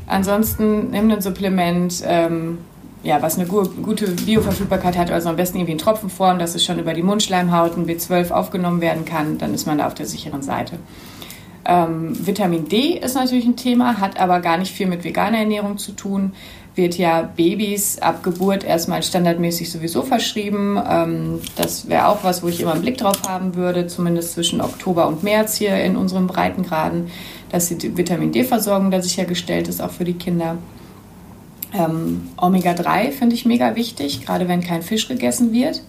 Ansonsten 0.07 0.91
nimm 0.91 1.11
ein 1.11 1.21
Supplement, 1.21 2.03
ähm, 2.05 2.59
ja, 3.03 3.21
was 3.21 3.37
eine 3.37 3.47
gute 3.47 4.07
Bioverfügbarkeit 4.07 4.97
hat, 4.97 5.11
also 5.11 5.29
am 5.29 5.35
besten 5.35 5.57
irgendwie 5.57 5.73
in 5.73 5.77
Tropfenform, 5.77 6.39
dass 6.39 6.55
es 6.55 6.63
schon 6.63 6.79
über 6.79 6.93
die 6.93 7.03
Mundschleimhauten 7.03 7.85
B12 7.85 8.31
aufgenommen 8.31 8.79
werden 8.79 9.03
kann, 9.03 9.37
dann 9.37 9.53
ist 9.53 9.67
man 9.67 9.77
da 9.77 9.87
auf 9.87 9.93
der 9.93 10.05
sicheren 10.05 10.41
Seite. 10.41 10.79
Ähm, 11.65 12.13
Vitamin 12.25 12.67
D 12.67 12.97
ist 12.97 13.15
natürlich 13.15 13.45
ein 13.45 13.57
Thema, 13.57 13.99
hat 13.99 14.19
aber 14.19 14.39
gar 14.39 14.57
nicht 14.57 14.73
viel 14.73 14.87
mit 14.87 15.03
veganer 15.03 15.39
Ernährung 15.39 15.77
zu 15.77 15.91
tun. 15.93 16.33
Wird 16.75 16.97
ja 16.97 17.21
Babys 17.21 17.99
ab 17.99 18.23
Geburt 18.23 18.63
erstmal 18.63 19.03
standardmäßig 19.03 19.71
sowieso 19.71 20.01
verschrieben. 20.01 20.81
Ähm, 20.89 21.39
das 21.55 21.87
wäre 21.87 22.07
auch 22.07 22.23
was, 22.23 22.41
wo 22.41 22.47
ich 22.47 22.61
immer 22.61 22.71
einen 22.71 22.81
Blick 22.81 22.97
drauf 22.97 23.21
haben 23.27 23.55
würde, 23.55 23.87
zumindest 23.87 24.33
zwischen 24.33 24.59
Oktober 24.59 25.07
und 25.07 25.23
März 25.23 25.55
hier 25.55 25.75
in 25.83 25.95
unseren 25.95 26.27
Breitengraden, 26.27 27.07
dass 27.51 27.69
die 27.69 27.97
Vitamin 27.97 28.31
D-Versorgung 28.31 28.91
da 28.91 29.01
sichergestellt 29.01 29.67
ist, 29.67 29.81
auch 29.81 29.91
für 29.91 30.05
die 30.05 30.13
Kinder. 30.13 30.57
Ähm, 31.73 32.29
Omega-3 32.37 33.11
finde 33.11 33.35
ich 33.35 33.45
mega 33.45 33.75
wichtig, 33.75 34.25
gerade 34.25 34.47
wenn 34.47 34.61
kein 34.61 34.81
Fisch 34.83 35.07
gegessen 35.07 35.51
wird. 35.51 35.81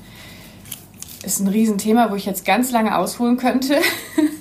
Ist 1.24 1.40
ein 1.40 1.48
Riesenthema, 1.48 2.10
wo 2.10 2.14
ich 2.14 2.26
jetzt 2.26 2.44
ganz 2.44 2.70
lange 2.70 2.96
ausholen 2.96 3.36
könnte. 3.36 3.76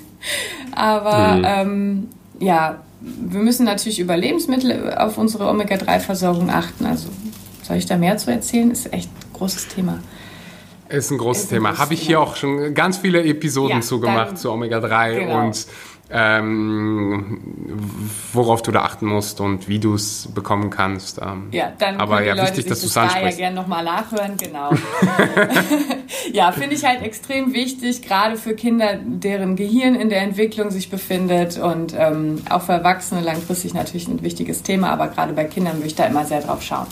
Aber 0.72 1.36
mhm. 1.36 1.44
ähm, 1.46 2.08
ja, 2.40 2.80
wir 3.00 3.40
müssen 3.40 3.64
natürlich 3.64 4.00
über 4.00 4.16
Lebensmittel 4.16 4.94
auf 4.94 5.18
unsere 5.18 5.48
Omega-3-Versorgung 5.48 6.50
achten. 6.50 6.86
Also 6.86 7.08
soll 7.62 7.76
ich 7.76 7.86
da 7.86 7.96
mehr 7.96 8.16
zu 8.16 8.30
erzählen? 8.30 8.70
Ist 8.70 8.92
echt 8.92 9.10
ein 9.10 9.32
großes 9.34 9.68
Thema. 9.68 9.98
Ist 10.88 11.10
ein 11.10 11.18
großes 11.18 11.44
ist 11.44 11.50
ein 11.50 11.56
Thema. 11.56 11.78
Habe 11.78 11.94
ich 11.94 12.00
hier 12.00 12.20
auch 12.20 12.36
schon 12.36 12.74
ganz 12.74 12.98
viele 12.98 13.24
Episoden 13.24 13.76
ja, 13.76 13.80
zugemacht 13.82 14.38
zu 14.38 14.50
Omega-3 14.50 15.14
genau. 15.14 15.44
und 15.44 15.66
ähm, 16.10 17.40
worauf 18.32 18.62
du 18.62 18.70
da 18.70 18.82
achten 18.82 19.06
musst 19.06 19.40
und 19.40 19.68
wie 19.68 19.78
du 19.78 19.94
es 19.94 20.28
bekommen 20.34 20.68
kannst. 20.70 21.18
Ähm, 21.18 21.48
ja, 21.50 21.72
dann 21.78 21.96
aber 21.96 22.22
ja, 22.22 22.34
Leute 22.34 22.48
wichtig, 22.48 22.66
dass 22.66 22.80
du 22.82 22.86
es 22.86 22.96
ansprichst. 22.96 23.38
ja 23.38 23.46
gerne 23.46 23.60
nochmal 23.60 23.84
nachhören, 23.84 24.36
genau. 24.36 24.70
ja, 26.32 26.52
finde 26.52 26.76
ich 26.76 26.84
halt 26.84 27.02
extrem 27.02 27.54
wichtig, 27.54 28.02
gerade 28.02 28.36
für 28.36 28.54
Kinder, 28.54 28.98
deren 29.02 29.56
Gehirn 29.56 29.94
in 29.94 30.10
der 30.10 30.20
Entwicklung 30.20 30.70
sich 30.70 30.90
befindet 30.90 31.58
und 31.58 31.94
ähm, 31.96 32.42
auch 32.50 32.62
für 32.62 32.72
Erwachsene 32.72 33.22
langfristig 33.22 33.72
natürlich 33.72 34.06
ein 34.06 34.22
wichtiges 34.22 34.62
Thema, 34.62 34.90
aber 34.90 35.08
gerade 35.08 35.32
bei 35.32 35.44
Kindern 35.44 35.76
würde 35.76 35.86
ich 35.86 35.94
da 35.94 36.04
immer 36.04 36.26
sehr 36.26 36.42
drauf 36.42 36.62
schauen. 36.62 36.86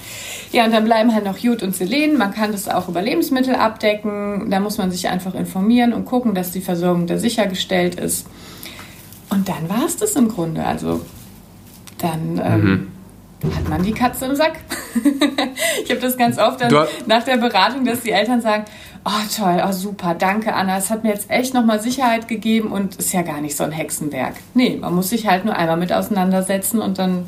Ja, 0.52 0.64
und 0.64 0.72
dann 0.72 0.84
bleiben 0.84 1.14
halt 1.14 1.24
noch 1.24 1.38
Jod 1.38 1.62
und 1.62 1.76
Selen. 1.76 2.16
Man 2.16 2.32
kann 2.32 2.52
das 2.52 2.68
auch 2.68 2.88
über 2.88 3.02
Lebensmittel 3.02 3.54
abdecken. 3.54 4.50
Da 4.50 4.60
muss 4.60 4.78
man 4.78 4.90
sich 4.90 5.08
einfach 5.08 5.34
informieren 5.34 5.92
und 5.92 6.04
gucken, 6.04 6.34
dass 6.34 6.50
die 6.50 6.60
Versorgung 6.60 7.06
da 7.06 7.18
sichergestellt 7.18 7.94
ist. 7.94 8.26
Und 9.32 9.48
dann 9.48 9.68
war 9.68 9.86
es 9.86 9.96
das 9.96 10.14
im 10.16 10.28
Grunde. 10.28 10.64
Also 10.64 11.00
dann 11.98 12.40
ähm, 12.44 12.90
mhm. 13.42 13.56
hat 13.56 13.68
man 13.68 13.82
die 13.82 13.92
Katze 13.92 14.26
im 14.26 14.36
Sack. 14.36 14.60
ich 15.84 15.90
habe 15.90 16.00
das 16.00 16.18
ganz 16.18 16.38
oft 16.38 16.60
dann 16.60 16.86
nach 17.06 17.24
der 17.24 17.38
Beratung, 17.38 17.84
dass 17.86 18.02
die 18.02 18.10
Eltern 18.10 18.42
sagen, 18.42 18.64
oh 19.04 19.10
toll, 19.34 19.62
oh 19.66 19.72
super, 19.72 20.14
danke 20.14 20.54
Anna, 20.54 20.76
es 20.76 20.90
hat 20.90 21.02
mir 21.02 21.10
jetzt 21.10 21.30
echt 21.30 21.54
nochmal 21.54 21.80
Sicherheit 21.80 22.28
gegeben 22.28 22.70
und 22.70 22.96
ist 22.96 23.12
ja 23.12 23.22
gar 23.22 23.40
nicht 23.40 23.56
so 23.56 23.64
ein 23.64 23.72
Hexenwerk. 23.72 24.34
Nee, 24.54 24.76
man 24.80 24.94
muss 24.94 25.08
sich 25.08 25.26
halt 25.26 25.44
nur 25.44 25.56
einmal 25.56 25.78
mit 25.78 25.92
auseinandersetzen 25.92 26.80
und 26.80 26.98
dann 26.98 27.24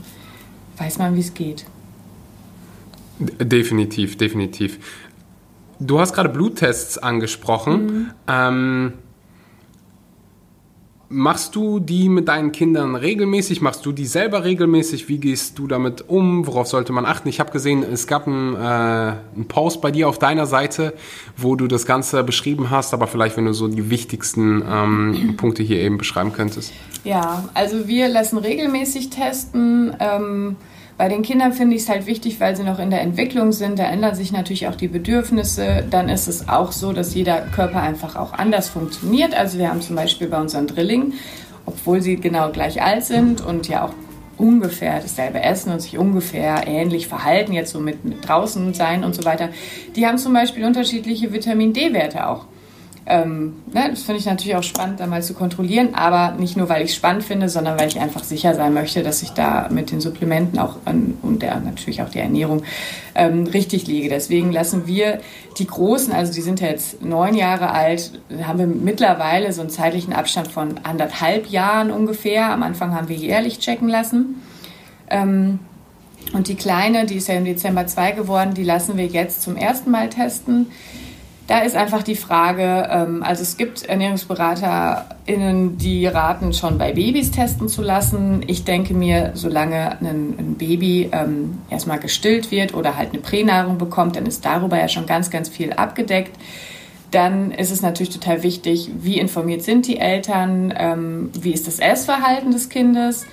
weiß 0.76 0.98
man, 0.98 1.16
wie 1.16 1.20
es 1.20 1.34
geht. 1.34 1.64
Definitiv, 3.18 4.18
definitiv. 4.18 4.78
Du 5.80 6.00
hast 6.00 6.12
gerade 6.12 6.28
Bluttests 6.28 6.98
angesprochen. 6.98 7.86
Mhm. 7.86 8.10
Ähm, 8.28 8.92
Machst 11.16 11.54
du 11.54 11.78
die 11.78 12.08
mit 12.08 12.26
deinen 12.26 12.50
Kindern 12.50 12.96
regelmäßig? 12.96 13.60
Machst 13.60 13.86
du 13.86 13.92
die 13.92 14.04
selber 14.04 14.42
regelmäßig? 14.42 15.08
Wie 15.08 15.18
gehst 15.18 15.56
du 15.60 15.68
damit 15.68 16.08
um? 16.08 16.44
Worauf 16.44 16.66
sollte 16.66 16.92
man 16.92 17.06
achten? 17.06 17.28
Ich 17.28 17.38
habe 17.38 17.52
gesehen, 17.52 17.84
es 17.84 18.08
gab 18.08 18.26
einen, 18.26 18.56
äh, 18.56 19.44
Post 19.46 19.80
bei 19.80 19.92
dir 19.92 20.08
auf 20.08 20.18
deiner 20.18 20.46
Seite, 20.46 20.92
wo 21.36 21.54
du 21.54 21.68
das 21.68 21.86
Ganze 21.86 22.24
beschrieben 22.24 22.70
hast, 22.70 22.94
aber 22.94 23.06
vielleicht, 23.06 23.36
wenn 23.36 23.44
du 23.44 23.52
so 23.52 23.68
die 23.68 23.90
wichtigsten 23.90 24.64
ähm, 24.68 25.34
Punkte 25.36 25.62
hier 25.62 25.78
eben 25.78 25.98
beschreiben 25.98 26.32
könntest. 26.32 26.72
Ja, 27.04 27.44
also 27.54 27.86
wir 27.86 28.08
lassen 28.08 28.38
regelmäßig 28.38 29.10
testen. 29.10 29.96
Ähm 30.00 30.56
bei 30.96 31.08
den 31.08 31.22
Kindern 31.22 31.52
finde 31.52 31.74
ich 31.74 31.82
es 31.82 31.88
halt 31.88 32.06
wichtig, 32.06 32.38
weil 32.38 32.54
sie 32.54 32.62
noch 32.62 32.78
in 32.78 32.90
der 32.90 33.00
Entwicklung 33.00 33.50
sind. 33.50 33.78
Da 33.78 33.84
ändern 33.84 34.14
sich 34.14 34.30
natürlich 34.30 34.68
auch 34.68 34.76
die 34.76 34.88
Bedürfnisse. 34.88 35.84
Dann 35.90 36.08
ist 36.08 36.28
es 36.28 36.48
auch 36.48 36.70
so, 36.70 36.92
dass 36.92 37.14
jeder 37.14 37.40
Körper 37.40 37.82
einfach 37.82 38.14
auch 38.14 38.32
anders 38.32 38.68
funktioniert. 38.68 39.34
Also 39.34 39.58
wir 39.58 39.70
haben 39.70 39.80
zum 39.80 39.96
Beispiel 39.96 40.28
bei 40.28 40.40
unseren 40.40 40.68
Drillingen, 40.68 41.14
obwohl 41.66 42.00
sie 42.00 42.16
genau 42.16 42.50
gleich 42.50 42.80
alt 42.80 43.04
sind 43.04 43.40
und 43.40 43.68
ja 43.68 43.84
auch 43.84 43.92
ungefähr 44.36 45.00
dasselbe 45.00 45.40
essen 45.42 45.72
und 45.72 45.80
sich 45.80 45.98
ungefähr 45.98 46.66
ähnlich 46.66 47.08
verhalten, 47.08 47.52
jetzt 47.52 47.72
so 47.72 47.80
mit, 47.80 48.04
mit 48.04 48.28
draußen 48.28 48.74
sein 48.74 49.04
und 49.04 49.14
so 49.14 49.24
weiter, 49.24 49.50
die 49.94 50.06
haben 50.06 50.18
zum 50.18 50.32
Beispiel 50.32 50.64
unterschiedliche 50.64 51.32
Vitamin 51.32 51.72
D-Werte 51.72 52.28
auch. 52.28 52.46
Ähm, 53.06 53.56
ne, 53.70 53.88
das 53.90 54.02
finde 54.04 54.18
ich 54.20 54.24
natürlich 54.24 54.56
auch 54.56 54.62
spannend, 54.62 54.98
da 54.98 55.06
mal 55.06 55.22
zu 55.22 55.34
kontrollieren, 55.34 55.94
aber 55.94 56.36
nicht 56.38 56.56
nur, 56.56 56.70
weil 56.70 56.82
ich 56.82 56.90
es 56.90 56.96
spannend 56.96 57.22
finde, 57.22 57.50
sondern 57.50 57.78
weil 57.78 57.88
ich 57.88 58.00
einfach 58.00 58.24
sicher 58.24 58.54
sein 58.54 58.72
möchte, 58.72 59.02
dass 59.02 59.20
ich 59.22 59.32
da 59.32 59.68
mit 59.70 59.90
den 59.90 60.00
Supplementen 60.00 60.58
auch 60.58 60.76
an, 60.86 61.18
und 61.20 61.42
der, 61.42 61.60
natürlich 61.60 62.00
auch 62.00 62.08
die 62.08 62.20
Ernährung 62.20 62.62
ähm, 63.14 63.46
richtig 63.46 63.86
liege. 63.86 64.08
Deswegen 64.08 64.52
lassen 64.52 64.86
wir 64.86 65.20
die 65.58 65.66
Großen, 65.66 66.14
also 66.14 66.32
die 66.32 66.40
sind 66.40 66.60
ja 66.60 66.68
jetzt 66.68 67.04
neun 67.04 67.34
Jahre 67.34 67.72
alt, 67.72 68.20
haben 68.42 68.58
wir 68.58 68.66
mittlerweile 68.66 69.52
so 69.52 69.60
einen 69.60 69.70
zeitlichen 69.70 70.14
Abstand 70.14 70.48
von 70.48 70.80
anderthalb 70.82 71.48
Jahren 71.48 71.90
ungefähr. 71.90 72.50
Am 72.52 72.62
Anfang 72.62 72.94
haben 72.94 73.10
wir 73.10 73.16
jährlich 73.16 73.58
checken 73.58 73.88
lassen. 73.88 74.42
Ähm, 75.10 75.58
Und 76.32 76.48
die 76.48 76.54
Kleine, 76.54 77.04
die 77.04 77.16
ist 77.16 77.28
ja 77.28 77.34
im 77.34 77.44
Dezember 77.44 77.86
2 77.86 78.12
geworden, 78.12 78.54
die 78.54 78.64
lassen 78.64 78.96
wir 78.96 79.06
jetzt 79.06 79.42
zum 79.42 79.56
ersten 79.56 79.90
Mal 79.90 80.08
testen. 80.08 80.68
Da 81.46 81.58
ist 81.58 81.76
einfach 81.76 82.02
die 82.02 82.14
Frage, 82.14 82.88
ähm, 82.90 83.22
also 83.22 83.42
es 83.42 83.58
gibt 83.58 83.86
ErnährungsberaterInnen, 83.86 85.76
die 85.76 86.06
raten, 86.06 86.54
schon 86.54 86.78
bei 86.78 86.92
Babys 86.92 87.32
testen 87.32 87.68
zu 87.68 87.82
lassen. 87.82 88.42
Ich 88.46 88.64
denke 88.64 88.94
mir, 88.94 89.32
solange 89.34 89.98
ein, 90.00 90.56
Baby 90.56 91.10
ähm, 91.12 91.58
erstmal 91.68 91.98
gestillt 91.98 92.50
wird 92.50 92.72
oder 92.72 92.96
halt 92.96 93.10
eine 93.10 93.20
Pränahrung 93.20 93.76
bekommt, 93.76 94.16
dann 94.16 94.24
ist 94.24 94.44
darüber 94.44 94.78
ja 94.78 94.88
schon 94.88 95.04
ganz, 95.04 95.30
ganz 95.30 95.50
viel 95.50 95.74
abgedeckt. 95.74 96.34
Dann 97.10 97.50
ist 97.50 97.70
es 97.70 97.82
natürlich 97.82 98.12
total 98.12 98.42
wichtig, 98.42 98.90
wie 99.00 99.18
informiert 99.18 99.62
sind 99.62 99.86
die 99.86 99.98
Eltern, 99.98 100.72
ähm, 100.76 101.30
wie 101.38 101.52
ist 101.52 101.66
das 101.66 101.78
Essverhalten 101.78 102.52
des 102.52 102.70
Kindes 102.70 103.26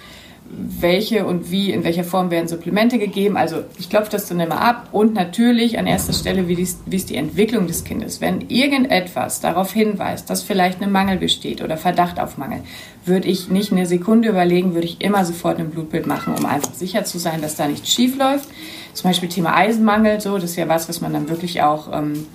welche 0.54 1.26
und 1.26 1.52
wie, 1.52 1.72
in 1.72 1.84
welcher 1.84 2.04
Form 2.04 2.30
werden 2.32 2.48
Supplemente 2.48 2.98
gegeben. 2.98 3.38
Also 3.38 3.64
ich 3.80 3.90
klopfe 3.90 4.12
das 4.12 4.28
dann 4.28 4.40
immer 4.40 4.62
ab 4.62 4.90
und 4.92 5.14
natürlich 5.14 5.80
an 5.80 5.88
erster 5.88 6.14
Stelle, 6.14 6.48
wie, 6.48 6.56
dies, 6.56 6.80
wie 6.86 6.96
ist 6.96 7.10
die 7.10 7.16
Entwicklung 7.16 7.68
des 7.68 7.84
Kindes. 7.84 8.22
Wenn 8.22 8.50
irgendetwas 8.50 9.40
darauf 9.40 9.72
hinweist, 9.72 10.30
dass 10.30 10.44
vielleicht 10.44 10.82
ein 10.82 10.92
Mangel 10.92 11.18
besteht 11.18 11.62
oder 11.62 11.78
Verdacht 11.78 12.20
auf 12.20 12.38
Mangel, 12.38 12.62
würde 13.06 13.28
ich 13.28 13.50
nicht 13.50 13.72
eine 13.72 13.86
Sekunde 13.86 14.30
überlegen, 14.30 14.74
würde 14.74 14.88
ich 14.88 15.02
immer 15.02 15.24
sofort 15.26 15.60
ein 15.60 15.70
Blutbild 15.70 16.06
machen, 16.06 16.34
um 16.38 16.46
einfach 16.46 16.74
sicher 16.74 17.06
zu 17.06 17.18
sein, 17.18 17.42
dass 17.42 17.56
da 17.56 17.68
nichts 17.68 17.90
schief 17.92 18.18
läuft. 18.18 18.50
Zum 18.94 19.10
Beispiel 19.10 19.30
Thema 19.30 19.56
Eisenmangel, 19.56 20.20
so, 20.20 20.36
das 20.36 20.52
ist 20.52 20.56
ja 20.58 20.68
was, 20.68 20.90
was 20.90 21.02
man 21.02 21.14
dann 21.14 21.30
wirklich 21.30 21.62
auch 21.62 21.90
ähm, 21.94 22.28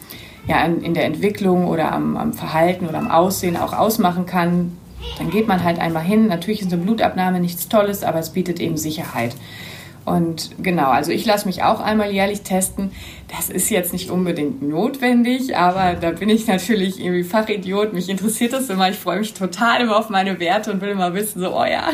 ja, 0.49 0.65
in, 0.65 0.83
in 0.83 0.95
der 0.95 1.05
Entwicklung 1.05 1.67
oder 1.67 1.93
am, 1.93 2.17
am 2.17 2.33
Verhalten 2.33 2.87
oder 2.87 2.99
am 2.99 3.11
Aussehen 3.11 3.57
auch 3.57 3.73
ausmachen 3.73 4.27
kann 4.27 4.73
dann 5.19 5.31
geht 5.31 5.49
man 5.49 5.63
halt 5.65 5.79
einmal 5.79 6.03
hin. 6.03 6.27
Natürlich 6.29 6.63
ist 6.63 6.73
eine 6.73 6.83
Blutabnahme 6.83 7.41
nichts 7.41 7.69
Tolles, 7.69 8.03
aber 8.03 8.19
es 8.19 8.31
bietet 8.31 8.61
eben 8.61 8.77
Sicherheit. 8.77 9.35
Und 10.07 10.51
genau, 10.63 10.91
also 10.91 11.11
ich 11.11 11.27
lasse 11.27 11.47
mich 11.47 11.65
auch 11.65 11.81
einmal 11.81 12.13
jährlich 12.13 12.43
testen. 12.43 12.93
Das 13.37 13.51
ist 13.51 13.71
jetzt 13.71 13.93
nicht 13.93 14.09
unbedingt 14.09 14.63
notwendig, 14.63 15.57
aber 15.57 15.95
da 15.95 16.13
bin 16.13 16.29
ich 16.29 16.47
natürlich 16.47 17.01
irgendwie 17.01 17.25
Fachidiot. 17.25 17.93
Mich 17.93 18.09
interessiert 18.09 18.53
das 18.53 18.71
immer. 18.71 18.89
Ich 18.89 18.97
freue 18.97 19.19
mich 19.19 19.35
total 19.35 19.81
immer 19.81 19.97
auf 19.97 20.09
meine 20.09 20.39
Werte 20.39 20.73
und 20.73 20.81
will 20.81 20.91
immer 20.91 21.13
wissen, 21.15 21.41
so, 21.41 21.57
oh 21.57 21.65
ja, 21.65 21.89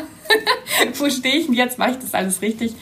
wo 0.98 1.08
stehe 1.08 1.36
ich 1.36 1.46
denn 1.46 1.54
jetzt? 1.54 1.78
Mache 1.78 1.92
ich 1.92 1.98
das 2.00 2.12
alles 2.12 2.42
richtig? 2.42 2.74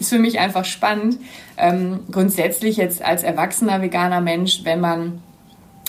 Ist 0.00 0.08
für 0.08 0.18
mich 0.18 0.38
einfach 0.38 0.64
spannend. 0.64 1.18
Ähm, 1.58 2.00
grundsätzlich 2.10 2.78
jetzt 2.78 3.02
als 3.02 3.22
erwachsener 3.24 3.82
veganer 3.82 4.22
Mensch, 4.22 4.60
wenn 4.64 4.80
man 4.80 5.20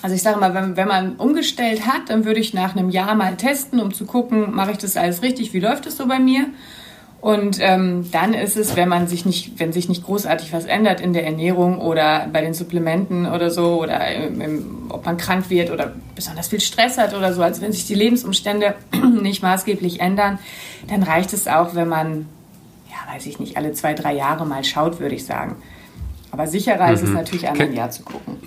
also 0.01 0.15
ich 0.15 0.21
sage 0.21 0.39
mal, 0.39 0.53
wenn, 0.53 0.77
wenn 0.77 0.87
man 0.87 1.15
umgestellt 1.15 1.85
hat, 1.85 2.09
dann 2.09 2.25
würde 2.25 2.39
ich 2.39 2.53
nach 2.53 2.75
einem 2.75 2.89
Jahr 2.89 3.15
mal 3.15 3.35
testen, 3.35 3.79
um 3.79 3.93
zu 3.93 4.05
gucken, 4.05 4.55
mache 4.55 4.71
ich 4.71 4.77
das 4.77 4.95
alles 4.95 5.21
richtig, 5.21 5.53
wie 5.53 5.59
läuft 5.59 5.85
es 5.85 5.97
so 5.97 6.07
bei 6.07 6.19
mir? 6.19 6.45
Und 7.21 7.57
ähm, 7.59 8.09
dann 8.11 8.33
ist 8.33 8.55
es, 8.55 8.77
wenn 8.77 8.87
man 8.87 9.07
sich 9.07 9.25
nicht, 9.25 9.59
wenn 9.59 9.73
sich 9.73 9.89
nicht 9.89 10.05
großartig 10.05 10.53
was 10.53 10.63
ändert 10.63 11.01
in 11.01 11.11
der 11.11 11.25
Ernährung 11.25 11.79
oder 11.79 12.27
bei 12.31 12.39
den 12.39 12.53
Supplementen 12.53 13.25
oder 13.25 13.51
so 13.51 13.81
oder 13.81 14.09
im, 14.15 14.39
im, 14.39 14.85
ob 14.87 15.05
man 15.05 15.17
krank 15.17 15.49
wird 15.49 15.69
oder 15.69 15.91
besonders 16.15 16.47
viel 16.47 16.61
Stress 16.61 16.97
hat 16.97 17.13
oder 17.13 17.33
so, 17.33 17.41
also 17.41 17.61
wenn 17.61 17.73
sich 17.73 17.85
die 17.85 17.95
Lebensumstände 17.95 18.75
nicht 19.21 19.43
maßgeblich 19.43 19.99
ändern, 19.99 20.39
dann 20.87 21.03
reicht 21.03 21.33
es 21.33 21.45
auch, 21.49 21.75
wenn 21.75 21.89
man, 21.89 22.25
ja, 22.89 23.13
weiß 23.13 23.25
ich 23.25 23.37
nicht, 23.37 23.57
alle 23.57 23.73
zwei, 23.73 23.93
drei 23.93 24.13
Jahre 24.13 24.45
mal 24.45 24.63
schaut, 24.63 25.01
würde 25.01 25.15
ich 25.15 25.25
sagen. 25.25 25.57
Aber 26.31 26.47
sicherer 26.47 26.87
mhm. 26.87 26.93
ist 26.93 27.01
es 27.01 27.09
mhm. 27.09 27.15
natürlich, 27.15 27.49
einmal 27.49 27.67
im 27.67 27.73
Jahr 27.73 27.91
zu 27.91 28.03
gucken. 28.03 28.37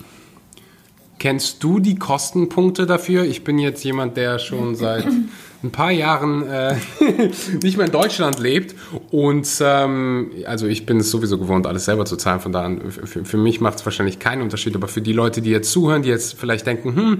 Kennst 1.23 1.63
du 1.63 1.79
die 1.79 1.95
Kostenpunkte 1.95 2.85
dafür? 2.85 3.23
Ich 3.23 3.45
bin 3.45 3.57
jetzt 3.57 3.81
jemand, 3.85 4.17
der 4.17 4.39
schon 4.39 4.75
seit 4.75 5.05
ein 5.05 5.71
paar 5.71 5.89
Jahren 5.89 6.45
äh, 6.45 6.75
nicht 7.63 7.77
mehr 7.77 7.85
in 7.85 7.93
Deutschland 7.93 8.39
lebt 8.39 8.75
und 9.09 9.47
ähm, 9.61 10.31
also 10.45 10.67
ich 10.67 10.85
bin 10.85 10.97
es 10.97 11.09
sowieso 11.09 11.37
gewohnt, 11.37 11.65
alles 11.65 11.85
selber 11.85 12.03
zu 12.03 12.17
zahlen. 12.17 12.41
Von 12.41 12.51
daher, 12.51 12.75
für, 12.89 13.23
für 13.23 13.37
mich 13.37 13.61
macht 13.61 13.77
es 13.77 13.85
wahrscheinlich 13.85 14.19
keinen 14.19 14.41
Unterschied, 14.41 14.75
aber 14.75 14.89
für 14.89 14.99
die 14.99 15.13
Leute, 15.13 15.41
die 15.41 15.51
jetzt 15.51 15.71
zuhören, 15.71 16.01
die 16.01 16.09
jetzt 16.09 16.37
vielleicht 16.37 16.67
denken, 16.67 16.93
hm, 16.93 17.17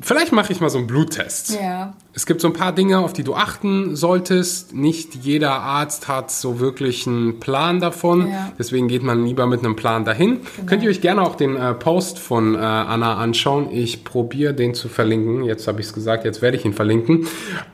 Vielleicht 0.00 0.32
mache 0.32 0.52
ich 0.52 0.60
mal 0.60 0.70
so 0.70 0.78
einen 0.78 0.86
Bluttest. 0.86 1.58
Ja. 1.60 1.94
Es 2.12 2.26
gibt 2.26 2.40
so 2.40 2.48
ein 2.48 2.52
paar 2.52 2.72
Dinge, 2.72 2.98
auf 2.98 3.12
die 3.12 3.24
du 3.24 3.34
achten 3.34 3.96
solltest. 3.96 4.74
Nicht 4.74 5.14
jeder 5.14 5.52
Arzt 5.60 6.08
hat 6.08 6.30
so 6.30 6.60
wirklich 6.60 7.06
einen 7.06 7.40
Plan 7.40 7.80
davon. 7.80 8.28
Ja. 8.28 8.52
Deswegen 8.58 8.88
geht 8.88 9.02
man 9.02 9.24
lieber 9.24 9.46
mit 9.46 9.60
einem 9.60 9.76
Plan 9.76 10.04
dahin. 10.04 10.40
Genau. 10.40 10.66
Könnt 10.66 10.82
ihr 10.82 10.90
euch 10.90 11.00
gerne 11.00 11.22
auch 11.22 11.34
den 11.34 11.56
äh, 11.56 11.74
Post 11.74 12.18
von 12.18 12.54
äh, 12.54 12.58
Anna 12.58 13.16
anschauen. 13.16 13.70
Ich 13.70 14.04
probiere 14.04 14.54
den 14.54 14.74
zu 14.74 14.88
verlinken. 14.88 15.44
Jetzt 15.44 15.66
habe 15.68 15.80
ich 15.80 15.86
es 15.86 15.92
gesagt, 15.92 16.24
jetzt 16.24 16.42
werde 16.42 16.56
ich 16.56 16.64
ihn 16.64 16.74
verlinken. 16.74 17.26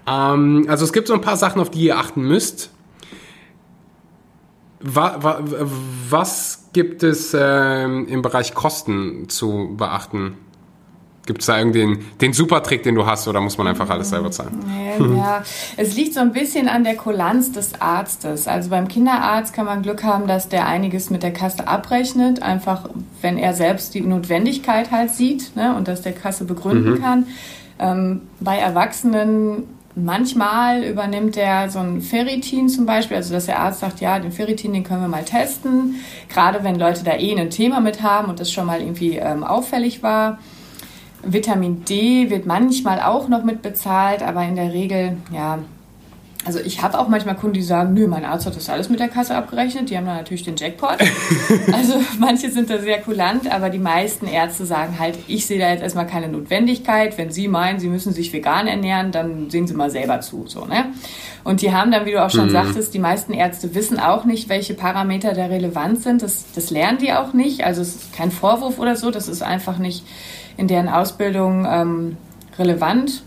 Ähm, 0.07 0.67
also 0.69 0.85
es 0.85 0.93
gibt 0.93 1.09
so 1.09 1.15
ein 1.15 1.21
paar 1.21 1.37
Sachen, 1.37 1.61
auf 1.61 1.71
die 1.71 1.85
ihr 1.87 1.99
achten 1.99 2.23
müsst. 2.23 2.71
Was, 4.81 5.15
was 6.11 6.69
gibt 6.73 7.05
es 7.05 7.35
äh, 7.35 7.85
im 7.85 8.23
Bereich 8.23 8.55
Kosten 8.55 9.29
zu 9.29 9.75
beachten? 9.77 10.37
Gibt 11.33 11.41
es 11.41 11.47
da 11.47 11.57
irgendwie 11.57 11.99
den 12.21 12.35
Supertrick, 12.35 12.83
den 12.83 12.95
du 12.95 13.07
hast, 13.07 13.27
oder 13.27 13.41
muss 13.41 13.57
man 13.57 13.67
einfach 13.67 13.89
alles 13.89 14.11
selber 14.11 14.31
zahlen? 14.31 14.63
Ja, 15.17 15.43
es 15.79 15.97
liegt 15.97 16.13
so 16.13 16.21
ein 16.21 16.35
bisschen 16.35 16.69
an 16.69 16.85
der 16.85 16.95
Kulanz 16.95 17.53
des 17.53 17.81
Arztes. 17.81 18.47
Also 18.47 18.69
beim 18.69 18.87
Kinderarzt 18.87 19.55
kann 19.55 19.65
man 19.65 19.81
Glück 19.81 20.05
haben, 20.05 20.27
dass 20.27 20.51
der 20.51 20.67
einiges 20.67 21.09
mit 21.09 21.23
der 21.23 21.33
Kasse 21.33 21.67
abrechnet, 21.67 22.43
einfach 22.43 22.91
wenn 23.23 23.39
er 23.39 23.55
selbst 23.55 23.95
die 23.95 24.03
Notwendigkeit 24.03 24.91
halt 24.91 25.11
sieht 25.11 25.57
ne, 25.57 25.75
und 25.75 25.89
das 25.89 26.03
der 26.03 26.13
Kasse 26.13 26.45
begründen 26.45 26.97
mhm. 26.97 27.01
kann. 27.01 27.27
Ähm, 27.79 28.21
bei 28.39 28.59
Erwachsenen 28.59 29.63
manchmal 29.95 30.85
übernimmt 30.85 31.39
er 31.39 31.71
so 31.71 31.79
ein 31.79 32.03
Ferritin 32.03 32.69
zum 32.69 32.85
Beispiel, 32.85 33.17
also 33.17 33.33
dass 33.33 33.47
der 33.47 33.59
Arzt 33.59 33.81
sagt, 33.81 34.03
ja, 34.03 34.19
den 34.19 34.33
Ferritin, 34.33 34.75
den 34.75 34.85
können 34.85 35.01
wir 35.01 35.09
mal 35.09 35.25
testen. 35.25 35.95
Gerade 36.29 36.63
wenn 36.63 36.79
Leute 36.79 37.05
da 37.05 37.17
eh 37.17 37.35
ein 37.35 37.49
Thema 37.49 37.81
mit 37.81 38.03
haben 38.03 38.29
und 38.29 38.39
das 38.39 38.53
schon 38.53 38.67
mal 38.67 38.83
irgendwie 38.83 39.17
ähm, 39.17 39.45
auffällig 39.45 40.03
war. 40.03 40.39
Vitamin 41.23 41.85
D 41.85 42.31
wird 42.31 42.47
manchmal 42.47 43.01
auch 43.01 43.29
noch 43.29 43.45
mit 43.45 43.63
bezahlt, 43.63 44.23
aber 44.23 44.43
in 44.45 44.57
der 44.57 44.73
Regel, 44.73 45.17
ja, 45.33 45.59
also 46.45 46.59
ich 46.59 46.83
habe 46.83 46.99
auch 46.99 47.07
manchmal 47.07 47.37
Kunden, 47.37 47.55
die 47.55 47.63
sagen, 47.63 47.95
nö, 47.95 48.09
mein 48.09 48.25
Arzt 48.25 48.47
hat 48.47 48.57
das 48.57 48.69
alles 48.69 48.89
mit 48.89 48.99
der 48.99 49.09
Kasse 49.09 49.37
abgerechnet. 49.37 49.91
Die 49.91 49.97
haben 49.97 50.07
dann 50.07 50.17
natürlich 50.17 50.43
den 50.43 50.57
Jackpot. 50.57 50.97
also 51.73 51.95
manche 52.19 52.51
sind 52.51 52.69
da 52.69 52.79
sehr 52.79 53.01
kulant, 53.01 53.51
aber 53.53 53.71
die 53.71 53.79
meisten 53.79 54.27
Ärzte 54.27 54.67
sagen 54.67 54.99
halt, 54.99 55.19
ich 55.29 55.47
sehe 55.47 55.61
da 55.61 55.71
jetzt 55.71 55.83
erstmal 55.83 56.07
keine 56.07 56.29
Notwendigkeit. 56.29 57.17
Wenn 57.17 57.31
Sie 57.31 57.47
meinen, 57.47 57.79
Sie 57.79 57.89
müssen 57.89 58.13
sich 58.13 58.33
vegan 58.33 58.67
ernähren, 58.67 59.13
dann 59.13 59.51
sehen 59.51 59.69
Sie 59.69 59.75
mal 59.75 59.91
selber 59.91 60.21
zu. 60.21 60.47
So, 60.49 60.65
ne? 60.65 60.87
Und 61.45 61.63
die 61.63 61.73
haben 61.73 61.93
dann, 61.93 62.07
wie 62.07 62.13
du 62.13 62.25
auch 62.25 62.31
schon 62.31 62.47
mhm. 62.47 62.53
sagtest, 62.53 62.93
die 62.93 62.99
meisten 62.99 63.33
Ärzte 63.33 63.75
wissen 63.77 64.01
auch 64.01 64.25
nicht, 64.25 64.49
welche 64.49 64.75
Parameter 64.75 65.35
da 65.35 65.47
relevant 65.47 66.03
sind. 66.03 66.23
Das, 66.23 66.47
das 66.55 66.71
lernen 66.71 66.99
die 66.99 67.13
auch 67.13 67.33
nicht. 67.35 67.65
Also 67.65 67.83
es 67.83 67.95
ist 67.97 68.13
kein 68.13 68.33
Vorwurf 68.33 68.81
oder 68.81 68.97
so. 68.97 69.13
Das 69.13 69.29
ist 69.29 69.43
einfach 69.43 69.79
nicht 69.79 70.05
in 70.57 70.67
deren 70.67 70.89
Ausbildung 70.89 71.67
ähm, 71.71 72.17
relevant, 72.59 73.23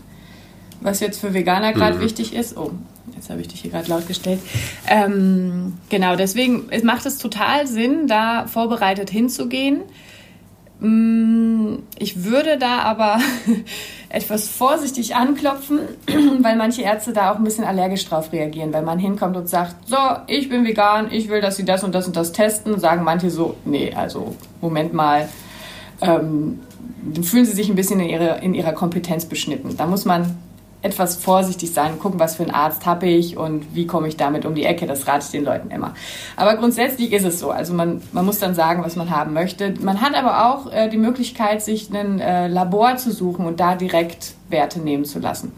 was 0.82 1.00
jetzt 1.00 1.20
für 1.20 1.32
Veganer 1.32 1.72
gerade 1.72 1.96
mhm. 1.96 2.02
wichtig 2.02 2.34
ist. 2.34 2.56
Oh, 2.58 2.72
jetzt 3.16 3.30
habe 3.30 3.40
ich 3.40 3.48
dich 3.48 3.60
hier 3.60 3.70
gerade 3.70 3.88
laut 3.88 4.06
gestellt. 4.06 4.40
Ähm, 4.86 5.74
genau, 5.88 6.16
deswegen 6.16 6.68
macht 6.84 7.06
es 7.06 7.18
total 7.18 7.66
Sinn, 7.66 8.06
da 8.06 8.46
vorbereitet 8.46 9.10
hinzugehen. 9.10 9.80
Mm, 10.78 11.76
ich 11.98 12.24
würde 12.24 12.58
da 12.58 12.80
aber 12.80 13.18
etwas 14.10 14.48
vorsichtig 14.48 15.16
anklopfen, 15.16 15.80
weil 16.40 16.56
manche 16.56 16.82
Ärzte 16.82 17.12
da 17.12 17.32
auch 17.32 17.36
ein 17.36 17.44
bisschen 17.44 17.64
allergisch 17.64 18.04
drauf 18.04 18.32
reagieren, 18.32 18.72
weil 18.72 18.82
man 18.82 18.98
hinkommt 18.98 19.36
und 19.36 19.48
sagt, 19.48 19.88
so, 19.88 19.96
ich 20.26 20.48
bin 20.48 20.64
vegan, 20.66 21.10
ich 21.10 21.28
will, 21.28 21.40
dass 21.40 21.56
Sie 21.56 21.64
das 21.64 21.82
und 21.82 21.94
das 21.94 22.06
und 22.06 22.16
das 22.16 22.32
testen, 22.32 22.78
sagen 22.78 23.04
manche 23.04 23.30
so, 23.30 23.56
nee, 23.64 23.92
also 23.94 24.36
Moment 24.60 24.92
mal, 24.92 25.28
ähm, 26.02 26.60
fühlen 27.22 27.44
sie 27.44 27.52
sich 27.52 27.68
ein 27.68 27.76
bisschen 27.76 28.00
in, 28.00 28.08
ihre, 28.08 28.40
in 28.40 28.54
ihrer 28.54 28.72
Kompetenz 28.72 29.26
beschnitten. 29.26 29.76
Da 29.76 29.86
muss 29.86 30.04
man 30.04 30.36
etwas 30.82 31.16
vorsichtig 31.16 31.72
sein, 31.72 31.98
gucken, 31.98 32.20
was 32.20 32.36
für 32.36 32.42
einen 32.42 32.52
Arzt 32.52 32.86
habe 32.86 33.06
ich 33.06 33.36
und 33.36 33.74
wie 33.74 33.86
komme 33.86 34.08
ich 34.08 34.16
damit 34.16 34.44
um 34.44 34.54
die 34.54 34.64
Ecke. 34.64 34.86
Das 34.86 35.06
rate 35.08 35.24
ich 35.24 35.30
den 35.30 35.44
Leuten 35.44 35.70
immer. 35.70 35.94
Aber 36.36 36.56
grundsätzlich 36.56 37.12
ist 37.12 37.24
es 37.24 37.40
so. 37.40 37.50
Also 37.50 37.74
man, 37.74 38.02
man 38.12 38.24
muss 38.24 38.38
dann 38.38 38.54
sagen, 38.54 38.84
was 38.84 38.96
man 38.96 39.10
haben 39.10 39.32
möchte. 39.32 39.74
Man 39.80 40.00
hat 40.00 40.14
aber 40.14 40.46
auch 40.46 40.72
äh, 40.72 40.88
die 40.88 40.98
Möglichkeit, 40.98 41.62
sich 41.62 41.90
ein 41.92 42.20
äh, 42.20 42.48
Labor 42.48 42.96
zu 42.96 43.10
suchen 43.10 43.46
und 43.46 43.58
da 43.58 43.74
direkt 43.74 44.34
Werte 44.48 44.80
nehmen 44.80 45.04
zu 45.04 45.18
lassen. 45.18 45.52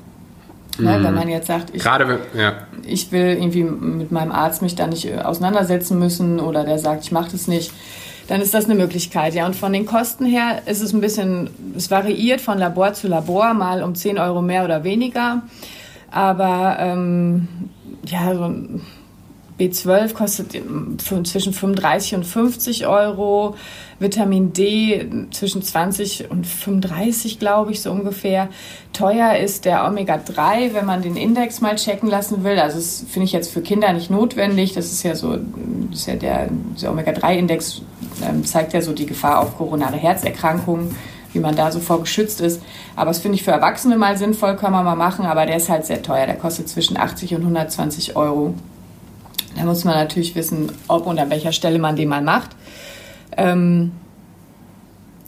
Mhm. 0.79 0.85
Ne, 0.85 1.01
wenn 1.03 1.15
man 1.15 1.29
jetzt 1.29 1.49
sagt, 1.49 1.75
ich, 1.75 1.83
Gerade, 1.83 2.21
ja. 2.35 2.55
ich 2.87 3.11
will 3.13 3.37
irgendwie 3.39 3.65
mit 3.65 4.13
meinem 4.13 4.33
Arzt 4.33 4.63
mich 4.63 4.77
da 4.77 4.87
nicht 4.87 5.07
äh, 5.07 5.19
auseinandersetzen 5.19 5.99
müssen 5.99 6.41
oder 6.41 6.65
der 6.65 6.79
sagt, 6.79 7.05
ich 7.05 7.13
mache 7.13 7.33
das 7.33 7.49
nicht 7.49 7.73
dann 8.29 8.41
ist 8.43 8.55
das 8.55 8.67
eine 8.67 8.75
Möglichkeit. 8.75 9.35
Ja, 9.35 9.47
und 9.47 9.57
von 9.57 9.73
den 9.73 9.87
Kosten 9.87 10.27
her 10.27 10.63
ist 10.67 10.83
es 10.83 10.93
ein 10.93 11.01
bisschen, 11.01 11.51
es 11.77 11.91
variiert 11.91 12.41
von 12.41 12.59
Labor 12.59 12.93
zu 12.93 13.09
Labor, 13.09 13.55
mal 13.55 13.83
um 13.83 13.95
10 13.95 14.19
Euro 14.19 14.43
mehr 14.43 14.65
oder 14.65 14.85
weniger. 14.85 15.43
Aber 16.11 16.77
ähm, 16.79 17.49
ja, 18.07 18.35
so 18.35 18.55
B12 19.59 20.15
kostet 20.15 20.53
zwischen 21.27 21.53
35 21.53 22.15
und 22.15 22.25
50 22.25 22.87
Euro. 22.87 23.57
Vitamin 23.99 24.53
D 24.53 25.09
zwischen 25.33 25.63
20 25.63 26.31
und 26.31 26.47
35, 26.47 27.41
glaube 27.41 27.73
ich, 27.73 27.83
so 27.83 27.91
ungefähr. 27.91 28.49
Teuer 28.93 29.37
ist 29.37 29.65
der 29.65 29.85
Omega-3, 29.87 30.75
wenn 30.75 30.87
man 30.87 31.03
den 31.03 31.17
Index 31.17 31.61
mal 31.61 31.75
checken 31.75 32.09
lassen 32.09 32.45
will. 32.45 32.59
Also 32.61 32.77
das 32.77 33.05
finde 33.11 33.25
ich 33.25 33.33
jetzt 33.33 33.51
für 33.51 33.61
Kinder 33.61 33.93
nicht 33.93 34.11
notwendig. 34.11 34.75
Das 34.75 34.93
ist 34.93 35.03
ja 35.03 35.17
so, 35.17 35.39
ist 35.93 36.07
ja 36.07 36.15
der, 36.15 36.49
der 36.81 36.93
Omega-3-Index 36.93 37.83
ähm, 38.29 38.45
zeigt 38.45 38.73
ja 38.73 38.81
so 38.81 38.93
die 38.93 39.07
Gefahr 39.07 39.41
auf 39.41 39.57
koronare 39.57 39.97
Herzerkrankungen 39.97 40.95
wie 41.33 41.41
man 41.41 41.55
da 41.55 41.71
so 41.71 41.79
vor 41.79 42.01
geschützt 42.01 42.41
ist. 42.41 42.63
Aber 42.97 43.11
das 43.11 43.19
finde 43.19 43.37
ich 43.37 43.45
für 43.45 43.51
Erwachsene 43.51 43.99
mal 43.99 44.17
sinnvoll, 44.17 44.57
kann 44.57 44.73
man 44.73 44.83
mal 44.83 44.97
machen, 44.97 45.27
aber 45.27 45.45
der 45.45 45.57
ist 45.57 45.69
halt 45.69 45.85
sehr 45.85 46.03
teuer. 46.03 46.27
Der 46.27 46.37
kostet 46.37 46.71
zwischen 46.71 46.97
80 46.97 47.35
und 47.35 47.43
120 47.43 48.17
Euro. 48.17 48.55
Da 49.59 49.65
muss 49.65 49.85
man 49.85 49.95
natürlich 49.95 50.37
wissen, 50.37 50.71
ob 50.87 51.07
und 51.07 51.19
an 51.19 51.31
welcher 51.31 51.51
Stelle 51.51 51.81
man 51.81 51.97
den 51.97 52.09
mal 52.09 52.23
macht. 52.23 52.51
Ähm, 53.37 53.91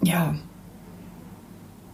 ja. 0.02 0.36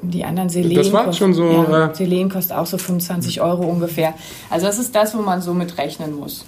Die 0.03 0.23
anderen 0.23 0.51
Selen. 0.51 0.75
Das 0.75 0.93
war 0.93 1.11
schon 1.15 1.33
so. 1.33 1.51
Ja, 1.51 1.87
äh, 1.87 1.95
Selen 1.95 2.29
kostet 2.29 2.57
auch 2.57 2.67
so 2.67 2.77
25 2.77 3.41
Euro 3.41 3.65
ungefähr. 3.65 4.15
Also, 4.51 4.67
das 4.67 4.79
ist 4.79 4.95
das, 4.95 5.17
wo 5.17 5.23
man 5.23 5.41
so 5.41 5.55
mit 5.55 5.79
rechnen 5.79 6.15
muss. 6.15 6.45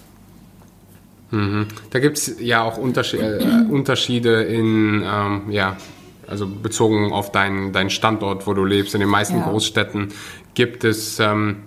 Mhm. 1.31 1.67
Da 1.91 1.99
gibt 2.01 2.19
es 2.19 2.37
ja 2.39 2.63
auch 2.63 2.77
Unterschiede, 2.77 3.39
äh, 3.39 3.73
Unterschiede 3.73 4.43
in, 4.43 5.03
ähm, 5.03 5.51
ja, 5.51 5.79
also 6.27 6.47
bezogen 6.47 7.13
auf 7.13 7.33
deinen, 7.33 7.73
deinen 7.73 7.91
Standort, 7.91 8.47
wo 8.47 8.53
du 8.53 8.65
lebst. 8.65 8.95
In 8.95 9.01
den 9.01 9.09
meisten 9.09 9.39
ja. 9.39 9.49
Großstädten 9.49 10.09
gibt 10.53 10.85
es 10.85 11.19
ähm, 11.19 11.63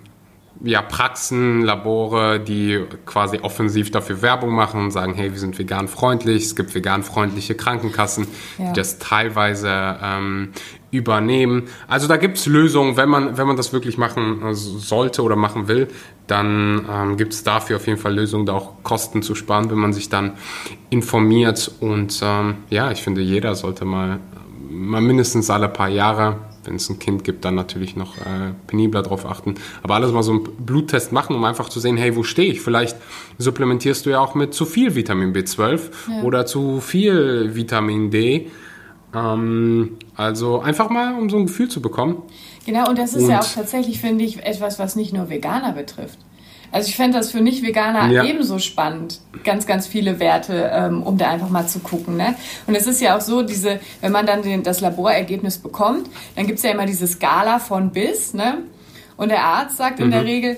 ja, 0.64 0.80
Praxen, 0.82 1.62
Labore, 1.62 2.38
die 2.38 2.84
quasi 3.04 3.40
offensiv 3.42 3.90
dafür 3.90 4.22
Werbung 4.22 4.54
machen 4.54 4.80
und 4.80 4.90
sagen, 4.90 5.14
hey, 5.14 5.32
wir 5.32 5.38
sind 5.38 5.58
vegan 5.58 5.88
freundlich, 5.88 6.44
es 6.44 6.56
gibt 6.56 6.74
vegan 6.74 7.02
freundliche 7.02 7.54
Krankenkassen, 7.54 8.26
ja. 8.58 8.72
die 8.72 8.80
das 8.80 8.98
teilweise 8.98 9.98
ähm, 10.02 10.52
übernehmen. 10.92 11.64
Also 11.88 12.06
da 12.06 12.16
gibt 12.16 12.38
es 12.38 12.46
Lösungen, 12.46 12.96
wenn 12.96 13.08
man, 13.08 13.36
wenn 13.36 13.46
man 13.46 13.56
das 13.56 13.72
wirklich 13.72 13.98
machen 13.98 14.42
äh, 14.42 14.54
sollte 14.54 15.22
oder 15.22 15.36
machen 15.36 15.66
will, 15.66 15.88
dann 16.28 16.86
ähm, 16.88 17.16
gibt 17.16 17.32
es 17.32 17.42
dafür 17.42 17.76
auf 17.76 17.86
jeden 17.86 17.98
Fall 17.98 18.14
Lösungen, 18.14 18.46
da 18.46 18.52
auch 18.52 18.82
Kosten 18.84 19.22
zu 19.22 19.34
sparen, 19.34 19.70
wenn 19.70 19.78
man 19.78 19.92
sich 19.92 20.10
dann 20.10 20.34
informiert. 20.90 21.72
Und 21.80 22.20
ähm, 22.22 22.56
ja, 22.70 22.92
ich 22.92 23.02
finde, 23.02 23.20
jeder 23.20 23.56
sollte 23.56 23.84
mal, 23.84 24.20
mal 24.70 25.00
mindestens 25.00 25.50
alle 25.50 25.68
paar 25.68 25.88
Jahre 25.88 26.51
wenn 26.64 26.76
es 26.76 26.88
ein 26.88 26.98
Kind 26.98 27.24
gibt, 27.24 27.44
dann 27.44 27.54
natürlich 27.54 27.96
noch 27.96 28.18
äh, 28.18 28.54
penibler 28.66 29.02
drauf 29.02 29.26
achten. 29.26 29.54
Aber 29.82 29.94
alles 29.94 30.12
mal 30.12 30.22
so 30.22 30.32
einen 30.32 30.44
Bluttest 30.44 31.12
machen, 31.12 31.34
um 31.36 31.44
einfach 31.44 31.68
zu 31.68 31.80
sehen, 31.80 31.96
hey, 31.96 32.16
wo 32.16 32.22
stehe 32.22 32.52
ich? 32.52 32.60
Vielleicht 32.60 32.96
supplementierst 33.38 34.06
du 34.06 34.10
ja 34.10 34.20
auch 34.20 34.34
mit 34.34 34.54
zu 34.54 34.64
viel 34.64 34.94
Vitamin 34.94 35.32
B12 35.32 35.80
ja. 36.08 36.22
oder 36.22 36.46
zu 36.46 36.80
viel 36.80 37.54
Vitamin 37.54 38.10
D. 38.10 38.50
Ähm, 39.14 39.96
also 40.16 40.60
einfach 40.60 40.90
mal, 40.90 41.14
um 41.14 41.28
so 41.30 41.36
ein 41.36 41.46
Gefühl 41.46 41.68
zu 41.68 41.82
bekommen. 41.82 42.22
Genau, 42.64 42.88
und 42.88 42.98
das 42.98 43.14
ist 43.14 43.24
und, 43.24 43.30
ja 43.30 43.40
auch 43.40 43.52
tatsächlich, 43.52 44.00
finde 44.00 44.24
ich, 44.24 44.42
etwas, 44.44 44.78
was 44.78 44.96
nicht 44.96 45.12
nur 45.12 45.28
Veganer 45.28 45.72
betrifft. 45.72 46.18
Also 46.72 46.88
ich 46.88 46.96
fände 46.96 47.18
das 47.18 47.30
für 47.30 47.42
Nicht-Veganer 47.42 48.10
ja. 48.10 48.24
ebenso 48.24 48.58
spannend, 48.58 49.20
ganz, 49.44 49.66
ganz 49.66 49.86
viele 49.86 50.18
Werte, 50.18 50.70
ähm, 50.72 51.02
um 51.02 51.18
da 51.18 51.28
einfach 51.28 51.50
mal 51.50 51.66
zu 51.68 51.80
gucken. 51.80 52.16
Ne? 52.16 52.34
Und 52.66 52.74
es 52.74 52.86
ist 52.86 53.00
ja 53.02 53.16
auch 53.16 53.20
so, 53.20 53.42
diese, 53.42 53.78
wenn 54.00 54.10
man 54.10 54.24
dann 54.24 54.42
den, 54.42 54.62
das 54.62 54.80
Laborergebnis 54.80 55.58
bekommt, 55.58 56.08
dann 56.34 56.46
gibt 56.46 56.58
es 56.58 56.64
ja 56.64 56.70
immer 56.70 56.86
diese 56.86 57.06
Skala 57.06 57.58
von 57.58 57.90
bis. 57.90 58.32
Ne? 58.32 58.58
Und 59.18 59.28
der 59.28 59.44
Arzt 59.44 59.76
sagt 59.76 59.98
mhm. 59.98 60.06
in 60.06 60.10
der 60.10 60.20
mhm. 60.22 60.26
Regel, 60.26 60.56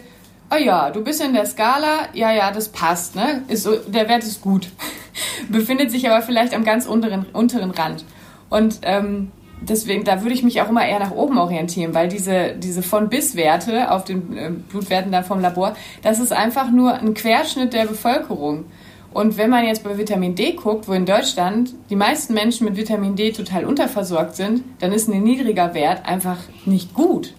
oh 0.53 0.57
ja, 0.57 0.91
du 0.91 1.03
bist 1.03 1.21
in 1.21 1.35
der 1.35 1.47
Skala, 1.47 2.09
ja, 2.13 2.33
ja, 2.33 2.53
das 2.53 2.69
passt, 2.69 3.17
ne? 3.17 3.43
Ist, 3.49 3.69
der 3.89 4.09
Wert 4.09 4.23
ist 4.23 4.41
gut. 4.41 4.69
Befindet 5.49 5.91
sich 5.91 6.09
aber 6.09 6.23
vielleicht 6.23 6.55
am 6.55 6.65
ganz 6.65 6.87
unteren, 6.87 7.27
unteren 7.33 7.73
Rand. 7.73 8.05
Und 8.51 8.79
ähm, 8.83 9.33
deswegen, 9.69 10.05
da 10.05 10.23
würde 10.23 10.35
ich 10.35 10.43
mich 10.43 10.61
auch 10.61 10.69
immer 10.69 10.87
eher 10.87 10.99
nach 10.99 11.13
oben 11.13 11.39
orientieren, 11.39 11.95
weil 11.95 12.09
diese, 12.09 12.55
diese 12.57 12.83
von-bis-Werte 12.83 13.91
auf 13.91 14.05
den 14.05 14.37
äh, 14.37 14.51
Blutwerten 14.51 15.13
dann 15.13 15.25
vom 15.25 15.41
Labor, 15.41 15.77
das 16.03 16.19
ist 16.19 16.33
einfach 16.33 16.71
nur 16.71 16.95
ein 16.95 17.15
Querschnitt 17.15 17.73
der 17.73 17.87
Bevölkerung. 17.87 18.67
Und 19.13 19.37
wenn 19.37 19.49
man 19.49 19.65
jetzt 19.65 19.85
bei 19.85 19.97
Vitamin 19.97 20.35
D 20.35 20.53
guckt, 20.53 20.89
wo 20.89 20.93
in 20.93 21.07
Deutschland 21.07 21.73
die 21.89 21.97
meisten 21.97 22.35
Menschen 22.35 22.65
mit 22.65 22.77
Vitamin 22.77 23.15
D 23.15 23.31
total 23.31 23.65
unterversorgt 23.65 24.35
sind, 24.35 24.65
dann 24.81 24.93
ist 24.93 25.09
ein 25.09 25.23
niedriger 25.23 25.73
Wert 25.73 26.05
einfach 26.05 26.39
nicht 26.67 26.95
gut 26.95 27.33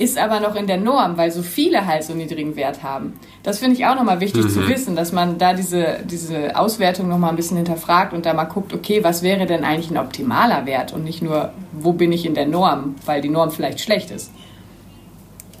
ist 0.00 0.16
aber 0.16 0.40
noch 0.40 0.54
in 0.54 0.66
der 0.66 0.78
Norm, 0.78 1.18
weil 1.18 1.30
so 1.30 1.42
viele 1.42 1.86
halt 1.86 2.04
so 2.04 2.14
niedrigen 2.14 2.56
Wert 2.56 2.82
haben. 2.82 3.12
Das 3.42 3.58
finde 3.58 3.76
ich 3.76 3.84
auch 3.84 3.94
nochmal 3.94 4.20
wichtig 4.20 4.44
mhm. 4.44 4.48
zu 4.48 4.66
wissen, 4.66 4.96
dass 4.96 5.12
man 5.12 5.36
da 5.36 5.52
diese, 5.52 5.98
diese 6.04 6.56
Auswertung 6.56 7.06
nochmal 7.06 7.28
ein 7.28 7.36
bisschen 7.36 7.58
hinterfragt 7.58 8.14
und 8.14 8.24
da 8.24 8.32
mal 8.32 8.44
guckt, 8.44 8.72
okay, 8.72 9.04
was 9.04 9.22
wäre 9.22 9.44
denn 9.44 9.62
eigentlich 9.62 9.90
ein 9.90 9.98
optimaler 9.98 10.64
Wert 10.64 10.94
und 10.94 11.04
nicht 11.04 11.20
nur, 11.20 11.52
wo 11.72 11.92
bin 11.92 12.12
ich 12.12 12.24
in 12.24 12.32
der 12.34 12.46
Norm, 12.46 12.94
weil 13.04 13.20
die 13.20 13.28
Norm 13.28 13.50
vielleicht 13.50 13.80
schlecht 13.80 14.10
ist. 14.10 14.32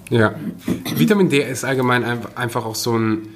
Ja, 0.08 0.34
Vitamin 0.96 1.28
D 1.28 1.42
ist 1.42 1.64
allgemein 1.64 2.02
einfach 2.34 2.64
auch 2.64 2.76
so 2.76 2.96
ein 2.96 3.28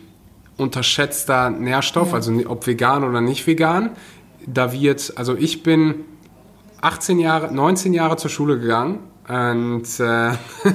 unterschätzter 0.56 1.50
Nährstoff, 1.50 2.08
ja. 2.08 2.14
also 2.14 2.32
ob 2.46 2.66
vegan 2.66 3.04
oder 3.04 3.20
nicht 3.20 3.46
vegan. 3.46 3.90
Da 4.46 4.72
wird, 4.72 5.12
also 5.16 5.36
ich 5.36 5.62
bin 5.62 5.96
18 6.80 7.18
Jahre, 7.18 7.52
19 7.52 7.92
Jahre 7.92 8.16
zur 8.16 8.30
Schule 8.30 8.58
gegangen 8.58 9.00
und 9.28 9.84
äh, 10.00 10.32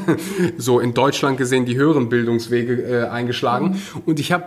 so 0.57 0.79
in 0.79 0.93
Deutschland 0.93 1.37
gesehen 1.37 1.65
die 1.65 1.77
höheren 1.77 2.09
Bildungswege 2.09 2.81
äh, 2.81 3.07
eingeschlagen. 3.07 3.69
Mhm. 3.69 4.01
Und 4.05 4.19
ich 4.19 4.31
habe 4.31 4.45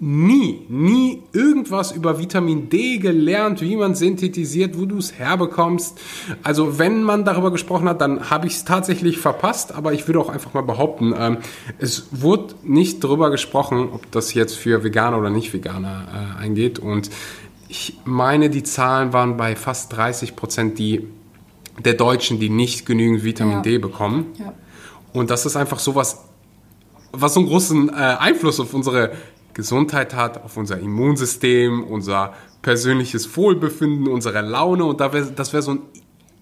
nie, 0.00 0.64
nie 0.68 1.22
irgendwas 1.32 1.92
über 1.92 2.18
Vitamin 2.18 2.70
D 2.70 2.98
gelernt, 2.98 3.60
wie 3.60 3.76
man 3.76 3.94
synthetisiert, 3.94 4.78
wo 4.78 4.86
du 4.86 4.98
es 4.98 5.18
herbekommst. 5.18 6.00
Also 6.42 6.78
wenn 6.78 7.02
man 7.02 7.24
darüber 7.24 7.50
gesprochen 7.50 7.88
hat, 7.88 8.00
dann 8.00 8.30
habe 8.30 8.46
ich 8.46 8.54
es 8.54 8.64
tatsächlich 8.64 9.18
verpasst, 9.18 9.74
aber 9.74 9.92
ich 9.92 10.08
würde 10.08 10.20
auch 10.20 10.30
einfach 10.30 10.54
mal 10.54 10.62
behaupten, 10.62 11.14
ähm, 11.16 11.38
es 11.78 12.08
wurde 12.10 12.54
nicht 12.64 13.04
darüber 13.04 13.30
gesprochen, 13.30 13.90
ob 13.92 14.10
das 14.10 14.32
jetzt 14.34 14.56
für 14.56 14.82
Veganer 14.82 15.18
oder 15.18 15.30
nicht 15.30 15.52
Veganer 15.52 16.36
äh, 16.38 16.42
eingeht. 16.42 16.78
Und 16.78 17.10
ich 17.68 17.98
meine, 18.04 18.50
die 18.50 18.62
Zahlen 18.62 19.12
waren 19.12 19.36
bei 19.36 19.56
fast 19.56 19.94
30 19.94 20.36
Prozent, 20.36 20.78
die 20.78 21.06
der 21.82 21.94
Deutschen, 21.94 22.38
die 22.40 22.48
nicht 22.48 22.86
genügend 22.86 23.24
Vitamin 23.24 23.56
ja. 23.56 23.62
D 23.62 23.78
bekommen. 23.78 24.26
Ja. 24.38 24.54
Und 25.12 25.30
das 25.30 25.46
ist 25.46 25.56
einfach 25.56 25.78
sowas, 25.78 26.24
was 27.12 27.34
so 27.34 27.40
einen 27.40 27.48
großen 27.48 27.88
äh, 27.90 27.92
Einfluss 27.92 28.58
auf 28.60 28.72
unsere 28.74 29.12
Gesundheit 29.54 30.14
hat, 30.14 30.42
auf 30.42 30.56
unser 30.56 30.78
Immunsystem, 30.78 31.84
unser 31.84 32.32
persönliches 32.62 33.36
Wohlbefinden, 33.36 34.08
unsere 34.08 34.40
Laune. 34.40 34.84
Und 34.84 35.00
da 35.00 35.12
wär, 35.12 35.22
das 35.22 35.52
wäre 35.52 35.62
so 35.62 35.72
ein 35.72 35.80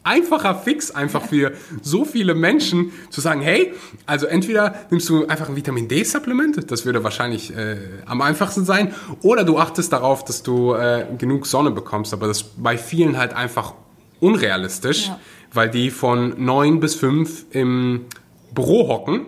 einfacher 0.03 0.55
Fix 0.55 0.91
einfach 0.91 1.23
für 1.23 1.53
so 1.83 2.05
viele 2.05 2.35
Menschen 2.35 2.93
zu 3.11 3.21
sagen, 3.21 3.41
hey, 3.41 3.75
also 4.07 4.27
entweder 4.27 4.75
nimmst 4.91 5.09
du 5.09 5.27
einfach 5.27 5.49
ein 5.49 5.57
Vitamin 5.57 5.89
D-Supplement, 5.89 6.71
das 6.71 6.87
würde 6.87 7.05
wahrscheinlich 7.05 7.55
äh, 7.55 7.77
am 8.07 8.23
einfachsten 8.23 8.65
sein, 8.65 8.95
oder 9.23 9.45
du 9.45 9.59
achtest 9.59 9.93
darauf, 9.93 10.25
dass 10.25 10.43
du 10.43 10.75
äh, 10.75 11.07
genug 11.19 11.47
Sonne 11.47 11.71
bekommst, 11.71 12.15
aber 12.15 12.29
das 12.29 12.43
bei 12.43 12.79
vielen 12.79 13.19
halt 13.19 13.35
einfach 13.35 13.75
unrealistisch, 14.21 15.09
ja. 15.09 15.19
weil 15.53 15.71
die 15.71 15.91
von 15.91 16.35
neun 16.45 16.81
bis 16.81 16.95
fünf 16.95 17.47
im 17.51 18.07
Büro 18.55 18.89
hocken, 18.89 19.27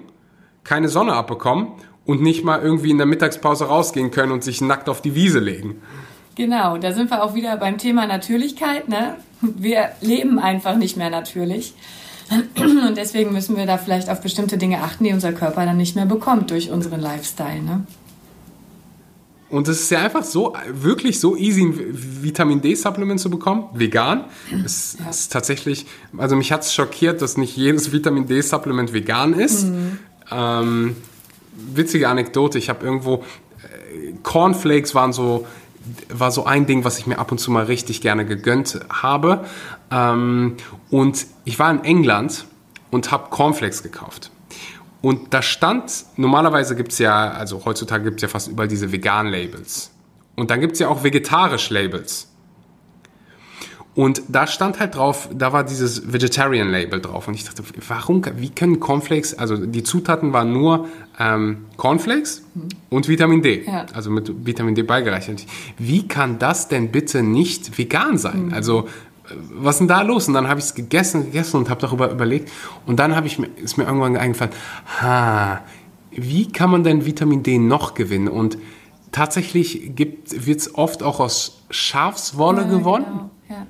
keine 0.65 0.89
Sonne 0.89 1.15
abbekommen 1.15 1.69
und 2.05 2.23
nicht 2.23 2.45
mal 2.45 2.61
irgendwie 2.61 2.91
in 2.91 2.99
der 2.99 3.07
Mittagspause 3.07 3.67
rausgehen 3.67 4.11
können 4.11 4.33
und 4.33 4.45
sich 4.45 4.61
nackt 4.61 4.89
auf 4.89 5.03
die 5.03 5.15
Wiese 5.15 5.39
legen. 5.39 5.81
Genau, 6.35 6.79
da 6.79 6.93
sind 6.93 7.11
wir 7.11 7.23
auch 7.23 7.35
wieder 7.35 7.57
beim 7.57 7.79
Thema 7.79 8.07
Natürlichkeit. 8.07 8.89
Ne? 8.89 9.17
Wir 9.41 9.91
leben 10.01 10.39
einfach 10.39 10.77
nicht 10.77 10.97
mehr 10.97 11.11
natürlich. 11.11 11.75
Und 12.57 12.97
deswegen 12.97 13.33
müssen 13.33 13.57
wir 13.57 13.67
da 13.67 13.77
vielleicht 13.77 14.09
auf 14.09 14.23
bestimmte 14.23 14.57
Dinge 14.57 14.81
achten, 14.81 15.05
die 15.05 15.13
unser 15.13 15.33
Körper 15.33 15.67
dann 15.67 15.77
nicht 15.77 15.97
mehr 15.97 16.07
bekommt 16.07 16.51
durch 16.51 16.71
unseren 16.71 17.01
Lifestyle. 17.01 17.63
Ne? 17.63 17.87
Und 19.53 19.69
es 19.69 19.83
ist 19.83 19.91
ja 19.91 19.99
einfach 19.99 20.25
so, 20.25 20.55
wirklich 20.67 21.21
so 21.21 21.37
easy, 21.37 21.63
ein 21.63 21.75
Vitamin 22.23 22.63
D-Supplement 22.63 23.21
zu 23.21 23.29
bekommen, 23.29 23.67
vegan. 23.75 24.25
Es 24.65 24.97
ja. 24.99 25.11
ist 25.11 25.31
tatsächlich, 25.31 25.85
also 26.17 26.37
mich 26.37 26.51
hat 26.53 26.63
es 26.63 26.73
schockiert, 26.73 27.21
dass 27.21 27.37
nicht 27.37 27.55
jedes 27.55 27.93
Vitamin 27.93 28.27
D-Supplement 28.27 28.95
vegan 28.95 29.35
ist. 29.35 29.65
Mhm. 29.65 29.99
Ähm, 30.31 30.97
witzige 31.75 32.09
Anekdote, 32.09 32.57
ich 32.57 32.71
habe 32.71 32.87
irgendwo, 32.87 33.17
äh, 33.17 34.15
Cornflakes 34.23 34.95
waren 34.95 35.13
so, 35.13 35.47
war 36.09 36.31
so 36.31 36.47
ein 36.47 36.65
Ding, 36.65 36.85
was 36.85 36.99
ich 36.99 37.07
mir 37.07 37.19
ab 37.19 37.31
und 37.31 37.37
zu 37.37 37.51
mal 37.51 37.65
richtig 37.65 38.01
gerne 38.01 38.25
gegönnt 38.25 38.81
habe. 38.89 39.45
Ähm, 39.91 40.57
und 40.89 41.27
ich 41.45 41.59
war 41.59 41.71
in 41.71 41.85
England 41.85 42.47
und 42.91 43.11
habe 43.11 43.29
Cornflakes 43.29 43.83
gekauft. 43.83 44.31
Und 45.03 45.35
da 45.35 45.43
stand, 45.43 46.07
normalerweise 46.17 46.77
gibt 46.77 46.93
es 46.93 46.99
ja, 46.99 47.33
also 47.33 47.65
heutzutage 47.65 48.05
gibt 48.05 48.17
es 48.17 48.23
ja 48.23 48.29
fast 48.29 48.49
überall 48.49 48.69
diese 48.69 48.93
Vegan-Labels. 48.93 49.91
Und 50.37 50.51
dann 50.51 50.61
gibt 50.61 50.75
es 50.75 50.79
ja 50.79 50.89
auch 50.89 51.05
vegetarisch 51.05 51.71
Labels. 51.71 52.29
Und 53.95 54.23
da 54.29 54.47
stand 54.47 54.81
halt 54.81 54.95
drauf, 54.95 55.29
da 55.35 55.53
war 55.53 55.65
dieses 55.65 56.13
Vegetarian 56.13 56.71
Label 56.71 57.01
drauf. 57.01 57.29
Und 57.29 57.35
ich 57.35 57.45
dachte, 57.45 57.63
warum, 57.89 58.23
wie 58.37 58.49
können 58.49 58.81
Cornflakes, 58.81 59.39
also 59.39 59.57
die 59.57 59.83
Zutaten 59.83 60.33
waren 60.33 60.51
nur 60.51 60.89
ähm, 61.19 61.67
Cornflakes 61.77 62.43
mhm. 62.55 62.69
und 62.89 63.09
Vitamin 63.09 63.43
D, 63.43 63.65
ja. 63.67 63.85
also 63.93 64.11
mit 64.11 64.47
Vitamin 64.47 64.75
D 64.75 64.83
beigerechnet. 64.83 65.45
Wie 65.77 66.09
kann 66.09 66.39
das 66.39 66.69
denn 66.69 66.91
bitte 66.91 67.23
nicht 67.23 67.77
vegan 67.77 68.17
sein? 68.17 68.47
Mhm. 68.47 68.55
Also 68.55 68.89
was 69.51 69.77
ist 69.77 69.79
denn 69.81 69.89
da 69.89 70.03
los? 70.03 70.29
Und 70.29 70.35
dann 70.35 70.49
habe 70.49 70.61
ich 70.61 70.67
es 70.67 70.75
gegessen, 70.75 71.27
gegessen 71.27 71.57
und 71.57 71.71
habe 71.71 71.81
darüber 71.81 72.11
überlegt. 72.11 72.51
Und 72.87 72.99
dann 72.99 73.17
habe 73.17 73.27
ich 73.27 73.39
mir, 73.39 73.49
ist 73.57 73.79
mir 73.79 73.85
irgendwann 73.85 74.17
eingefallen, 74.17 74.53
ha, 75.01 75.61
wie 76.11 76.51
kann 76.51 76.71
man 76.71 76.85
denn 76.85 77.05
Vitamin 77.05 77.43
D 77.43 77.59
noch 77.59 77.95
gewinnen? 77.95 78.29
Und 78.29 78.59
tatsächlich 79.13 79.93
wird 79.97 80.29
es 80.31 80.75
oft 80.75 81.03
auch 81.03 81.21
aus 81.21 81.63
Schafswolle 81.71 82.63
ja, 82.63 82.69
gewonnen. 82.69 83.31
Genau. 83.49 83.61
Ja. 83.61 83.67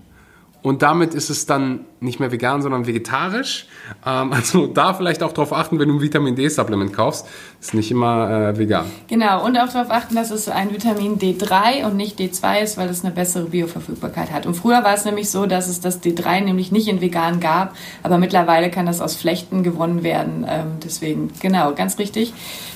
Und 0.63 0.83
damit 0.83 1.13
ist 1.13 1.29
es 1.29 1.45
dann 1.45 1.81
nicht 1.99 2.21
mehr 2.21 2.31
vegan, 2.31 2.63
sondern 2.63 2.87
vegetarisch. 2.87 3.67
Ähm, 4.07 4.33
also 4.33 4.69
da 4.69 4.95
vielleicht 4.95 5.25
auch 5.25 5.33
darauf 5.33 5.53
achten, 5.53 5.81
wenn 5.81 5.89
du 5.89 5.97
ein 5.97 6.01
Vitamin 6.01 6.37
D-Supplement 6.37 6.93
kaufst. 6.93 7.27
Ist 7.61 7.75
nicht 7.75 7.91
immer 7.91 8.31
äh, 8.31 8.59
vegan. 8.59 8.87
Genau, 9.09 9.45
und 9.45 9.59
auch 9.59 9.69
darauf 9.69 9.91
achten, 9.91 10.15
dass 10.15 10.31
es 10.31 10.49
ein 10.49 10.73
Vitamin 10.73 11.19
D3 11.19 11.85
und 11.85 11.97
nicht 11.97 12.21
D2 12.21 12.61
ist, 12.61 12.77
weil 12.77 12.89
es 12.89 13.05
eine 13.05 13.13
bessere 13.13 13.47
Bioverfügbarkeit 13.47 14.31
hat. 14.31 14.47
Und 14.47 14.55
früher 14.55 14.85
war 14.85 14.95
es 14.95 15.05
nämlich 15.05 15.31
so, 15.31 15.47
dass 15.47 15.69
es 15.69 15.81
das 15.81 16.01
D3 16.01 16.43
nämlich 16.43 16.71
nicht 16.71 16.87
in 16.87 17.01
vegan 17.01 17.41
gab, 17.41 17.75
aber 18.05 18.19
mittlerweile 18.19 18.71
kann 18.71 18.87
das 18.87 19.01
aus 19.01 19.17
Flechten 19.17 19.65
gewonnen 19.65 20.05
werden. 20.05 20.47
Ähm, 20.49 20.79
deswegen, 20.83 21.31
genau, 21.41 21.75
ganz 21.75 21.99
richtig. 21.99 22.33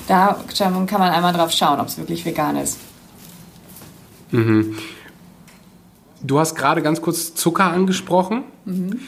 Da 0.09 0.43
kann 0.57 0.73
man 0.99 1.09
einmal 1.09 1.33
drauf 1.33 1.51
schauen, 1.51 1.79
ob 1.79 1.87
es 1.87 1.97
wirklich 1.97 2.25
vegan 2.25 2.57
ist. 2.57 2.79
Mhm. 4.31 4.75
Du 6.21 6.39
hast 6.39 6.55
gerade 6.55 6.81
ganz 6.81 7.01
kurz 7.01 7.35
Zucker 7.35 7.65
angesprochen. 7.65 8.43
Mhm. 8.65 8.99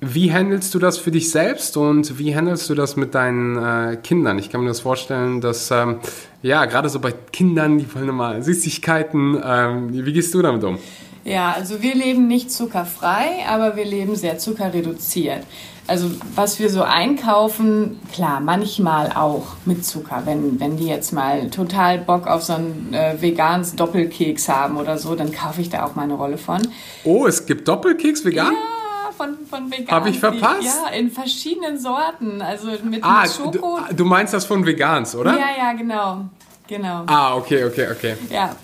Wie 0.00 0.32
handelst 0.32 0.72
du 0.74 0.78
das 0.78 0.96
für 0.96 1.10
dich 1.10 1.30
selbst 1.30 1.76
und 1.76 2.20
wie 2.20 2.34
handelst 2.36 2.70
du 2.70 2.76
das 2.76 2.94
mit 2.94 3.16
deinen 3.16 3.56
äh, 3.56 3.96
Kindern? 3.96 4.38
Ich 4.38 4.48
kann 4.48 4.60
mir 4.60 4.68
das 4.68 4.80
vorstellen, 4.80 5.40
dass, 5.40 5.72
ähm, 5.72 5.98
ja, 6.40 6.66
gerade 6.66 6.88
so 6.88 7.00
bei 7.00 7.12
Kindern, 7.12 7.78
die 7.78 7.94
wollen 7.94 8.08
immer 8.08 8.40
Süßigkeiten. 8.40 9.42
Ähm, 9.44 9.88
wie 9.92 10.12
gehst 10.12 10.32
du 10.34 10.40
damit 10.40 10.62
um? 10.62 10.78
Ja, 11.24 11.52
also 11.52 11.82
wir 11.82 11.96
leben 11.96 12.28
nicht 12.28 12.52
zuckerfrei, 12.52 13.44
aber 13.48 13.74
wir 13.74 13.84
leben 13.84 14.14
sehr 14.14 14.38
zuckerreduziert. 14.38 15.44
Also 15.88 16.10
was 16.34 16.58
wir 16.58 16.68
so 16.68 16.82
einkaufen, 16.82 17.98
klar, 18.12 18.40
manchmal 18.40 19.10
auch 19.12 19.46
mit 19.64 19.86
Zucker. 19.86 20.22
Wenn, 20.26 20.60
wenn 20.60 20.76
die 20.76 20.86
jetzt 20.86 21.12
mal 21.12 21.48
total 21.48 21.98
Bock 21.98 22.26
auf 22.26 22.42
so 22.42 22.52
einen 22.52 22.92
äh, 22.92 23.20
veganes 23.20 23.74
Doppelkeks 23.74 24.50
haben 24.50 24.76
oder 24.76 24.98
so, 24.98 25.14
dann 25.14 25.32
kaufe 25.32 25.62
ich 25.62 25.70
da 25.70 25.86
auch 25.86 25.94
mal 25.94 26.02
eine 26.02 26.14
Rolle 26.14 26.36
von. 26.36 26.60
Oh, 27.04 27.26
es 27.26 27.46
gibt 27.46 27.66
Doppelkeks 27.66 28.22
vegan? 28.22 28.52
Ja, 28.52 29.12
von, 29.16 29.38
von 29.48 29.70
vegan. 29.70 29.88
Habe 29.88 30.10
ich 30.10 30.18
verpasst? 30.18 30.62
Ja, 30.62 30.90
in 30.90 31.10
verschiedenen 31.10 31.78
Sorten. 31.78 32.42
Also 32.42 32.68
mit, 32.84 33.02
ah, 33.02 33.22
mit 33.22 33.32
Schoko. 33.32 33.80
Du, 33.88 33.94
du 33.94 34.04
meinst 34.04 34.34
das 34.34 34.44
von 34.44 34.66
Vegans, 34.66 35.16
oder? 35.16 35.32
Ja, 35.32 35.48
ja, 35.56 35.72
genau. 35.72 36.26
Genau. 36.68 37.04
Ah, 37.06 37.34
okay, 37.34 37.64
okay, 37.64 37.88
okay. 37.90 38.14
Ja. 38.30 38.54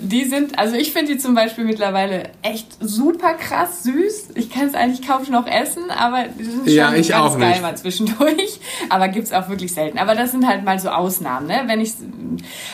Die 0.00 0.24
sind, 0.24 0.58
also 0.58 0.74
ich 0.74 0.92
finde 0.92 1.12
die 1.12 1.18
zum 1.18 1.34
Beispiel 1.34 1.64
mittlerweile 1.64 2.30
echt 2.42 2.66
super 2.80 3.34
krass 3.34 3.84
süß. 3.84 4.30
Ich 4.34 4.50
kann 4.50 4.66
es 4.66 4.74
eigentlich 4.74 5.06
kaum 5.06 5.22
noch 5.30 5.46
essen, 5.46 5.90
aber 5.90 6.24
die 6.38 6.44
sind 6.44 6.64
schon 6.64 6.74
ja, 6.74 6.92
ich 6.92 7.10
ganz 7.10 7.34
auch 7.34 7.38
geil 7.38 7.50
nicht. 7.50 7.62
mal 7.62 7.76
zwischendurch. 7.76 8.60
Aber 8.88 9.08
gibt 9.08 9.28
es 9.28 9.32
auch 9.32 9.48
wirklich 9.48 9.72
selten. 9.72 9.98
Aber 9.98 10.16
das 10.16 10.32
sind 10.32 10.46
halt 10.46 10.64
mal 10.64 10.78
so 10.80 10.88
Ausnahmen, 10.88 11.46
ne? 11.46 11.62
Wenn 11.66 11.80
ich, 11.80 11.92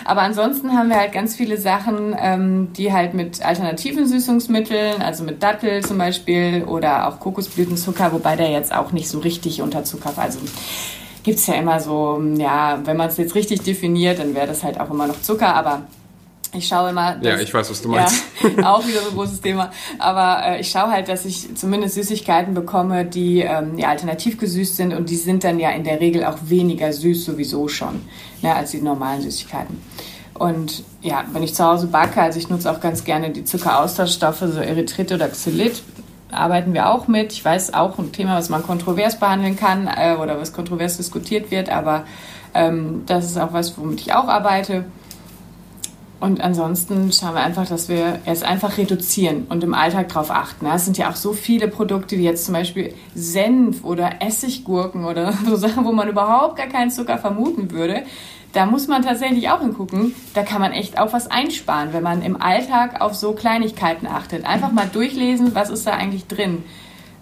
aber 0.07 0.23
ansonsten 0.23 0.73
haben 0.73 0.89
wir 0.89 0.97
halt 0.97 1.13
ganz 1.13 1.37
viele 1.37 1.59
Sachen, 1.59 2.17
ähm, 2.19 2.73
die 2.73 2.93
halt 2.93 3.13
mit 3.13 3.45
alternativen 3.45 4.07
Süßungsmitteln, 4.07 5.03
also 5.03 5.23
mit 5.23 5.43
Dattel 5.43 5.85
zum 5.85 5.99
Beispiel 5.99 6.65
oder 6.65 7.09
auch 7.09 7.21
Kokosblütenzucker, 7.21 8.13
wobei 8.13 8.37
der 8.37 8.51
jetzt 8.51 8.75
auch 8.75 8.93
nicht 8.93 9.09
so 9.09 9.19
richtig 9.19 9.61
unter 9.61 9.85
Zucker, 9.85 10.15
also 10.17 10.39
gibt 11.27 11.41
es 11.41 11.47
ja 11.49 11.55
immer 11.55 11.81
so, 11.81 12.23
ja, 12.37 12.79
wenn 12.85 12.97
man 12.97 13.09
es 13.09 13.17
jetzt 13.17 13.35
richtig 13.35 13.63
definiert, 13.63 14.21
dann 14.21 14.37
wäre 14.37 14.47
das 14.47 14.63
halt 14.63 14.79
auch 14.79 14.91
immer 14.91 15.09
noch 15.09 15.21
Zucker, 15.23 15.57
aber 15.57 15.83
ich 16.55 16.69
schaue 16.69 16.91
immer. 16.91 17.17
Dass, 17.17 17.27
ja, 17.27 17.41
ich 17.41 17.53
weiß, 17.53 17.69
was 17.69 17.83
du 17.83 17.89
meinst. 17.89 18.23
Ja, 18.57 18.73
auch 18.73 18.87
wieder 18.87 19.01
so 19.01 19.09
ein 19.09 19.17
großes 19.17 19.41
Thema. 19.41 19.73
Aber 19.99 20.47
äh, 20.47 20.61
ich 20.61 20.71
schaue 20.71 20.89
halt, 20.93 21.09
dass 21.09 21.25
ich 21.25 21.53
zumindest 21.57 21.97
Süßigkeiten 21.97 22.55
bekomme, 22.55 23.05
die 23.05 23.41
ähm, 23.41 23.77
ja, 23.77 23.89
alternativ 23.89 24.39
gesüßt 24.39 24.77
sind 24.77 24.95
und 24.95 25.11
die 25.11 25.17
sind 25.17 25.43
dann 25.43 25.59
ja 25.59 25.71
in 25.71 25.83
der 25.83 25.99
Regel 25.99 26.25
auch 26.25 26.39
weniger 26.45 26.93
süß 26.93 27.25
sowieso 27.25 27.67
schon, 27.67 28.03
ne, 28.43 28.55
als 28.55 28.71
die 28.71 28.81
normalen 28.81 29.21
Süßigkeiten. 29.21 29.83
Und 30.35 30.85
ja, 31.03 31.25
wenn 31.33 31.43
ich 31.43 31.55
zu 31.55 31.65
Hause 31.65 31.89
backe, 31.89 32.23
also 32.23 32.39
ich 32.39 32.49
nutze 32.49 32.71
auch 32.71 32.79
ganz 32.79 33.03
gerne 33.03 33.31
die 33.31 33.45
Zuckeraustauschstoffe, 33.45 34.45
so 34.47 34.61
Erythrit 34.61 35.11
oder 35.11 35.27
Xylit, 35.29 35.83
arbeiten 36.31 36.75
wir 36.75 36.91
auch 36.91 37.09
mit. 37.09 37.33
Ich 37.33 37.45
weiß 37.45 37.75
auch 37.75 37.99
ein 37.99 38.13
Thema, 38.13 38.37
was 38.37 38.49
man 38.49 38.63
kontrovers 38.63 39.19
behandeln 39.19 39.57
kann 39.57 39.89
äh, 39.89 40.15
oder 40.15 40.41
was 40.41 40.53
kontrovers 40.53 40.97
diskutiert 40.97 41.51
wird, 41.51 41.69
aber 41.69 42.05
ähm, 42.55 43.05
das 43.07 43.25
ist 43.25 43.39
auch 43.39 43.53
was, 43.53 43.79
womit 43.79 44.01
ich 44.01 44.15
auch 44.15 44.29
arbeite. 44.29 44.85
Und 46.19 46.41
ansonsten 46.41 47.13
schauen 47.13 47.35
wir 47.35 47.43
einfach, 47.43 47.67
dass 47.67 47.91
wir 47.91 48.21
es 48.25 48.43
einfach 48.43 48.79
reduzieren 48.79 49.47
und 49.51 49.63
im 49.63 49.75
Alltag 49.75 50.09
darauf 50.09 50.31
achten. 50.31 50.65
Es 50.67 50.87
sind 50.87 50.97
ja 50.97 51.11
auch 51.11 51.17
so 51.17 51.35
viele 51.35 51.69
Produkte, 51.69 52.17
wie 52.17 52.25
jetzt 52.25 52.47
zum 52.47 52.55
Beispiel 52.55 52.95
Senf 53.15 53.85
oder 53.85 54.23
Essiggurken 54.23 55.05
oder 55.05 55.35
so 55.47 55.57
Sachen, 55.57 55.85
wo 55.85 55.93
man 55.93 56.09
überhaupt 56.09 56.57
gar 56.57 56.69
keinen 56.69 56.91
Zucker 56.91 57.19
vermuten 57.19 57.71
würde. 57.71 58.03
Da 58.55 58.65
muss 58.65 58.89
man 58.89 59.03
tatsächlich 59.03 59.51
auch 59.51 59.61
hingucken. 59.61 60.15
Da 60.33 60.43
kann 60.43 60.63
man 60.63 60.73
echt 60.73 60.99
auch 60.99 61.13
was 61.13 61.31
einsparen, 61.31 61.93
wenn 61.93 62.03
man 62.03 62.23
im 62.23 62.41
Alltag 62.41 63.03
auf 63.03 63.15
so 63.15 63.33
Kleinigkeiten 63.33 64.07
achtet. 64.07 64.47
Einfach 64.47 64.73
mal 64.73 64.89
durchlesen, 64.91 65.55
was 65.55 65.69
ist 65.69 65.87
da 65.87 65.91
eigentlich 65.91 66.27
drin. 66.27 66.65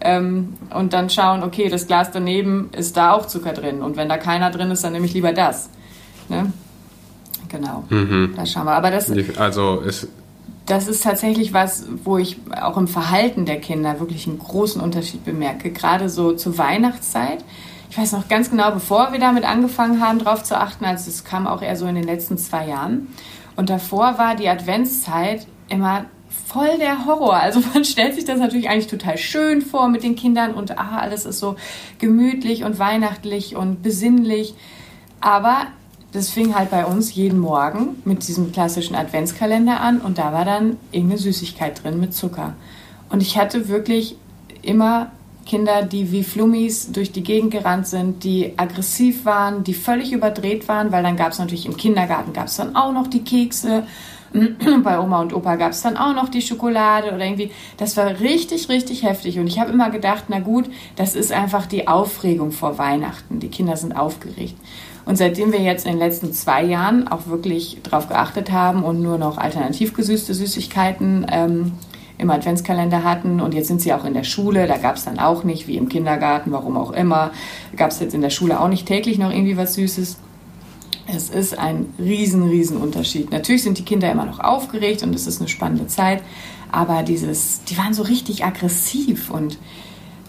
Ähm, 0.01 0.53
und 0.73 0.93
dann 0.93 1.11
schauen, 1.11 1.43
okay, 1.43 1.69
das 1.69 1.89
Glas 1.89 2.13
daneben 2.13 2.71
ist 2.77 2.97
da 2.97 3.13
auch 3.13 3.27
Zucker 3.27 3.55
drin. 3.55 3.83
Und 3.83 3.97
wenn 3.97 4.09
da 4.09 4.19
keiner 4.19 4.51
drin 4.51 4.71
ist, 4.71 4.85
dann 4.85 4.93
nehme 4.93 5.07
ich 5.07 5.15
lieber 5.15 5.33
das. 5.33 5.71
Ne? 6.29 6.53
Genau. 7.49 7.85
Mhm. 7.91 8.33
Da 8.37 8.47
schauen 8.47 8.67
wir. 8.67 8.73
Aber 8.73 8.91
das, 8.91 9.13
also 9.37 9.81
ist 9.81 10.09
das 10.67 10.89
ist 10.89 11.03
tatsächlich 11.05 11.53
was, 11.53 11.87
wo 12.05 12.17
ich 12.17 12.39
auch 12.61 12.77
im 12.77 12.89
Verhalten 12.89 13.45
der 13.45 13.61
Kinder 13.61 14.01
wirklich 14.01 14.27
einen 14.27 14.39
großen 14.39 14.81
Unterschied 14.81 15.25
bemerke. 15.25 15.71
Gerade 15.71 16.09
so 16.09 16.33
zur 16.33 16.57
Weihnachtszeit. 16.57 17.45
Ich 17.91 17.99
weiß 17.99 18.13
noch 18.13 18.29
ganz 18.29 18.51
genau, 18.51 18.71
bevor 18.71 19.13
wir 19.13 19.21
damit 19.21 19.45
angefangen 19.45 20.01
haben, 20.01 20.19
darauf 20.19 20.43
zu 20.43 20.59
achten, 20.59 20.85
also 20.85 21.11
es 21.11 21.25
kam 21.25 21.47
auch 21.47 21.63
eher 21.63 21.77
so 21.77 21.87
in 21.87 21.95
den 21.95 22.05
letzten 22.05 22.39
zwei 22.39 22.67
Jahren. 22.67 23.09
Und 23.57 23.71
davor 23.71 24.19
war 24.19 24.35
die 24.35 24.49
Adventszeit 24.49 25.47
immer 25.69 26.07
voll 26.47 26.79
der 26.79 27.07
Horror. 27.07 27.37
Also 27.37 27.61
man 27.75 27.85
stellt 27.85 28.15
sich 28.15 28.25
das 28.25 28.39
natürlich 28.39 28.69
eigentlich 28.69 28.89
total 28.89 29.19
schön 29.19 29.61
vor 29.61 29.89
mit 29.89 30.03
den 30.03 30.17
Kindern 30.17 30.55
und 30.55 30.79
ah, 30.79 30.99
alles 30.99 31.27
ist 31.27 31.39
so 31.39 31.57
gemütlich 31.99 32.65
und 32.65 32.79
weihnachtlich 32.79 33.55
und 33.55 33.83
besinnlich. 33.83 34.55
Aber 35.21 35.67
das 36.15 36.31
fing 36.31 36.55
halt 36.55 36.71
bei 36.71 36.87
uns 36.87 37.13
jeden 37.15 37.41
Morgen 37.41 38.01
mit 38.05 38.27
diesem 38.29 38.53
klassischen 38.53 38.95
Adventskalender 38.95 39.81
an 39.81 40.01
und 40.01 40.17
da 40.17 40.33
war 40.33 40.45
dann 40.45 40.77
irgendeine 40.93 41.19
Süßigkeit 41.19 41.83
drin 41.83 41.99
mit 41.99 42.15
Zucker. 42.15 42.55
Und 43.11 43.21
ich 43.21 43.37
hatte 43.37 43.69
wirklich 43.69 44.17
immer 44.63 45.11
Kinder, 45.45 45.83
die 45.83 46.13
wie 46.13 46.23
Flummis 46.23 46.93
durch 46.93 47.11
die 47.11 47.25
Gegend 47.25 47.51
gerannt 47.51 47.89
sind, 47.89 48.23
die 48.23 48.55
aggressiv 48.57 49.25
waren, 49.25 49.65
die 49.65 49.75
völlig 49.75 50.13
überdreht 50.13 50.69
waren, 50.69 50.93
weil 50.93 51.03
dann 51.03 51.17
gab 51.17 51.33
es 51.33 51.41
natürlich 51.41 51.67
im 51.67 51.77
Kindergarten 51.77 52.33
gab 52.33 52.47
es 52.47 52.57
dann 52.57 52.77
auch 52.77 52.93
noch 52.93 53.09
die 53.09 53.25
Kekse. 53.25 53.85
Bei 54.85 55.01
Oma 55.01 55.21
und 55.21 55.35
Opa 55.35 55.57
gab 55.57 55.73
es 55.73 55.83
dann 55.83 55.97
auch 55.97 56.15
noch 56.15 56.29
die 56.29 56.43
Schokolade 56.43 57.09
oder 57.09 57.25
irgendwie. 57.25 57.51
Das 57.77 57.97
war 57.97 58.21
richtig, 58.21 58.69
richtig 58.69 59.03
heftig. 59.03 59.39
Und 59.39 59.49
ich 59.49 59.59
habe 59.59 59.73
immer 59.73 59.91
gedacht, 59.91 60.25
na 60.29 60.39
gut, 60.39 60.67
das 60.95 61.17
ist 61.17 61.33
einfach 61.33 61.67
die 61.67 61.89
Aufregung 61.89 62.53
vor 62.53 62.79
Weihnachten. 62.79 63.41
Die 63.41 63.49
Kinder 63.49 63.77
sind 63.77 63.97
aufgeregt. 63.97 64.55
Und 65.07 65.17
seitdem 65.17 65.53
wir 65.53 65.61
jetzt 65.61 65.85
in 65.85 65.93
den 65.93 65.99
letzten 65.99 66.33
zwei 66.33 66.65
Jahren 66.65 67.09
auch 67.09 67.27
wirklich 67.27 67.79
darauf 67.83 68.09
geachtet 68.09 68.51
haben 68.51 68.83
und 68.83 69.03
nur 69.03 69.19
noch 69.19 69.37
alternativ 69.37 69.93
gesüßte 69.93 70.33
Süßigkeiten 70.33 71.27
ähm, 71.31 71.73
im 72.17 72.31
Adventskalender 72.31 73.03
hatten 73.05 73.41
und 73.41 73.55
jetzt 73.55 73.69
sind 73.69 73.81
sie 73.81 73.93
auch 73.93 74.05
in 74.05 74.15
der 74.15 74.25
Schule, 74.25 74.67
da 74.67 74.79
gab 74.79 74.97
es 74.97 75.05
dann 75.05 75.19
auch 75.19 75.43
nicht, 75.43 75.67
wie 75.67 75.77
im 75.77 75.89
Kindergarten, 75.89 76.53
warum 76.53 76.77
auch 76.77 76.93
immer, 76.93 77.33
gab 77.77 77.91
es 77.91 77.99
jetzt 78.01 78.15
in 78.15 78.21
der 78.21 78.31
Schule 78.31 78.61
auch 78.61 78.69
nicht 78.69 78.87
täglich 78.87 79.19
noch 79.19 79.31
irgendwie 79.31 79.57
was 79.57 79.75
Süßes. 79.75 80.19
Es 81.07 81.29
ist 81.29 81.59
ein 81.59 81.93
riesen, 81.99 82.45
riesen 82.45 82.79
Unterschied. 82.79 83.31
Natürlich 83.31 83.63
sind 83.63 83.77
die 83.77 83.85
Kinder 83.85 84.11
immer 84.11 84.25
noch 84.25 84.41
aufgeregt 84.41 85.03
und 85.03 85.15
es 85.15 85.27
ist 85.27 85.41
eine 85.41 85.49
spannende 85.49 85.87
Zeit, 85.87 86.23
aber 86.71 87.03
dieses, 87.03 87.63
die 87.65 87.77
waren 87.77 87.95
so 87.95 88.05
richtig 88.05 88.45
aggressiv 88.45 89.31
und 89.31 89.59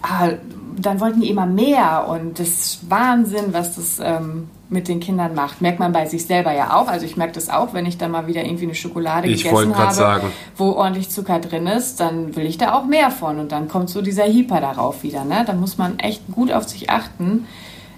ah, 0.01 0.31
dann 0.77 0.99
wollten 0.99 1.21
die 1.21 1.29
immer 1.29 1.45
mehr 1.45 2.07
und 2.07 2.39
das 2.39 2.47
ist 2.47 2.89
Wahnsinn, 2.89 3.45
was 3.51 3.75
das 3.75 3.99
ähm, 4.03 4.49
mit 4.69 4.87
den 4.87 4.99
Kindern 4.99 5.35
macht. 5.35 5.61
Merkt 5.61 5.79
man 5.79 5.91
bei 5.91 6.05
sich 6.05 6.25
selber 6.25 6.51
ja 6.53 6.75
auch. 6.75 6.87
Also 6.87 7.05
ich 7.05 7.17
merke 7.17 7.33
das 7.33 7.49
auch, 7.49 7.73
wenn 7.73 7.85
ich 7.85 7.97
dann 7.97 8.11
mal 8.11 8.27
wieder 8.27 8.43
irgendwie 8.43 8.65
eine 8.65 8.75
Schokolade 8.75 9.27
ich 9.27 9.43
gegessen 9.43 9.77
habe, 9.77 9.93
sagen. 9.93 10.27
wo 10.57 10.71
ordentlich 10.71 11.09
Zucker 11.09 11.39
drin 11.39 11.67
ist, 11.67 11.99
dann 11.99 12.35
will 12.35 12.45
ich 12.45 12.57
da 12.57 12.73
auch 12.73 12.85
mehr 12.85 13.11
von 13.11 13.39
und 13.39 13.51
dann 13.51 13.67
kommt 13.67 13.89
so 13.89 14.01
dieser 14.01 14.25
Hyper 14.25 14.61
darauf 14.61 15.03
wieder. 15.03 15.23
Ne? 15.23 15.43
Da 15.45 15.53
muss 15.53 15.77
man 15.77 15.99
echt 15.99 16.23
gut 16.31 16.51
auf 16.51 16.67
sich 16.67 16.89
achten 16.89 17.45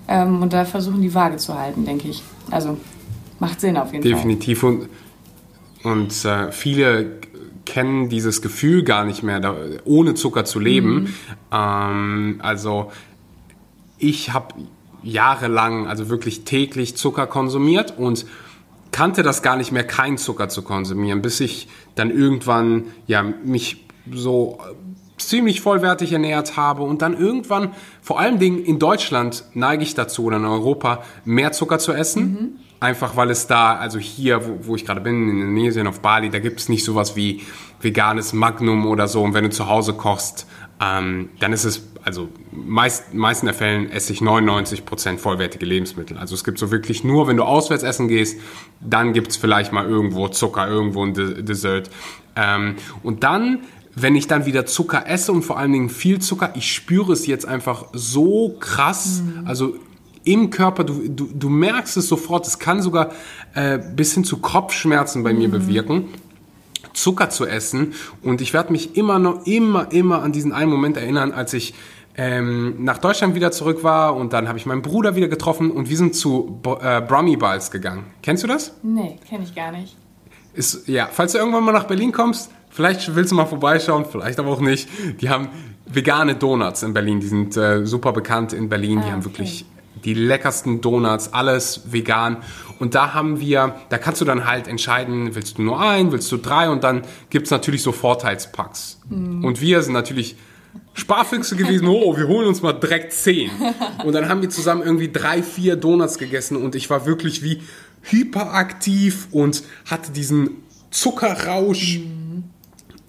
ähm, 0.08 0.42
und 0.42 0.54
da 0.54 0.66
versuchen 0.66 1.02
die 1.02 1.14
Waage 1.14 1.38
zu 1.38 1.58
halten, 1.58 1.86
denke 1.86 2.08
ich. 2.10 2.22
Also 2.52 2.78
macht 3.40 3.62
Sinn 3.62 3.78
auf 3.78 3.94
jeden 3.94 4.04
Definitiv. 4.04 4.60
Fall. 4.60 4.72
Definitiv 4.72 4.92
und, 5.84 5.94
und 5.94 6.26
äh, 6.26 6.52
viele 6.52 7.22
kennen 7.68 8.10
dieses 8.10 8.42
Gefühl 8.42 8.84
gar 8.84 9.04
nicht 9.04 9.22
mehr, 9.22 9.40
da, 9.40 9.56
ohne 9.84 10.16
Zucker 10.16 10.46
zu 10.46 10.60
leben. 10.60 10.94
Mhm. 10.94 11.14
Ähm, 11.52 12.36
also 12.40 12.92
ich 14.00 14.34
habe 14.34 14.56
jahrelang, 15.04 15.88
also 15.88 16.10
wirklich 16.10 16.46
täglich 16.46 16.96
Zucker 16.96 17.28
konsumiert 17.28 17.94
und 17.98 18.26
kannte 18.92 19.22
das 19.22 19.42
gar 19.42 19.58
nicht 19.58 19.72
mehr, 19.72 19.86
keinen 19.86 20.18
Zucker 20.18 20.50
zu 20.50 20.62
konsumieren, 20.62 21.22
bis 21.22 21.40
ich 21.42 21.68
dann 21.96 22.10
irgendwann 22.10 22.86
ja 23.06 23.22
mich 23.22 23.86
so 24.12 24.60
ziemlich 25.18 25.62
vollwertig 25.62 26.14
ernährt 26.14 26.56
habe 26.56 26.84
und 26.84 27.02
dann 27.02 27.18
irgendwann, 27.18 27.74
vor 28.02 28.20
allen 28.20 28.40
Dingen 28.40 28.64
in 28.64 28.80
Deutschland 28.80 29.44
neige 29.54 29.84
ich 29.84 29.94
dazu 29.94 30.24
oder 30.26 30.38
in 30.38 30.46
Europa, 30.46 31.04
mehr 31.26 31.52
Zucker 31.52 31.80
zu 31.80 31.92
essen. 31.92 32.24
Mhm. 32.24 32.67
Einfach 32.80 33.16
weil 33.16 33.32
es 33.32 33.48
da, 33.48 33.76
also 33.76 33.98
hier, 33.98 34.46
wo, 34.48 34.68
wo 34.68 34.76
ich 34.76 34.86
gerade 34.86 35.02
bin, 35.02 35.30
in 35.30 35.42
Indonesien, 35.42 35.88
auf 35.88 36.02
Bali, 36.02 36.30
da 36.30 36.40
gibt 36.40 36.60
es 36.60 36.70
nicht 36.70 36.84
sowas 36.84 37.16
wie 37.16 37.42
veganes 37.82 38.34
Magnum 38.34 38.86
oder 38.86 39.08
so. 39.08 39.24
Und 39.24 39.34
wenn 39.34 39.44
du 39.44 39.50
zu 39.50 39.68
Hause 39.68 39.94
kochst, 39.94 40.48
ähm, 40.80 41.30
dann 41.40 41.54
ist 41.54 41.64
es, 41.64 41.88
also 42.04 42.30
meist, 42.52 43.14
meisten 43.14 43.48
der 43.48 43.56
Fällen 43.56 43.90
esse 43.90 44.14
ich 44.14 44.20
99% 44.20 45.18
vollwertige 45.18 45.66
Lebensmittel. 45.66 46.18
Also 46.18 46.36
es 46.36 46.44
gibt 46.44 46.60
so 46.60 46.70
wirklich 46.70 47.04
nur, 47.04 47.28
wenn 47.28 47.38
du 47.38 47.44
auswärts 47.44 47.84
essen 47.84 48.08
gehst, 48.08 48.40
dann 48.80 49.14
gibt 49.14 49.32
es 49.32 49.38
vielleicht 49.38 49.74
mal 49.74 49.88
irgendwo 49.88 50.28
Zucker, 50.28 50.68
irgendwo 50.68 51.04
ein 51.04 51.16
De 51.16 51.42
Dessert. 51.42 51.90
Ähm, 52.36 52.76
und 53.02 53.24
dann 53.24 53.62
wenn 54.00 54.16
ich 54.16 54.28
dann 54.28 54.46
wieder 54.46 54.68
Zucker 54.68 55.08
esse 55.08 55.32
und 55.32 55.42
vor 55.42 55.58
allen 55.58 55.72
Dingen 55.72 55.90
viel 55.90 56.20
Zucker, 56.20 56.52
ich 56.54 56.72
spüre 56.72 57.14
es 57.14 57.26
jetzt 57.26 57.48
einfach 57.48 57.86
so 57.94 58.56
krass. 58.60 59.24
Mhm. 59.24 59.48
Also 59.48 59.76
im 60.28 60.50
Körper, 60.50 60.84
du, 60.84 61.08
du, 61.08 61.30
du 61.34 61.50
merkst 61.50 61.98
es 61.98 62.08
sofort, 62.08 62.48
es 62.48 62.60
kann 62.60 62.82
sogar 62.82 63.12
äh, 63.54 63.80
bis 63.80 64.14
hin 64.14 64.24
zu 64.24 64.38
Kopfschmerzen 64.38 65.24
bei 65.24 65.34
mhm. 65.34 65.40
mir 65.40 65.50
bewirken. 65.50 66.06
Zucker 66.94 67.30
zu 67.30 67.46
essen 67.46 67.94
und 68.24 68.42
ich 68.42 68.54
werde 68.54 68.72
mich 68.72 68.98
immer 68.98 69.20
noch, 69.20 69.46
immer, 69.46 69.92
immer 69.92 70.24
an 70.24 70.32
diesen 70.32 70.52
einen 70.52 70.72
Moment 70.72 70.98
erinnern, 70.98 71.32
als 71.32 71.54
ich 71.54 71.76
ähm, 72.16 72.84
nach 72.84 72.98
Deutschland 72.98 73.36
wieder 73.36 73.52
zurück 73.52 73.84
war 73.84 74.16
und 74.16 74.34
dann 74.34 74.48
habe 74.48 74.58
ich 74.58 74.66
meinen 74.66 74.82
Bruder 74.82 75.16
wieder 75.16 75.28
getroffen 75.28 75.70
und 75.70 75.90
wir 75.90 75.98
sind 75.98 76.16
zu 76.16 76.60
äh, 76.82 77.02
Brummy 77.02 77.38
Balls 77.38 77.70
gegangen. 77.70 78.06
Kennst 78.24 78.44
du 78.44 78.48
das? 78.48 78.74
Nee, 78.82 79.20
kenne 79.30 79.44
ich 79.44 79.54
gar 79.54 79.72
nicht. 79.72 79.96
Ist, 80.56 80.88
ja, 80.88 81.08
falls 81.12 81.34
du 81.34 81.38
irgendwann 81.38 81.64
mal 81.64 81.72
nach 81.72 81.84
Berlin 81.84 82.12
kommst, 82.12 82.50
Vielleicht 82.78 83.16
willst 83.16 83.32
du 83.32 83.36
mal 83.36 83.48
vorbeischauen, 83.48 84.06
vielleicht 84.06 84.38
aber 84.38 84.52
auch 84.52 84.60
nicht. 84.60 84.88
Die 85.20 85.30
haben 85.30 85.50
vegane 85.88 86.36
Donuts 86.36 86.84
in 86.84 86.94
Berlin. 86.94 87.20
Die 87.20 87.26
sind 87.26 87.58
äh, 87.58 87.88
super 87.88 88.14
bekannt 88.14 88.54
in 88.54 88.70
Berlin. 88.70 89.00
Ah, 89.00 89.02
die 89.04 89.12
haben 89.12 89.26
wirklich 89.26 89.66
die 90.08 90.14
leckersten 90.14 90.80
Donuts, 90.80 91.34
alles 91.34 91.82
vegan. 91.92 92.38
Und 92.80 92.96
da 92.96 93.14
haben 93.14 93.42
wir, 93.42 93.76
da 93.90 93.98
kannst 93.98 94.22
du 94.22 94.26
dann 94.26 94.46
halt 94.46 94.70
entscheiden, 94.70 95.36
willst 95.36 95.58
du 95.58 95.64
nur 95.64 95.82
ein, 95.82 96.14
willst 96.14 96.32
du 96.32 96.38
drei 96.38 96.70
und 96.70 96.86
dann 96.86 97.02
gibt 97.30 97.48
es 97.48 97.52
natürlich 97.52 97.84
so 97.84 97.92
Vorteilspacks. 97.92 99.02
Mhm. 99.10 99.44
Und 99.44 99.60
wir 99.60 99.82
sind 99.82 99.92
natürlich 99.92 100.38
Sparfüchse 100.94 101.58
gewesen, 101.58 101.90
oh, 101.90 102.16
wir 102.16 102.26
holen 102.30 102.48
uns 102.48 102.62
mal 102.62 102.72
direkt 102.72 103.12
zehn. 103.12 103.52
Und 104.06 104.14
dann 104.14 104.30
haben 104.30 104.42
wir 104.42 104.50
zusammen 104.50 104.82
irgendwie 104.82 105.12
drei, 105.12 105.44
vier 105.44 105.76
Donuts 105.76 106.18
gegessen 106.18 106.56
und 106.56 106.74
ich 106.76 106.90
war 106.90 107.06
wirklich 107.06 107.44
wie 107.44 107.62
hyperaktiv 108.04 109.28
und 109.32 109.64
hatte 109.86 110.14
diesen 110.14 110.64
Zuckerrausch. 110.90 112.00
Mhm 112.00 112.18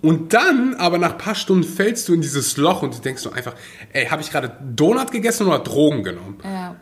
und 0.00 0.32
dann, 0.32 0.74
aber 0.76 0.98
nach 0.98 1.12
ein 1.12 1.18
paar 1.18 1.34
Stunden 1.34 1.64
fällst 1.64 2.08
du 2.08 2.14
in 2.14 2.20
dieses 2.20 2.56
Loch 2.56 2.82
und 2.82 2.96
du 2.96 3.00
denkst 3.00 3.22
so 3.22 3.32
einfach, 3.32 3.54
ey, 3.92 4.06
habe 4.06 4.22
ich 4.22 4.30
gerade 4.30 4.56
Donut 4.74 5.10
gegessen 5.10 5.46
oder 5.48 5.58
Drogen 5.58 6.04
genommen? 6.04 6.38
Ja. 6.44 6.76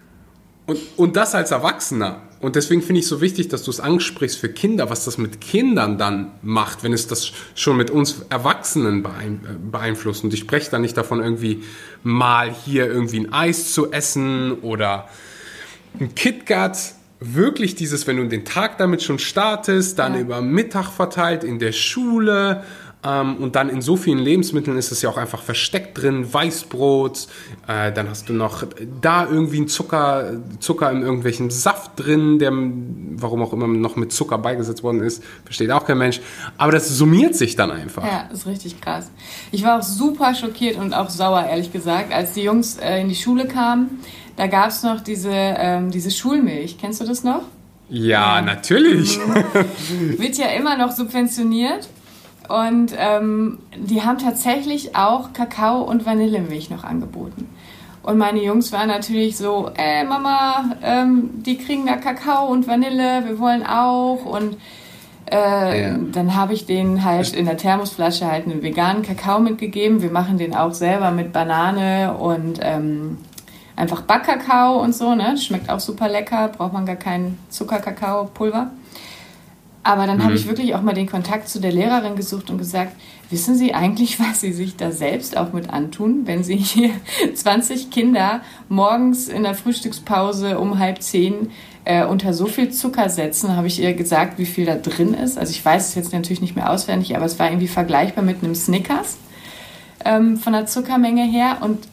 Und, 0.67 0.79
und 0.97 1.17
das 1.17 1.35
als 1.35 1.53
Erwachsener. 1.53 2.23
Und 2.41 2.57
deswegen 2.57 2.83
finde 2.83 3.01
ich 3.01 3.07
so 3.07 3.21
wichtig, 3.21 3.49
dass 3.49 3.63
du 3.63 3.71
es 3.71 3.81
ansprichst 3.81 4.39
für 4.39 4.49
Kinder, 4.49 4.91
was 4.91 5.05
das 5.05 5.17
mit 5.17 5.41
Kindern 5.41 5.97
dann 5.97 6.33
macht, 6.43 6.83
wenn 6.83 6.93
es 6.93 7.07
das 7.07 7.33
schon 7.55 7.77
mit 7.77 7.91
uns 7.91 8.23
Erwachsenen 8.29 9.05
beeinflusst. 9.71 10.23
Und 10.23 10.35
ich 10.35 10.41
spreche 10.41 10.71
da 10.71 10.79
nicht 10.79 10.97
davon, 10.97 11.21
irgendwie 11.21 11.63
mal 12.03 12.53
hier 12.53 12.87
irgendwie 12.87 13.21
ein 13.21 13.33
Eis 13.33 13.73
zu 13.73 13.91
essen 13.91 14.53
oder 14.61 15.09
ein 15.99 16.15
KitKat. 16.15 16.95
Wirklich 17.21 17.75
dieses, 17.77 18.07
wenn 18.07 18.19
du 18.19 18.29
den 18.29 18.45
Tag 18.45 18.77
damit 18.77 19.03
schon 19.03 19.19
startest, 19.19 19.99
dann 19.99 20.15
ja. 20.15 20.21
über 20.21 20.43
Mittag 20.43 20.91
verteilt 20.91 21.45
in 21.45 21.59
der 21.59 21.73
Schule, 21.73 22.65
ähm, 23.05 23.37
und 23.37 23.57
dann 23.57 23.69
in 23.69 23.83
so 23.83 23.97
vielen 23.97 24.19
Lebensmitteln 24.19 24.77
ist 24.77 24.91
es 24.91 25.03
ja 25.03 25.11
auch 25.11 25.17
einfach 25.17 25.43
versteckt 25.43 26.01
drin. 26.01 26.33
Weißbrot, 26.33 27.29
äh, 27.69 27.93
dann 27.93 28.09
hast 28.09 28.29
du 28.29 28.33
noch 28.33 28.65
da 29.01 29.27
irgendwie 29.27 29.61
ein 29.61 29.69
Zucker, 29.69 30.41
Zucker 30.61 30.91
in 30.91 31.03
irgendwelchem 31.03 31.51
Saft 31.51 31.93
drin, 31.97 32.39
der 32.39 32.53
warum 32.53 33.43
auch 33.43 33.53
immer 33.53 33.67
noch 33.67 33.97
mit 33.97 34.13
Zucker 34.13 34.39
beigesetzt 34.39 34.83
worden 34.83 35.03
ist, 35.03 35.23
versteht 35.45 35.71
auch 35.71 35.85
kein 35.87 35.99
Mensch. 35.99 36.21
Aber 36.57 36.73
das 36.73 36.89
summiert 36.89 37.37
sich 37.37 37.55
dann 37.55 37.71
einfach. 37.71 38.05
Ja, 38.05 38.29
ist 38.33 38.47
richtig 38.47 38.81
krass. 38.81 39.11
Ich 39.53 39.63
war 39.63 39.79
auch 39.79 39.83
super 39.83 40.35
schockiert 40.35 40.77
und 40.77 40.95
auch 40.95 41.11
sauer, 41.11 41.45
ehrlich 41.45 41.73
gesagt, 41.73 42.13
als 42.13 42.33
die 42.33 42.43
Jungs 42.43 42.79
äh, 42.79 43.01
in 43.01 43.09
die 43.09 43.15
Schule 43.15 43.47
kamen. 43.47 44.01
Da 44.37 44.49
gab 44.49 44.69
es 44.69 44.83
noch 44.83 45.01
diese, 45.01 45.31
ähm, 45.33 45.91
diese 45.91 46.11
Schulmilch. 46.11 46.77
Kennst 46.79 47.01
du 47.01 47.05
das 47.05 47.25
noch? 47.25 47.43
Ja. 47.89 48.43
natürlich. 48.43 49.19
Wird 50.19 50.37
ja 50.37 50.49
immer 50.49 50.77
noch 50.77 50.93
subventioniert. 50.93 51.89
Und 52.49 52.93
ähm, 52.97 53.59
die 53.77 54.03
haben 54.03 54.19
tatsächlich 54.19 54.97
auch 54.97 55.33
Kakao 55.33 55.83
und 55.83 56.07
Vanillemilch 56.07 56.71
noch 56.71 56.85
angeboten. 56.85 57.49
Und 58.07 58.19
meine 58.19 58.41
Jungs 58.41 58.71
waren 58.71 58.87
natürlich 58.87 59.37
so, 59.37 59.71
ey 59.75 60.05
Mama, 60.05 60.77
ähm, 60.81 61.43
die 61.43 61.59
kriegen 61.59 61.87
da 61.87 61.97
Kakao 61.97 62.47
und 62.47 62.69
Vanille, 62.69 63.25
wir 63.27 63.41
wollen 63.41 63.67
auch. 63.67 64.25
Und 64.25 64.57
äh, 65.29 65.83
ja. 65.83 65.99
dann 66.13 66.37
habe 66.37 66.55
ich 66.55 66.67
denen 66.67 67.05
halt 67.05 67.35
in 67.35 67.47
der 67.47 67.57
Thermosflasche 67.57 68.31
halt 68.31 68.47
einen 68.47 68.63
veganen 68.63 69.03
Kakao 69.03 69.41
mitgegeben. 69.41 70.03
Wir 70.03 70.13
machen 70.13 70.39
den 70.39 70.55
auch 70.55 70.73
selber 70.73 71.11
mit 71.11 71.33
Banane 71.33 72.15
und 72.15 72.61
ähm, 72.63 73.19
einfach 73.75 74.03
Backkakao 74.03 74.81
und 74.81 74.95
so. 74.95 75.17
Ne? 75.17 75.37
Schmeckt 75.37 75.69
auch 75.69 75.81
super 75.81 76.09
lecker, 76.09 76.47
braucht 76.57 76.75
man 76.75 76.87
gar 76.87 76.95
kein 76.95 77.39
Zuckerkakaopulver. 77.49 78.71
Aber 79.87 80.09
dann 80.09 80.19
mhm. 80.19 80.25
habe 80.25 80.35
ich 80.35 80.49
wirklich 80.49 80.75
auch 80.75 80.83
mal 80.83 80.95
den 80.95 81.07
Kontakt 81.07 81.49
zu 81.49 81.61
der 81.61 81.71
Lehrerin 81.71 82.17
gesucht 82.17 82.51
und 82.51 82.59
gesagt, 82.59 82.97
wissen 83.31 83.55
Sie 83.55 83.73
eigentlich, 83.73 84.19
was 84.21 84.41
Sie 84.41 84.53
sich 84.53 84.75
da 84.75 84.91
selbst 84.91 85.37
auch 85.37 85.53
mit 85.53 85.71
antun, 85.71 86.23
wenn 86.27 86.43
Sie 86.43 86.57
hier 86.57 86.91
20 87.35 87.91
Kinder 87.91 88.41
morgens 88.69 89.29
in 89.29 89.45
der 89.45 89.55
Frühstückspause 89.55 90.59
um 90.59 90.81
halb 90.81 91.03
zehn 91.03 91.51
äh, 91.85 92.05
unter 92.05 92.35
so 92.35 92.47
viel 92.47 92.71
Zucker 92.71 93.09
setzen, 93.09 93.55
habe 93.57 93.69
ich 93.69 93.81
ihr 93.81 93.95
gesagt, 93.95 94.41
wie 94.41 94.47
viel 94.47 94.67
da 94.67 94.75
drin 94.75 95.15
ist. 95.15 95.39
Also 95.39 95.53
ich 95.53 95.65
weiß 95.65 95.91
es 95.91 95.95
jetzt 95.95 96.13
natürlich 96.13 96.41
nicht 96.41 96.57
mehr 96.57 96.69
auswendig, 96.69 97.15
aber 97.15 97.27
es 97.27 97.39
war 97.39 97.49
irgendwie 97.49 97.69
vergleichbar 97.69 98.25
mit 98.25 98.43
einem 98.43 98.57
Snickers 98.57 99.19
ähm, 100.05 100.37
von 100.37 100.53
der 100.53 100.67
Zuckermenge 100.67 101.23
her. 101.23 101.59
Und 101.61 101.87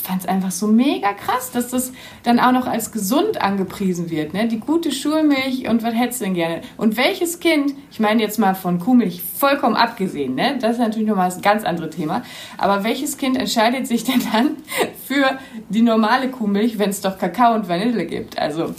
fand 0.00 0.22
es 0.22 0.28
einfach 0.28 0.50
so 0.50 0.66
mega 0.66 1.12
krass, 1.12 1.50
dass 1.52 1.68
das 1.68 1.92
dann 2.22 2.40
auch 2.40 2.52
noch 2.52 2.66
als 2.66 2.92
gesund 2.92 3.40
angepriesen 3.40 4.10
wird. 4.10 4.34
Ne? 4.34 4.48
Die 4.48 4.60
gute 4.60 4.92
Schulmilch 4.92 5.68
und 5.68 5.82
was 5.82 5.94
hättest 5.94 6.20
du 6.20 6.24
denn 6.26 6.34
gerne? 6.34 6.60
Und 6.76 6.96
welches 6.96 7.40
Kind, 7.40 7.74
ich 7.90 8.00
meine 8.00 8.22
jetzt 8.22 8.38
mal 8.38 8.54
von 8.54 8.78
Kuhmilch 8.78 9.22
vollkommen 9.22 9.76
abgesehen, 9.76 10.34
ne? 10.34 10.58
das 10.60 10.72
ist 10.72 10.78
natürlich 10.78 11.08
nochmal 11.08 11.30
ein 11.30 11.42
ganz 11.42 11.64
anderes 11.64 11.94
Thema, 11.94 12.22
aber 12.58 12.84
welches 12.84 13.18
Kind 13.18 13.36
entscheidet 13.36 13.86
sich 13.86 14.04
denn 14.04 14.22
dann 14.32 14.56
für 15.06 15.38
die 15.68 15.82
normale 15.82 16.28
Kuhmilch, 16.28 16.78
wenn 16.78 16.90
es 16.90 17.00
doch 17.00 17.18
Kakao 17.18 17.54
und 17.54 17.68
Vanille 17.68 18.06
gibt? 18.06 18.38
Also 18.38 18.74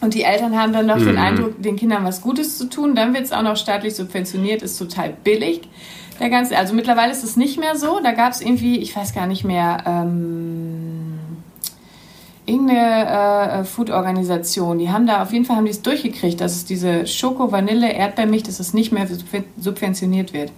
und 0.00 0.14
die 0.14 0.22
Eltern 0.22 0.56
haben 0.56 0.72
dann 0.72 0.86
noch 0.86 0.98
mhm. 0.98 1.06
den 1.06 1.18
Eindruck, 1.18 1.60
den 1.60 1.76
Kindern 1.76 2.04
was 2.04 2.20
Gutes 2.20 2.56
zu 2.56 2.68
tun. 2.68 2.94
Dann 2.94 3.14
wird 3.14 3.24
es 3.24 3.32
auch 3.32 3.42
noch 3.42 3.56
staatlich 3.56 3.96
subventioniert, 3.96 4.62
ist 4.62 4.78
total 4.78 5.12
billig. 5.24 5.62
Der 6.20 6.30
ganze, 6.30 6.56
also 6.56 6.74
mittlerweile 6.74 7.12
ist 7.12 7.24
es 7.24 7.36
nicht 7.36 7.58
mehr 7.58 7.76
so. 7.76 8.00
Da 8.00 8.12
gab 8.12 8.32
es 8.32 8.40
irgendwie, 8.40 8.78
ich 8.78 8.96
weiß 8.96 9.14
gar 9.14 9.26
nicht 9.26 9.44
mehr, 9.44 9.84
ähm, 9.86 11.18
irgendeine 12.48 13.60
äh, 13.60 13.64
Food-Organisation. 13.64 14.78
Die 14.78 14.90
haben 14.90 15.06
da 15.06 15.22
auf 15.22 15.32
jeden 15.32 15.44
Fall 15.44 15.56
haben 15.56 15.66
die 15.66 15.70
es 15.70 15.82
durchgekriegt, 15.82 16.40
dass 16.40 16.56
es 16.56 16.64
diese 16.64 17.06
Schoko, 17.06 17.52
Vanille, 17.52 17.92
Erdbeermilch, 17.92 18.42
dass 18.42 18.58
es 18.58 18.74
nicht 18.74 18.90
mehr 18.90 19.06
subventioniert 19.58 20.32
wird. 20.32 20.50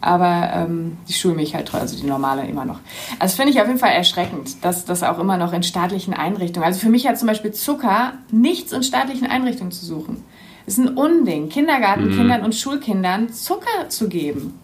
Aber 0.00 0.50
ähm, 0.52 0.96
die 1.08 1.12
Schulmilch 1.12 1.54
halt, 1.54 1.72
also 1.74 1.96
die 1.96 2.06
normale 2.06 2.44
immer 2.46 2.64
noch. 2.64 2.80
Also 3.20 3.36
finde 3.36 3.52
ich 3.52 3.60
auf 3.60 3.68
jeden 3.68 3.78
Fall 3.78 3.92
erschreckend, 3.92 4.64
dass 4.64 4.84
das 4.84 5.04
auch 5.04 5.20
immer 5.20 5.36
noch 5.36 5.52
in 5.52 5.62
staatlichen 5.62 6.12
Einrichtungen. 6.12 6.66
Also 6.66 6.80
für 6.80 6.88
mich 6.88 7.06
hat 7.06 7.18
zum 7.18 7.28
Beispiel 7.28 7.52
Zucker 7.52 8.14
nichts 8.32 8.72
in 8.72 8.82
staatlichen 8.82 9.28
Einrichtungen 9.28 9.70
zu 9.70 9.86
suchen. 9.86 10.24
Es 10.66 10.78
ist 10.78 10.84
ein 10.84 10.96
Unding, 10.96 11.50
Kindergartenkindern 11.50 12.40
mhm. 12.40 12.46
und 12.46 12.54
Schulkindern 12.54 13.32
Zucker 13.32 13.88
zu 13.88 14.08
geben. 14.08 14.58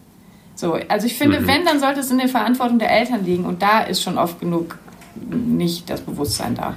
So, 0.59 0.77
also 0.89 1.07
ich 1.07 1.17
finde, 1.17 1.39
mhm. 1.39 1.47
wenn, 1.47 1.63
dann 1.63 1.79
sollte 1.79 2.01
es 2.01 2.11
in 2.11 2.17
der 2.17 2.27
Verantwortung 2.27 2.79
der 2.79 2.91
Eltern 2.91 3.23
liegen 3.23 3.45
und 3.45 3.61
da 3.61 3.79
ist 3.79 4.03
schon 4.03 4.17
oft 4.17 4.41
genug 4.41 4.77
nicht 5.15 5.89
das 5.89 6.01
Bewusstsein 6.01 6.55
da. 6.55 6.75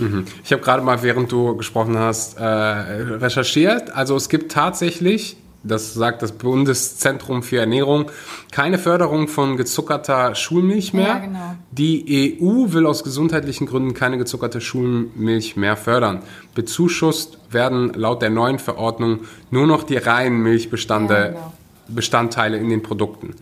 Mhm. 0.00 0.24
Ich 0.42 0.52
habe 0.52 0.60
gerade 0.60 0.82
mal, 0.82 1.00
während 1.04 1.30
du 1.30 1.56
gesprochen 1.56 1.96
hast, 1.96 2.36
äh, 2.36 2.42
recherchiert. 2.42 3.94
Also 3.94 4.16
es 4.16 4.28
gibt 4.28 4.50
tatsächlich 4.50 5.36
das 5.64 5.92
sagt 5.92 6.22
das 6.22 6.32
Bundeszentrum 6.32 7.42
für 7.42 7.58
Ernährung, 7.58 8.10
keine 8.52 8.78
Förderung 8.78 9.26
von 9.26 9.56
gezuckerter 9.56 10.34
Schulmilch 10.36 10.94
mehr. 10.94 11.06
Ja, 11.06 11.18
genau. 11.18 11.54
Die 11.72 12.38
EU 12.40 12.72
will 12.72 12.86
aus 12.86 13.02
gesundheitlichen 13.02 13.66
Gründen 13.66 13.92
keine 13.92 14.18
gezuckerte 14.18 14.60
Schulmilch 14.60 15.56
mehr 15.56 15.76
fördern. 15.76 16.20
Bezuschusst 16.54 17.38
werden 17.50 17.92
laut 17.94 18.22
der 18.22 18.30
neuen 18.30 18.60
Verordnung 18.60 19.20
nur 19.50 19.66
noch 19.66 19.82
die 19.82 19.96
reinen 19.96 20.42
Milchbestände, 20.42 21.14
ja, 21.14 21.26
genau. 21.28 21.52
Bestandteile 21.88 22.58
in 22.58 22.68
den 22.68 22.82
Produkten. 22.82 23.34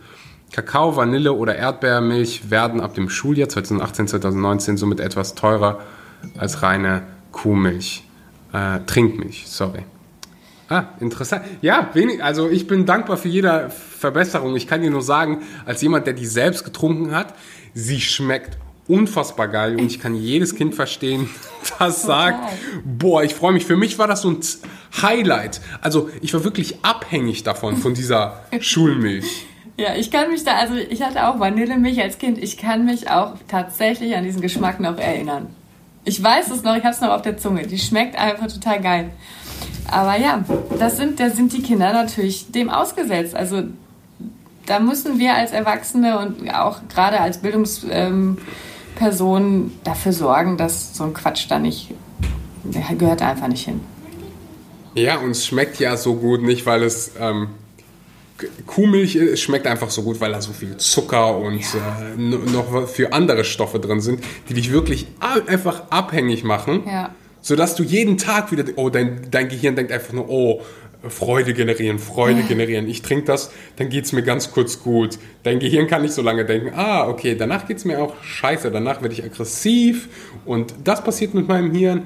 Kakao, 0.51 0.95
Vanille 0.95 1.33
oder 1.33 1.55
Erdbeermilch 1.55 2.49
werden 2.49 2.81
ab 2.81 2.93
dem 2.93 3.09
Schuljahr 3.09 3.49
2018-2019 3.49 4.77
somit 4.77 4.99
etwas 4.99 5.35
teurer 5.35 5.79
als 6.37 6.63
reine 6.63 7.03
Kuhmilch. 7.31 8.03
Äh, 8.53 8.79
Trinkmilch, 8.85 9.45
sorry. 9.47 9.83
Ah, 10.69 10.85
interessant. 10.99 11.45
Ja, 11.61 11.89
wenig, 11.93 12.23
also 12.23 12.49
ich 12.49 12.67
bin 12.67 12.85
dankbar 12.85 13.17
für 13.17 13.29
jede 13.29 13.69
Verbesserung. 13.69 14.55
Ich 14.55 14.67
kann 14.67 14.81
dir 14.81 14.89
nur 14.89 15.01
sagen, 15.01 15.43
als 15.65 15.81
jemand, 15.81 16.07
der 16.07 16.13
die 16.13 16.25
selbst 16.25 16.65
getrunken 16.65 17.15
hat, 17.15 17.33
sie 17.73 18.01
schmeckt 18.01 18.57
unfassbar 18.87 19.47
geil 19.47 19.73
und 19.73 19.85
ich 19.85 19.99
kann 19.99 20.15
jedes 20.15 20.55
Kind 20.55 20.75
verstehen, 20.75 21.29
das 21.79 22.03
sagt, 22.03 22.39
boah, 22.83 23.23
ich 23.23 23.35
freue 23.35 23.53
mich. 23.53 23.65
Für 23.65 23.77
mich 23.77 23.97
war 23.99 24.07
das 24.07 24.21
so 24.21 24.29
ein 24.29 24.39
Highlight. 25.01 25.61
Also 25.81 26.09
ich 26.21 26.33
war 26.33 26.43
wirklich 26.43 26.83
abhängig 26.83 27.43
davon, 27.43 27.77
von 27.77 27.93
dieser 27.93 28.41
Schulmilch. 28.59 29.45
Ja, 29.77 29.95
ich 29.95 30.09
kann 30.09 30.31
mich 30.31 30.43
da, 30.43 30.53
also 30.53 30.73
ich 30.75 31.03
hatte 31.03 31.27
auch 31.27 31.39
Vanillemilch 31.39 32.01
als 32.01 32.17
Kind. 32.17 32.39
Ich 32.39 32.57
kann 32.57 32.85
mich 32.85 33.11
auch 33.11 33.33
tatsächlich 33.47 34.15
an 34.15 34.23
diesen 34.23 34.41
Geschmack 34.41 34.79
noch 34.79 34.97
erinnern. 34.97 35.47
Ich 36.03 36.23
weiß 36.23 36.49
es 36.51 36.63
noch, 36.63 36.75
ich 36.75 36.83
habe 36.83 36.95
es 36.95 37.01
noch 37.01 37.09
auf 37.09 37.21
der 37.21 37.37
Zunge. 37.37 37.67
Die 37.67 37.77
schmeckt 37.77 38.17
einfach 38.17 38.47
total 38.47 38.81
geil. 38.81 39.09
Aber 39.89 40.17
ja, 40.17 40.43
das 40.79 40.97
sind, 40.97 41.19
da 41.19 41.29
sind 41.29 41.53
die 41.53 41.61
Kinder 41.61 41.93
natürlich 41.93 42.51
dem 42.51 42.69
ausgesetzt. 42.69 43.35
Also 43.35 43.63
da 44.65 44.79
müssen 44.79 45.19
wir 45.19 45.35
als 45.35 45.51
Erwachsene 45.51 46.19
und 46.19 46.49
auch 46.53 46.79
gerade 46.89 47.19
als 47.21 47.37
Bildungspersonen 47.39 48.37
ähm, 49.01 49.71
dafür 49.83 50.13
sorgen, 50.13 50.57
dass 50.57 50.95
so 50.95 51.03
ein 51.03 51.13
Quatsch 51.13 51.45
da 51.49 51.59
nicht, 51.59 51.93
der 52.63 52.83
gehört 52.95 53.21
einfach 53.21 53.47
nicht 53.47 53.65
hin. 53.65 53.79
Ja, 54.95 55.17
und 55.17 55.31
es 55.31 55.45
schmeckt 55.45 55.79
ja 55.79 55.97
so 55.97 56.15
gut 56.15 56.41
nicht, 56.41 56.65
weil 56.65 56.83
es 56.83 57.11
ähm, 57.19 57.49
Kuhmilch 58.65 59.41
schmeckt 59.41 59.67
einfach 59.67 59.89
so 59.89 60.03
gut, 60.03 60.21
weil 60.21 60.31
da 60.31 60.41
so 60.41 60.53
viel 60.53 60.77
Zucker 60.77 61.37
und 61.37 61.61
ja. 61.73 62.01
äh, 62.01 62.17
noch 62.17 62.87
für 62.87 63.13
andere 63.13 63.43
Stoffe 63.43 63.79
drin 63.79 64.01
sind, 64.01 64.23
die 64.49 64.53
dich 64.53 64.71
wirklich 64.71 65.07
einfach 65.47 65.83
abhängig 65.89 66.43
machen. 66.43 66.83
Ja 66.85 67.15
sodass 67.47 67.75
du 67.75 67.83
jeden 67.83 68.17
Tag 68.17 68.51
wieder, 68.51 68.65
oh, 68.75 68.89
dein, 68.89 69.31
dein 69.31 69.47
Gehirn 69.47 69.75
denkt 69.77 69.93
einfach 69.93 70.11
nur, 70.11 70.29
oh, 70.29 70.61
Freude 71.07 71.53
generieren, 71.53 71.99
Freude 71.99 72.41
generieren. 72.41 72.89
Ich 72.89 73.03
trinke 73.03 73.25
das, 73.25 73.51
dann 73.77 73.87
geht 73.87 74.03
es 74.03 74.11
mir 74.11 74.23
ganz 74.23 74.51
kurz 74.51 74.81
gut. 74.81 75.17
Dein 75.43 75.59
Gehirn 75.59 75.87
kann 75.87 76.01
nicht 76.01 76.13
so 76.13 76.21
lange 76.21 76.43
denken, 76.43 76.73
ah, 76.75 77.07
okay, 77.07 77.35
danach 77.35 77.65
geht 77.65 77.77
es 77.77 77.85
mir 77.85 78.01
auch 78.01 78.21
scheiße, 78.21 78.69
danach 78.71 79.01
werde 79.01 79.13
ich 79.13 79.23
aggressiv 79.23 80.09
und 80.43 80.73
das 80.83 81.03
passiert 81.03 81.33
mit 81.33 81.47
meinem 81.47 81.71
Hirn. 81.71 82.01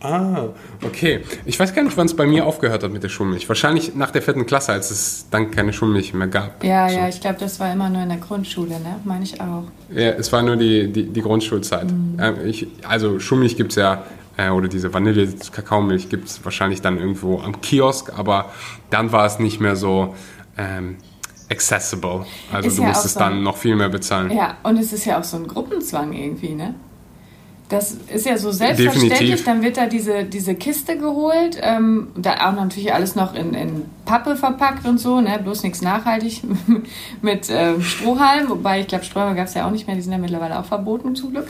Ah, 0.00 0.48
okay. 0.84 1.20
Ich 1.44 1.58
weiß 1.58 1.74
gar 1.74 1.82
nicht, 1.82 1.96
wann 1.96 2.06
es 2.06 2.14
bei 2.14 2.26
mir 2.26 2.46
aufgehört 2.46 2.84
hat 2.84 2.92
mit 2.92 3.02
der 3.02 3.08
Schulmilch. 3.08 3.48
Wahrscheinlich 3.48 3.96
nach 3.96 4.12
der 4.12 4.22
vierten 4.22 4.46
Klasse, 4.46 4.72
als 4.72 4.90
es 4.90 5.26
dann 5.30 5.50
keine 5.50 5.72
Schulmilch 5.72 6.14
mehr 6.14 6.28
gab. 6.28 6.62
Ja, 6.62 6.88
so. 6.88 6.96
ja, 6.96 7.08
ich 7.08 7.20
glaube, 7.20 7.38
das 7.40 7.58
war 7.58 7.72
immer 7.72 7.90
nur 7.90 8.02
in 8.02 8.08
der 8.08 8.18
Grundschule, 8.18 8.78
ne? 8.80 9.00
Meine 9.04 9.24
ich 9.24 9.40
auch. 9.40 9.64
Ja, 9.90 10.10
es 10.10 10.32
war 10.32 10.42
nur 10.42 10.56
die, 10.56 10.92
die, 10.92 11.04
die 11.04 11.20
Grundschulzeit. 11.20 11.90
Mhm. 11.90 12.16
Ähm, 12.20 12.36
ich, 12.46 12.68
also 12.86 13.18
Schulmilch 13.18 13.56
gibt 13.56 13.72
es 13.72 13.76
ja 13.76 14.04
äh, 14.36 14.50
oder 14.50 14.68
diese 14.68 14.94
Vanille-Kakaomilch 14.94 16.08
gibt 16.08 16.28
es 16.28 16.44
wahrscheinlich 16.44 16.80
dann 16.80 16.98
irgendwo 16.98 17.40
am 17.40 17.60
Kiosk, 17.60 18.16
aber 18.16 18.52
dann 18.90 19.10
war 19.10 19.26
es 19.26 19.40
nicht 19.40 19.60
mehr 19.60 19.74
so 19.74 20.14
ähm, 20.56 20.96
accessible. 21.50 22.24
Also 22.52 22.68
ist 22.68 22.78
du 22.78 22.82
ja 22.82 22.88
musstest 22.88 23.14
so 23.14 23.20
dann 23.20 23.42
noch 23.42 23.56
viel 23.56 23.74
mehr 23.74 23.88
bezahlen. 23.88 24.30
Ja, 24.30 24.56
und 24.62 24.78
es 24.78 24.92
ist 24.92 25.04
ja 25.04 25.18
auch 25.18 25.24
so 25.24 25.36
ein 25.36 25.48
Gruppenzwang 25.48 26.12
irgendwie, 26.12 26.54
ne? 26.54 26.74
Das 27.68 27.92
ist 27.92 28.24
ja 28.24 28.38
so 28.38 28.50
selbstverständlich. 28.50 29.10
Definitiv. 29.10 29.44
Dann 29.44 29.62
wird 29.62 29.76
da 29.76 29.86
diese, 29.86 30.24
diese 30.24 30.54
Kiste 30.54 30.96
geholt. 30.96 31.58
Ähm, 31.60 32.08
da 32.16 32.48
auch 32.48 32.52
natürlich 32.54 32.94
alles 32.94 33.14
noch 33.14 33.34
in, 33.34 33.52
in 33.52 33.84
Pappe 34.06 34.36
verpackt 34.36 34.86
und 34.86 34.98
so, 34.98 35.20
ne? 35.20 35.38
bloß 35.42 35.62
nichts 35.64 35.82
nachhaltig 35.82 36.42
mit 37.22 37.48
ähm, 37.50 37.82
Strohhalm. 37.82 38.48
Wobei 38.48 38.80
ich 38.80 38.86
glaube, 38.86 39.04
Strohhalme 39.04 39.36
gab 39.36 39.48
es 39.48 39.54
ja 39.54 39.66
auch 39.66 39.70
nicht 39.70 39.86
mehr, 39.86 39.96
die 39.96 40.02
sind 40.02 40.12
ja 40.12 40.18
mittlerweile 40.18 40.58
auch 40.58 40.64
verboten 40.64 41.14
zum 41.14 41.32
Glück. 41.32 41.48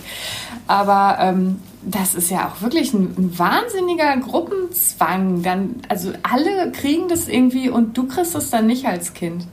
Aber 0.66 1.18
ähm, 1.20 1.60
das 1.82 2.16
ist 2.16 2.30
ja 2.30 2.48
auch 2.48 2.62
wirklich 2.62 2.92
ein, 2.92 3.14
ein, 3.16 3.38
wahnsinniger 3.38 4.16
Gruppenzwang. 4.16 5.42
Dann, 5.42 5.76
also 5.88 6.10
alle 6.24 6.72
kriegen 6.72 7.06
das 7.08 7.28
irgendwie 7.28 7.70
und 7.70 7.96
du 7.96 8.08
kriegst 8.08 8.34
es 8.34 8.50
dann 8.50 8.66
nicht 8.66 8.86
als 8.86 9.14
Kind. 9.14 9.46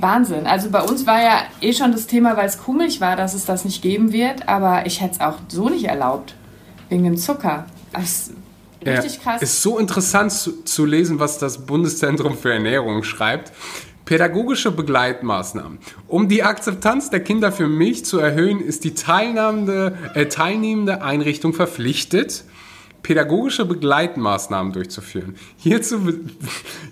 Wahnsinn. 0.00 0.46
Also 0.46 0.70
bei 0.70 0.82
uns 0.82 1.06
war 1.06 1.22
ja 1.22 1.42
eh 1.60 1.72
schon 1.72 1.92
das 1.92 2.06
Thema, 2.06 2.36
weil 2.36 2.46
es 2.46 2.58
Kuhmilch 2.58 3.00
war, 3.00 3.16
dass 3.16 3.34
es 3.34 3.44
das 3.44 3.64
nicht 3.64 3.82
geben 3.82 4.12
wird, 4.12 4.48
aber 4.48 4.86
ich 4.86 5.00
hätte 5.00 5.14
es 5.14 5.20
auch 5.20 5.36
so 5.48 5.68
nicht 5.68 5.84
erlaubt. 5.84 6.34
Wegen 6.88 7.04
dem 7.04 7.16
Zucker. 7.16 7.66
Das 7.92 8.30
richtig 8.84 9.22
krass. 9.22 9.42
Ist 9.42 9.62
so 9.62 9.78
interessant 9.78 10.32
zu, 10.32 10.62
zu 10.64 10.84
lesen, 10.84 11.18
was 11.18 11.38
das 11.38 11.66
Bundeszentrum 11.66 12.36
für 12.36 12.52
Ernährung 12.52 13.02
schreibt. 13.02 13.52
Pädagogische 14.04 14.70
Begleitmaßnahmen. 14.70 15.78
Um 16.08 16.28
die 16.28 16.42
Akzeptanz 16.42 17.08
der 17.08 17.20
Kinder 17.20 17.52
für 17.52 17.66
Milch 17.66 18.04
zu 18.04 18.18
erhöhen, 18.18 18.60
ist 18.60 18.84
die 18.84 18.92
teilnehmende, 18.94 19.96
äh, 20.14 20.26
teilnehmende 20.26 21.02
Einrichtung 21.02 21.54
verpflichtet, 21.54 22.44
pädagogische 23.04 23.66
Begleitmaßnahmen 23.66 24.72
durchzuführen. 24.72 25.36
Hierzu, 25.58 26.00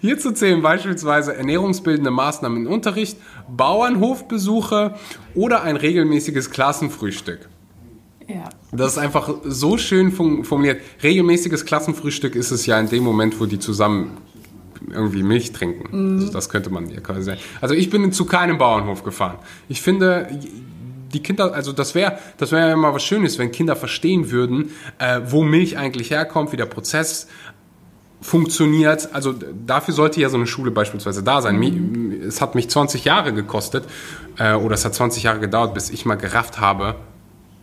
hierzu 0.00 0.30
zählen 0.30 0.62
beispielsweise 0.62 1.34
ernährungsbildende 1.34 2.12
Maßnahmen 2.12 2.66
im 2.66 2.72
Unterricht, 2.72 3.16
Bauernhofbesuche 3.48 4.94
oder 5.34 5.62
ein 5.62 5.76
regelmäßiges 5.76 6.50
Klassenfrühstück. 6.50 7.48
Ja. 8.28 8.48
Das 8.70 8.92
ist 8.92 8.98
einfach 8.98 9.34
so 9.42 9.78
schön 9.78 10.12
formuliert. 10.12 10.80
Regelmäßiges 11.02 11.64
Klassenfrühstück 11.64 12.36
ist 12.36 12.50
es 12.50 12.66
ja 12.66 12.78
in 12.78 12.88
dem 12.88 13.02
Moment, 13.02 13.40
wo 13.40 13.46
die 13.46 13.58
zusammen 13.58 14.18
irgendwie 14.90 15.22
Milch 15.22 15.52
trinken. 15.52 15.96
Mhm. 15.96 16.18
Also 16.20 16.32
das 16.32 16.50
könnte 16.50 16.70
man 16.70 16.90
ja 16.90 17.00
quasi 17.00 17.22
sagen. 17.22 17.40
Also 17.60 17.74
ich 17.74 17.88
bin 17.88 18.12
zu 18.12 18.26
keinem 18.26 18.58
Bauernhof 18.58 19.02
gefahren. 19.02 19.38
Ich 19.68 19.80
finde, 19.80 20.28
die 21.12 21.22
Kinder, 21.22 21.52
also 21.54 21.72
das 21.72 21.94
wäre 21.94 22.18
das 22.38 22.52
wäre 22.52 22.70
ja 22.70 22.76
mal 22.76 22.94
was 22.94 23.02
Schönes, 23.02 23.38
wenn 23.38 23.52
Kinder 23.52 23.76
verstehen 23.76 24.30
würden, 24.30 24.70
äh, 24.98 25.20
wo 25.26 25.42
Milch 25.42 25.76
eigentlich 25.78 26.10
herkommt, 26.10 26.52
wie 26.52 26.56
der 26.56 26.66
Prozess 26.66 27.28
funktioniert. 28.20 29.10
Also 29.12 29.34
dafür 29.66 29.94
sollte 29.94 30.20
ja 30.20 30.28
so 30.28 30.36
eine 30.36 30.46
Schule 30.46 30.70
beispielsweise 30.70 31.22
da 31.22 31.42
sein. 31.42 31.58
Mhm. 31.58 32.22
Es 32.26 32.40
hat 32.40 32.54
mich 32.54 32.70
20 32.70 33.04
Jahre 33.04 33.32
gekostet 33.32 33.84
äh, 34.38 34.54
oder 34.54 34.74
es 34.74 34.84
hat 34.84 34.94
20 34.94 35.24
Jahre 35.24 35.40
gedauert, 35.40 35.74
bis 35.74 35.90
ich 35.90 36.04
mal 36.06 36.14
gerafft 36.14 36.60
habe, 36.60 36.94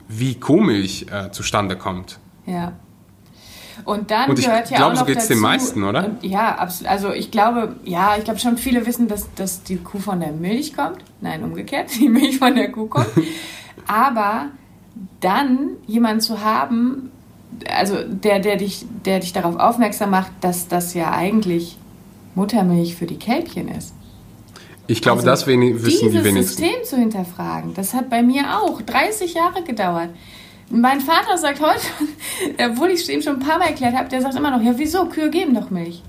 wie 0.07 0.35
Kuhmilch 0.35 1.07
äh, 1.11 1.31
zustande 1.31 1.75
kommt. 1.75 2.19
Ja. 2.45 2.73
Und 3.85 4.11
dann 4.11 4.29
und 4.29 4.39
ich 4.39 4.45
gehört 4.45 4.69
ja 4.69 4.77
glaube, 4.77 4.91
auch 4.91 4.95
noch 4.95 4.99
so 5.01 5.05
geht 5.05 5.17
es 5.17 5.27
den 5.27 5.39
meisten, 5.39 5.83
oder? 5.83 6.05
Und, 6.05 6.23
ja, 6.23 6.55
absolut. 6.55 6.91
Also 6.91 7.11
ich 7.11 7.31
glaube, 7.31 7.75
ja, 7.83 8.15
ich 8.17 8.23
glaube 8.23 8.39
schon 8.39 8.57
viele 8.57 8.85
wissen, 8.85 9.07
dass, 9.07 9.33
dass 9.35 9.63
die 9.63 9.77
Kuh 9.77 9.99
von 9.99 10.19
der 10.19 10.31
Milch 10.31 10.75
kommt. 10.75 10.99
Nein, 11.21 11.43
umgekehrt, 11.43 11.89
die 11.99 12.09
Milch 12.09 12.37
von 12.37 12.55
der 12.55 12.71
Kuh 12.71 12.87
kommt. 12.87 13.09
Aber 13.87 14.47
dann 15.19 15.71
jemanden 15.87 16.21
zu 16.21 16.43
haben, 16.43 17.11
also 17.67 17.95
der, 18.07 18.39
der 18.39 18.57
dich, 18.57 18.85
der 19.05 19.19
dich 19.19 19.33
darauf 19.33 19.57
aufmerksam 19.57 20.11
macht, 20.11 20.31
dass 20.41 20.67
das 20.67 20.93
ja 20.93 21.11
eigentlich 21.11 21.77
Muttermilch 22.35 22.95
für 22.95 23.05
die 23.05 23.17
Kälbchen 23.17 23.67
ist. 23.67 23.93
Ich 24.87 25.01
glaube, 25.01 25.17
also 25.19 25.29
das 25.29 25.45
wissen 25.45 26.09
die 26.09 26.23
wenigsten. 26.23 26.35
Dieses 26.35 26.57
System 26.57 26.83
zu 26.83 26.97
hinterfragen, 26.97 27.73
das 27.75 27.93
hat 27.93 28.09
bei 28.09 28.23
mir 28.23 28.59
auch 28.59 28.81
30 28.81 29.35
Jahre 29.35 29.63
gedauert. 29.63 30.09
Mein 30.69 31.01
Vater 31.01 31.37
sagt 31.37 31.61
heute, 31.61 31.81
obwohl 32.71 32.89
ich 32.89 33.01
es 33.01 33.09
ihm 33.09 33.21
schon 33.21 33.37
ein 33.37 33.47
paar 33.47 33.57
Mal 33.57 33.69
erklärt 33.69 33.95
habe, 33.95 34.09
der 34.09 34.21
sagt 34.21 34.35
immer 34.35 34.51
noch, 34.51 34.61
ja 34.61 34.77
wieso, 34.77 35.05
Kühe 35.05 35.29
geben 35.29 35.55
doch 35.55 35.69
Milch. 35.69 36.03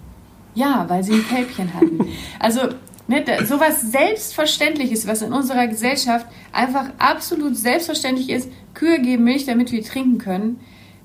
Ja, 0.54 0.84
weil 0.88 1.02
sie 1.02 1.14
ein 1.14 1.26
Kälbchen 1.26 1.72
hatten. 1.72 2.06
Also 2.38 2.60
ne, 3.06 3.24
sowas 3.46 3.80
Selbstverständliches, 3.82 5.06
was 5.06 5.22
in 5.22 5.32
unserer 5.32 5.66
Gesellschaft 5.66 6.26
einfach 6.52 6.90
absolut 6.98 7.56
selbstverständlich 7.56 8.30
ist, 8.30 8.50
Kühe 8.74 9.00
geben 9.00 9.24
Milch, 9.24 9.46
damit 9.46 9.72
wir 9.72 9.82
trinken 9.82 10.18
können, 10.18 10.60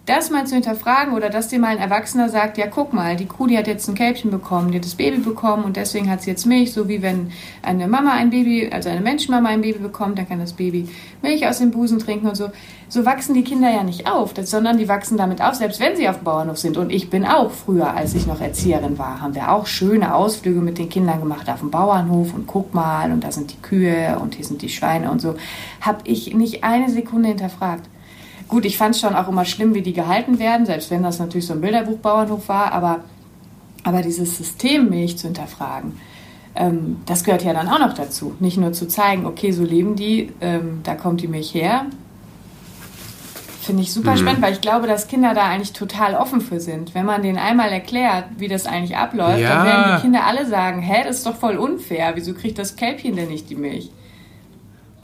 das 0.06 0.30
mal 0.30 0.46
zu 0.46 0.54
hinterfragen 0.54 1.14
oder 1.16 1.30
dass 1.30 1.48
dir 1.48 1.58
mal 1.58 1.70
ein 1.70 1.80
Erwachsener 1.80 2.30
sagt, 2.30 2.60
ja 2.60 2.68
guck 2.68 2.94
mal, 2.94 3.16
die 3.16 3.26
Kuh, 3.26 3.48
die 3.48 3.58
hat 3.58 3.66
jetzt 3.66 3.88
ein 3.88 3.96
Kälbchen 3.96 4.30
bekommen, 4.30 4.72
die 4.72 4.78
hat 4.78 4.86
das 4.86 4.96
Baby 4.96 5.18
bekommen 5.18 5.64
und 5.64 5.78
deswegen 5.78 6.10
hat 6.12 6.22
sie 6.22 6.30
jetzt 6.30 6.46
Milch, 6.46 6.74
so 6.74 6.88
wie 6.88 7.02
wenn 7.02 7.32
eine 7.64 7.88
Mama 7.88 8.12
ein 8.12 8.30
Baby, 8.30 8.70
also 8.72 8.90
eine 8.90 9.02
Menschenmama 9.02 9.50
ein 9.50 9.62
Baby 9.62 9.80
bekommt, 9.80 10.20
dann 10.20 10.30
kann 10.30 10.40
das 10.40 10.54
Baby 10.54 10.88
Milch 11.24 11.48
aus 11.48 11.58
dem 11.58 11.72
Busen 11.72 11.98
trinken 11.98 12.28
und 12.28 12.36
so. 12.36 12.50
So 12.88 13.04
wachsen 13.04 13.34
die 13.34 13.44
Kinder 13.44 13.72
ja 13.72 13.82
nicht 13.82 14.08
auf, 14.08 14.36
sondern 14.44 14.78
die 14.78 14.88
wachsen 14.88 15.18
damit 15.18 15.42
auf, 15.42 15.56
selbst 15.56 15.80
wenn 15.80 15.96
sie 15.96 16.08
auf 16.08 16.18
dem 16.18 16.24
Bauernhof 16.24 16.60
sind. 16.60 16.78
Und 16.78 16.92
ich 16.92 17.10
bin 17.10 17.26
auch 17.26 17.50
früher, 17.50 17.96
als 17.96 18.14
ich 18.14 18.28
noch 18.28 18.40
Erzieherin 18.40 19.00
war, 19.00 19.22
haben 19.22 19.34
wir 19.34 19.52
auch 19.52 19.66
schöne 19.66 20.14
Ausflüge 20.14 20.60
mit 20.60 20.78
den 20.78 20.88
Kindern 20.88 21.20
gemacht 21.20 21.50
auf 21.50 21.62
dem 21.62 21.72
Bauernhof 21.72 22.36
und 22.36 22.46
guck 22.46 22.76
mal 22.76 23.12
und 23.12 23.24
da 23.24 23.32
sind 23.32 23.52
die 23.52 23.62
Kühe 23.62 24.20
und 24.22 24.36
hier 24.36 24.46
sind 24.46 24.62
die 24.62 24.70
Schweine 24.70 25.10
und 25.10 25.20
so. 25.20 25.34
Hab 25.82 26.02
ich 26.04 26.36
nicht 26.36 26.64
eine 26.64 26.92
Sekunde 26.92 27.30
hinterfragt. 27.30 27.90
Gut, 28.48 28.66
ich 28.66 28.78
fand 28.78 28.96
es 28.96 29.02
schon 29.02 29.16
auch 29.16 29.28
immer 29.28 29.46
schlimm, 29.46 29.74
wie 29.74 29.82
die 29.82 29.94
gehalten 29.94 30.40
werden, 30.40 30.66
selbst 30.66 30.92
wenn 30.92 31.04
das 31.04 31.20
natürlich 31.20 31.48
so 31.48 31.54
ein 31.54 31.62
Bilderbuchbauernhof 31.62 32.48
war, 32.48 32.72
aber 32.72 33.02
Aber 33.88 34.02
dieses 34.02 34.38
System 34.38 34.90
Milch 34.90 35.16
zu 35.18 35.28
hinterfragen, 35.28 35.94
ähm, 36.56 36.98
das 37.06 37.24
gehört 37.24 37.44
ja 37.44 37.54
dann 37.54 37.68
auch 37.68 37.78
noch 37.78 37.94
dazu. 37.94 38.34
Nicht 38.40 38.58
nur 38.58 38.74
zu 38.74 38.88
zeigen, 38.88 39.28
okay, 39.28 39.52
so 39.52 39.64
leben 39.64 39.96
die, 39.96 40.32
ähm, 40.42 40.80
da 40.82 40.96
kommt 40.96 41.22
die 41.22 41.28
Milch 41.28 41.54
her. 41.54 41.86
Finde 43.62 43.84
ich 43.84 43.92
super 43.92 44.14
mhm. 44.14 44.18
spannend, 44.18 44.42
weil 44.42 44.54
ich 44.54 44.62
glaube, 44.62 44.88
dass 44.88 45.08
Kinder 45.08 45.36
da 45.36 45.44
eigentlich 45.44 45.74
total 45.74 46.16
offen 46.16 46.42
für 46.42 46.60
sind. 46.60 46.96
Wenn 46.96 47.06
man 47.06 47.22
denen 47.22 47.38
einmal 47.38 47.70
erklärt, 47.70 48.26
wie 48.38 48.48
das 48.48 48.66
eigentlich 48.66 48.98
abläuft, 48.98 49.42
ja. 49.42 49.50
dann 49.50 49.66
werden 49.68 49.96
die 49.96 50.02
Kinder 50.02 50.26
alle 50.26 50.48
sagen, 50.48 50.82
hä, 50.82 51.04
das 51.06 51.18
ist 51.18 51.26
doch 51.28 51.36
voll 51.36 51.58
unfair, 51.58 52.14
wieso 52.16 52.34
kriegt 52.34 52.58
das 52.58 52.76
Kälbchen 52.76 53.16
denn 53.16 53.30
nicht 53.30 53.52
die 53.52 53.56
Milch? 53.56 53.92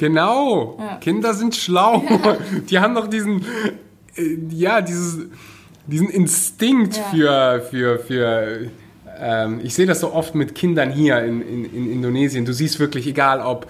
Genau, 0.01 0.77
ja. 0.79 0.95
Kinder 0.95 1.35
sind 1.35 1.55
schlau. 1.55 2.03
Ja. 2.09 2.37
Die 2.71 2.79
haben 2.79 2.95
doch 2.95 3.05
diesen, 3.05 3.45
äh, 4.15 4.35
ja, 4.49 4.81
dieses, 4.81 5.19
diesen 5.85 6.09
Instinkt 6.09 6.99
für, 7.11 7.61
für, 7.69 7.99
für 7.99 8.71
ähm, 9.19 9.59
ich 9.63 9.75
sehe 9.75 9.85
das 9.85 9.99
so 9.99 10.11
oft 10.11 10.33
mit 10.33 10.55
Kindern 10.55 10.91
hier 10.91 11.23
in, 11.23 11.41
in, 11.41 11.65
in 11.65 11.91
Indonesien. 11.91 12.45
Du 12.45 12.51
siehst 12.51 12.79
wirklich, 12.79 13.05
egal 13.05 13.41
ob 13.41 13.67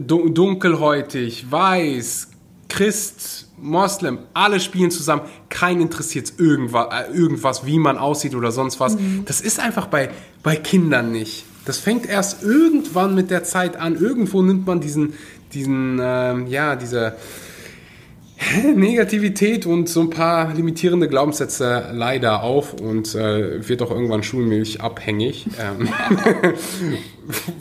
dunkelhäutig, 0.00 1.48
weiß, 1.48 2.30
Christ, 2.68 3.48
Moslem, 3.56 4.18
alle 4.34 4.58
spielen 4.58 4.90
zusammen. 4.90 5.22
Kein 5.48 5.80
interessiert 5.80 6.32
irgendwas, 6.38 6.88
äh, 6.92 7.16
irgendwas, 7.16 7.64
wie 7.64 7.78
man 7.78 7.98
aussieht 7.98 8.34
oder 8.34 8.50
sonst 8.50 8.80
was. 8.80 8.98
Mhm. 8.98 9.22
Das 9.26 9.40
ist 9.40 9.60
einfach 9.60 9.86
bei, 9.86 10.10
bei 10.42 10.56
Kindern 10.56 11.12
nicht. 11.12 11.44
Das 11.66 11.78
fängt 11.78 12.06
erst 12.06 12.44
irgendwann 12.44 13.14
mit 13.14 13.30
der 13.30 13.42
Zeit 13.42 13.76
an. 13.76 13.96
Irgendwo 13.96 14.40
nimmt 14.40 14.66
man 14.66 14.80
diesen, 14.80 15.14
diesen, 15.52 16.00
ähm, 16.02 16.46
ja, 16.46 16.76
diese 16.76 17.16
Negativität 18.74 19.66
und 19.66 19.88
so 19.88 20.02
ein 20.02 20.10
paar 20.10 20.52
limitierende 20.54 21.08
Glaubenssätze 21.08 21.90
leider 21.92 22.42
auf 22.42 22.74
und 22.74 23.14
äh, 23.14 23.66
wird 23.66 23.82
auch 23.82 23.90
irgendwann 23.90 24.22
Schulmilch 24.22 24.80
abhängig. 24.80 25.46
Ähm, 25.58 25.88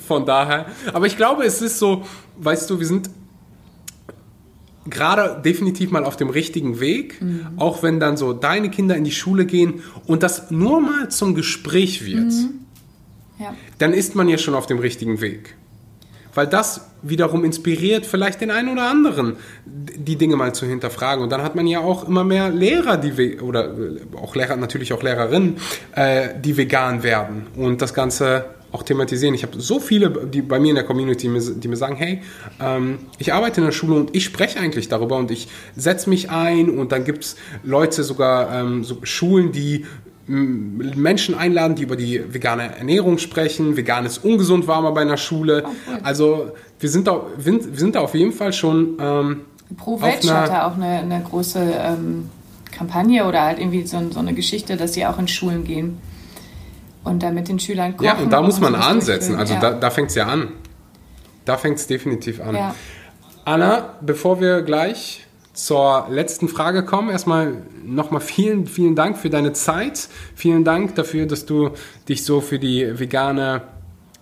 von 0.08 0.26
daher. 0.26 0.66
Aber 0.94 1.06
ich 1.06 1.18
glaube, 1.18 1.44
es 1.46 1.62
ist 1.62 1.80
so, 1.80 2.04
weißt 2.38 2.70
du, 2.70 2.80
wir 2.80 2.88
sind 2.88 3.10
gerade 4.88 5.42
definitiv 5.44 5.92
mal 5.92 6.04
auf 6.04 6.16
dem 6.18 6.30
richtigen 6.30 6.80
Weg, 6.80 7.22
mhm. 7.22 7.48
auch 7.58 7.82
wenn 7.82 8.00
dann 8.00 8.18
so 8.18 8.34
deine 8.34 8.70
Kinder 8.70 8.96
in 8.96 9.04
die 9.04 9.12
Schule 9.12 9.46
gehen 9.46 9.82
und 10.06 10.22
das 10.22 10.52
nur 10.52 10.82
mal 10.82 11.10
zum 11.10 11.34
Gespräch 11.34 12.06
wird, 12.06 12.26
mhm. 12.26 12.60
ja. 13.40 13.56
dann 13.80 13.94
ist 13.94 14.14
man 14.14 14.28
ja 14.28 14.38
schon 14.38 14.54
auf 14.54 14.68
dem 14.68 14.78
richtigen 14.78 15.22
Weg 15.22 15.56
weil 16.36 16.48
das 16.48 16.82
wiederum 17.08 17.46
inspiriert 17.46 18.06
vielleicht 18.06 18.42
den 18.42 18.52
einen 18.52 18.70
oder 18.70 18.90
anderen, 18.90 19.38
die 19.66 20.16
Dinge 20.16 20.36
mal 20.36 20.54
zu 20.54 20.66
hinterfragen. 20.66 21.24
Und 21.24 21.32
dann 21.32 21.44
hat 21.44 21.56
man 21.56 21.68
ja 21.68 21.80
auch 21.80 22.08
immer 22.08 22.24
mehr 22.24 22.50
Lehrer, 22.50 22.98
die 22.98 23.40
oder 23.40 23.66
äh, 23.66 24.02
auch 24.22 24.36
Lehrer, 24.36 24.56
natürlich 24.56 24.94
auch 24.94 25.04
Lehrerinnen, 25.04 25.58
äh, 25.96 26.30
die 26.40 26.58
vegan 26.58 27.04
werden 27.04 27.48
und 27.56 27.82
das 27.82 27.94
Ganze 27.94 28.46
auch 28.72 28.84
thematisieren. 28.84 29.34
Ich 29.34 29.44
habe 29.44 29.60
so 29.60 29.80
viele, 29.80 30.10
die 30.28 30.42
bei 30.42 30.60
mir 30.60 30.70
in 30.70 30.76
der 30.76 30.84
Community, 30.84 31.30
die 31.56 31.68
mir 31.68 31.78
sagen, 31.78 31.96
hey, 31.96 32.22
ähm, 32.60 33.00
ich 33.18 33.34
arbeite 33.34 33.62
in 33.62 33.66
der 33.66 33.72
Schule 33.72 33.96
und 33.96 34.16
ich 34.16 34.26
spreche 34.26 34.60
eigentlich 34.60 34.90
darüber 34.90 35.18
und 35.18 35.32
ich 35.32 35.48
setze 35.76 36.10
mich 36.10 36.30
ein 36.30 36.70
und 36.70 36.92
dann 36.92 37.06
gibt 37.06 37.24
es 37.24 37.36
Leute, 37.64 38.04
sogar 38.04 38.54
ähm, 38.54 38.84
so 38.84 38.98
Schulen, 39.04 39.54
die 39.54 39.86
Menschen 40.28 41.36
einladen, 41.36 41.76
die 41.76 41.84
über 41.84 41.96
die 41.96 42.34
vegane 42.34 42.78
Ernährung 42.78 43.20
sprechen. 43.20 43.78
Vegan 43.78 44.06
ist 44.06 44.24
ungesund, 44.24 44.68
war 44.68 44.82
mal 44.82 44.92
bei 44.92 45.02
einer 45.02 45.18
Schule. 45.18 45.64
Oh, 45.66 45.70
also 46.04 46.52
wir 46.80 46.90
sind, 46.90 47.08
da, 47.08 47.22
wir 47.38 47.60
sind 47.74 47.96
da 47.96 48.00
auf 48.00 48.16
jeden 48.16 48.32
Fall 48.32 48.52
schon. 48.52 48.98
Ähm, 49.00 49.42
Pro 49.78 50.02
Veg 50.02 50.28
hat 50.30 50.50
da 50.50 50.68
auch 50.68 50.76
eine, 50.76 51.00
eine 51.00 51.22
große 51.22 51.60
ähm, 51.60 52.30
Kampagne 52.72 53.26
oder 53.26 53.44
halt 53.44 53.60
irgendwie 53.60 53.86
so, 53.86 54.00
so, 54.12 54.20
eine 54.20 54.34
Geschichte, 54.34 54.78
dass 54.78 54.94
sie 54.94 55.06
auch 55.06 55.20
in 55.20 55.28
Schulen 55.28 55.64
gehen 55.64 56.00
und 57.04 57.22
da 57.22 57.32
mit 57.32 57.48
den 57.48 57.60
Schülern 57.60 57.96
kochen. 57.96 58.06
Ja, 58.06 58.16
und 58.16 58.32
da 58.32 58.42
muss 58.42 58.60
man 58.60 58.76
ansetzen. 58.76 59.36
Also 59.36 59.54
ja. 59.54 59.60
da, 59.60 59.74
da 59.74 59.90
fängt 59.92 60.10
es 60.10 60.16
ja 60.16 60.26
an. 60.26 60.50
Da 61.46 61.58
fängt 61.58 61.78
es 61.78 61.86
definitiv 61.86 62.42
an. 62.42 62.56
Ja. 62.56 62.76
Anna, 63.46 63.94
bevor 64.02 64.42
wir 64.42 64.64
gleich 64.64 65.26
zur 65.56 66.08
letzten 66.10 66.48
Frage 66.48 66.84
kommen. 66.84 67.10
Erstmal 67.10 67.64
nochmal 67.84 68.22
vielen, 68.22 68.68
vielen 68.68 68.96
Dank 68.96 69.18
für 69.18 69.30
deine 69.30 69.54
Zeit. 69.54 70.10
Vielen 70.36 70.64
Dank 70.64 70.96
dafür, 70.96 71.26
dass 71.26 71.46
du 71.46 71.72
dich 72.08 72.24
so 72.24 72.42
für 72.42 72.60
die 72.60 73.00
vegane 73.00 73.64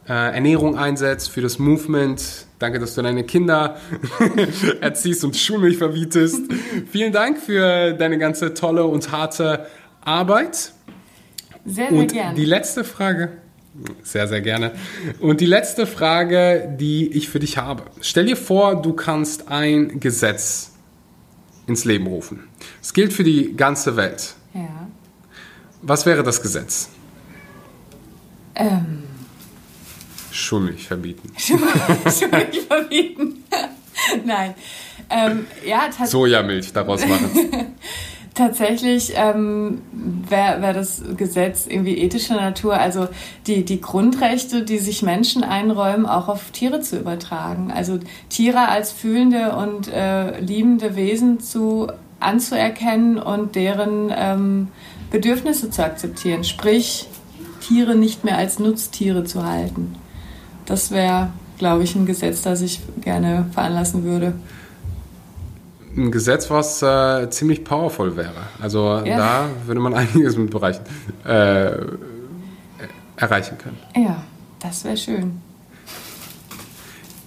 äh, 0.08 0.14
Ernährung 0.14 0.78
einsetzt, 0.78 1.30
für 1.30 1.42
das 1.42 1.60
Movement. 1.60 2.46
Danke, 2.60 2.80
dass 2.80 2.96
du 2.96 3.02
deine 3.02 3.24
Kinder 3.24 3.78
erziehst 4.82 5.24
und 5.24 5.36
Schulmilch 5.36 5.78
verbietest. 5.78 6.42
vielen 6.92 7.12
Dank 7.12 7.40
für 7.40 7.94
deine 7.94 8.18
ganze 8.18 8.54
tolle 8.54 8.86
und 8.86 9.12
harte 9.12 9.66
Arbeit. 10.02 10.72
Sehr, 11.66 11.90
sehr 11.90 11.92
und 11.92 12.14
gerne. 12.14 12.36
Die 12.36 12.46
letzte 12.46 12.84
Frage. 12.84 13.30
Sehr, 14.04 14.28
sehr 14.28 14.42
gerne. 14.42 14.74
Und 15.20 15.42
die 15.42 15.48
letzte 15.48 15.88
Frage, 15.88 16.76
die 16.80 17.12
ich 17.12 17.28
für 17.30 17.40
dich 17.40 17.58
habe. 17.58 17.84
Stell 18.02 18.26
dir 18.26 18.38
vor, 18.38 18.82
du 18.82 18.94
kannst 18.94 19.48
ein 19.48 20.00
Gesetz 20.00 20.73
ins 21.68 21.86
Leben 21.86 22.07
rufen. 22.07 22.47
Es 22.82 22.93
gilt 22.93 23.14
für 23.14 23.24
die 23.24 23.55
ganze 23.55 23.95
Welt. 23.95 24.36
Ja. 24.53 24.88
Was 25.82 26.05
wäre 26.05 26.24
das 26.24 26.41
Gesetz? 26.41 26.89
Ähm. 28.55 29.03
Schulmilch 30.32 30.88
verbieten. 30.88 31.32
Schulmilch 31.38 32.61
verbieten. 32.68 33.43
Nein. 34.26 34.55
Ähm, 35.09 35.45
ja, 35.66 35.89
Sojamilch 36.05 36.74
daraus 36.74 37.05
machen. 37.05 37.30
Tatsächlich 38.34 39.14
ähm, 39.16 39.82
wäre 40.28 40.60
wär 40.62 40.74
das 40.74 41.04
Gesetz 41.18 41.68
irgendwie 41.68 42.00
ethischer 42.00 42.36
Natur, 42.36 42.74
also 42.74 43.08
die, 43.46 43.64
die 43.64 43.80
Grundrechte, 43.80 44.64
die 44.64 44.80
sich 44.80 45.04
Menschen 45.04 45.44
einräumen, 45.44 46.08
auch 46.08 46.28
auf 46.30 46.50
Tiere 46.50 46.82
zu 46.82 46.98
übertragen. 46.98 47.72
Also 47.72 48.00
Tiere 48.30 48.70
als 48.70 48.92
fühlende 48.92 49.56
und 49.56 49.88
äh, 49.88 50.40
liebende 50.40 50.96
Wesen 50.96 51.42
zu 51.42 51.92
anzuerkennen 52.20 53.20
und 53.20 53.56
deren 53.56 54.12
ähm, 54.16 54.70
Bedürfnisse 55.12 55.70
zu 55.70 55.86
akzeptieren. 55.86 56.44
Sprich, 56.44 57.08
Tiere 57.62 57.96
nicht 57.96 58.24
mehr 58.24 58.38
als 58.38 58.58
Nutztiere 58.58 59.26
zu 59.26 59.46
halten. 59.46 59.96
Das 60.66 60.90
wäre, 60.90 61.30
glaube 61.60 61.84
ich, 61.84 61.96
ein 61.96 62.08
Gesetz, 62.08 62.42
das 62.42 62.62
ich 62.62 62.82
gerne 63.02 63.46
veranlassen 63.54 64.04
würde 64.04 64.34
ein 65.96 66.12
Gesetz, 66.12 66.50
was 66.50 66.82
äh, 66.82 67.30
ziemlich 67.30 67.64
powerful 67.64 68.16
wäre. 68.16 68.44
Also 68.62 69.02
ja. 69.06 69.18
da 69.18 69.50
würde 69.66 69.80
man 69.80 69.94
einiges 69.94 70.38
mit 70.38 70.52
Bereichen 70.52 70.84
äh, 71.26 71.72
erreichen 73.16 73.58
können. 73.58 73.78
Ja, 73.96 74.24
das 74.60 74.84
wäre 74.84 74.98
schön. 74.98 75.41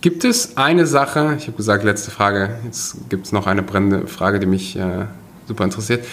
Gibt 0.00 0.24
es 0.24 0.56
eine 0.56 0.86
Sache, 0.86 1.34
ich 1.38 1.46
habe 1.46 1.56
gesagt, 1.56 1.82
letzte 1.82 2.10
Frage, 2.10 2.58
jetzt 2.64 3.08
gibt 3.08 3.26
es 3.26 3.32
noch 3.32 3.46
eine 3.46 3.62
brennende 3.62 4.06
Frage, 4.06 4.38
die 4.38 4.46
mich 4.46 4.76
äh, 4.76 5.06
super 5.48 5.64
interessiert. 5.64 6.06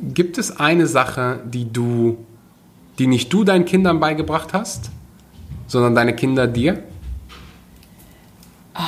Gibt 0.00 0.38
es 0.38 0.58
eine 0.58 0.86
Sache, 0.86 1.40
die 1.44 1.70
du, 1.70 2.24
die 2.98 3.06
nicht 3.06 3.32
du 3.32 3.44
deinen 3.44 3.64
Kindern 3.64 4.00
beigebracht 4.00 4.52
hast, 4.52 4.90
sondern 5.66 5.94
deine 5.94 6.14
Kinder 6.14 6.46
dir? 6.46 6.82
Oh, 8.74 8.80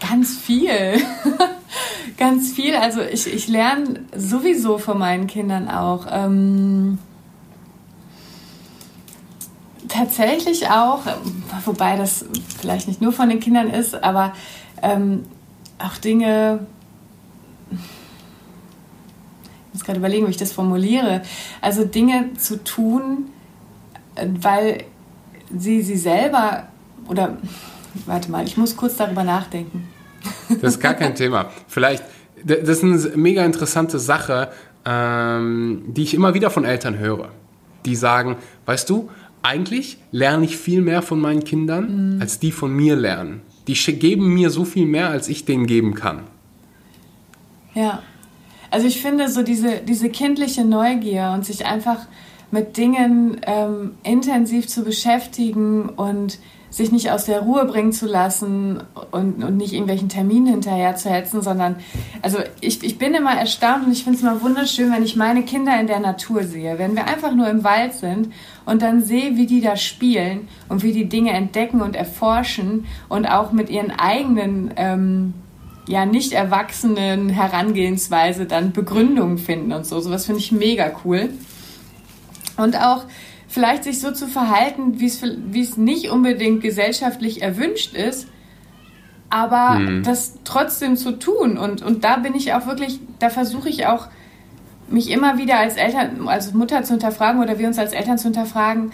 ganz 0.00 0.36
viel. 0.36 0.70
ganz 2.16 2.52
viel. 2.52 2.74
Also 2.74 3.00
ich, 3.00 3.32
ich 3.32 3.48
lerne 3.48 4.00
sowieso 4.16 4.78
von 4.78 4.98
meinen 4.98 5.26
Kindern 5.26 5.68
auch. 5.68 6.06
Ähm, 6.10 6.98
tatsächlich 9.88 10.68
auch, 10.68 11.00
wobei 11.64 11.96
das 11.96 12.24
vielleicht 12.58 12.88
nicht 12.88 13.02
nur 13.02 13.12
von 13.12 13.28
den 13.28 13.40
Kindern 13.40 13.68
ist, 13.68 14.02
aber 14.02 14.32
ähm, 14.82 15.24
auch 15.78 15.96
Dinge, 15.98 16.66
ich 17.70 17.78
muss 19.74 19.84
gerade 19.84 19.98
überlegen, 19.98 20.26
wie 20.26 20.30
ich 20.30 20.36
das 20.36 20.52
formuliere, 20.52 21.22
also 21.60 21.84
Dinge 21.84 22.32
zu 22.34 22.62
tun, 22.64 23.30
weil 24.40 24.84
sie 25.54 25.82
sie 25.82 25.96
selber 25.96 26.68
oder 27.08 27.36
warte 28.06 28.30
mal, 28.30 28.46
ich 28.46 28.56
muss 28.56 28.76
kurz 28.76 28.96
darüber 28.96 29.24
nachdenken. 29.24 29.88
Das 30.60 30.74
ist 30.74 30.80
gar 30.80 30.94
kein 30.94 31.14
Thema. 31.14 31.50
Vielleicht, 31.66 32.04
das 32.44 32.82
ist 32.82 32.84
eine 32.84 33.16
mega 33.16 33.44
interessante 33.44 33.98
Sache, 33.98 34.50
ähm, 34.84 35.82
die 35.86 36.02
ich 36.02 36.14
immer 36.14 36.34
wieder 36.34 36.50
von 36.50 36.64
Eltern 36.64 36.98
höre. 36.98 37.30
Die 37.84 37.96
sagen, 37.96 38.36
weißt 38.66 38.88
du, 38.90 39.10
eigentlich 39.42 39.98
lerne 40.10 40.44
ich 40.44 40.56
viel 40.56 40.82
mehr 40.82 41.02
von 41.02 41.20
meinen 41.20 41.44
Kindern, 41.44 42.14
mhm. 42.14 42.20
als 42.20 42.38
die 42.38 42.52
von 42.52 42.72
mir 42.74 42.96
lernen. 42.96 43.42
Die 43.66 43.74
geben 43.74 44.34
mir 44.34 44.50
so 44.50 44.64
viel 44.64 44.86
mehr, 44.86 45.08
als 45.08 45.28
ich 45.28 45.44
denen 45.44 45.66
geben 45.66 45.94
kann. 45.94 46.20
Ja, 47.74 48.02
also 48.70 48.86
ich 48.86 49.00
finde 49.00 49.28
so 49.28 49.42
diese, 49.42 49.80
diese 49.86 50.08
kindliche 50.08 50.64
Neugier 50.64 51.32
und 51.34 51.44
sich 51.44 51.66
einfach 51.66 52.06
mit 52.50 52.76
Dingen 52.76 53.40
ähm, 53.46 53.92
intensiv 54.02 54.68
zu 54.68 54.84
beschäftigen 54.84 55.88
und 55.88 56.38
sich 56.72 56.90
nicht 56.90 57.10
aus 57.10 57.26
der 57.26 57.40
Ruhe 57.40 57.66
bringen 57.66 57.92
zu 57.92 58.06
lassen 58.06 58.82
und, 59.10 59.44
und 59.44 59.56
nicht 59.58 59.74
irgendwelchen 59.74 60.08
Terminen 60.08 60.46
hinterher 60.46 60.96
zu 60.96 61.10
hetzen, 61.10 61.42
sondern, 61.42 61.76
also 62.22 62.38
ich, 62.62 62.82
ich 62.82 62.96
bin 62.96 63.12
immer 63.12 63.38
erstaunt 63.38 63.84
und 63.84 63.92
ich 63.92 64.04
finde 64.04 64.16
es 64.16 64.22
immer 64.22 64.40
wunderschön, 64.40 64.90
wenn 64.90 65.02
ich 65.02 65.14
meine 65.14 65.42
Kinder 65.42 65.78
in 65.78 65.86
der 65.86 66.00
Natur 66.00 66.44
sehe. 66.44 66.78
Wenn 66.78 66.96
wir 66.96 67.06
einfach 67.06 67.34
nur 67.34 67.50
im 67.50 67.62
Wald 67.62 67.92
sind 67.92 68.32
und 68.64 68.80
dann 68.80 69.02
sehe, 69.02 69.36
wie 69.36 69.46
die 69.46 69.60
da 69.60 69.76
spielen 69.76 70.48
und 70.70 70.82
wie 70.82 70.92
die 70.92 71.10
Dinge 71.10 71.32
entdecken 71.32 71.82
und 71.82 71.94
erforschen 71.94 72.86
und 73.10 73.26
auch 73.26 73.52
mit 73.52 73.68
ihren 73.68 73.90
eigenen, 73.90 74.72
ähm, 74.76 75.34
ja, 75.86 76.06
nicht 76.06 76.32
erwachsenen 76.32 77.28
Herangehensweise 77.28 78.46
dann 78.46 78.72
Begründungen 78.72 79.36
finden 79.36 79.72
und 79.72 79.84
so. 79.84 80.00
Sowas 80.00 80.24
finde 80.24 80.40
ich 80.40 80.52
mega 80.52 80.90
cool. 81.04 81.28
Und 82.56 82.76
auch, 82.80 83.04
vielleicht 83.52 83.84
sich 83.84 84.00
so 84.00 84.12
zu 84.12 84.28
verhalten, 84.28 84.98
wie 84.98 85.04
es, 85.60 85.76
nicht 85.76 86.10
unbedingt 86.10 86.62
gesellschaftlich 86.62 87.42
erwünscht 87.42 87.94
ist, 87.94 88.26
aber 89.28 89.78
mhm. 89.78 90.02
das 90.04 90.38
trotzdem 90.44 90.96
zu 90.96 91.18
tun. 91.18 91.58
Und, 91.58 91.82
und 91.82 92.02
da 92.02 92.16
bin 92.16 92.34
ich 92.34 92.54
auch 92.54 92.66
wirklich, 92.66 92.98
da 93.18 93.28
versuche 93.28 93.68
ich 93.68 93.86
auch, 93.86 94.08
mich 94.88 95.10
immer 95.10 95.36
wieder 95.36 95.58
als 95.58 95.76
Eltern, 95.76 96.28
als 96.28 96.54
Mutter 96.54 96.82
zu 96.82 96.94
hinterfragen 96.94 97.42
oder 97.42 97.58
wir 97.58 97.66
uns 97.66 97.78
als 97.78 97.92
Eltern 97.92 98.16
zu 98.16 98.24
hinterfragen, 98.24 98.90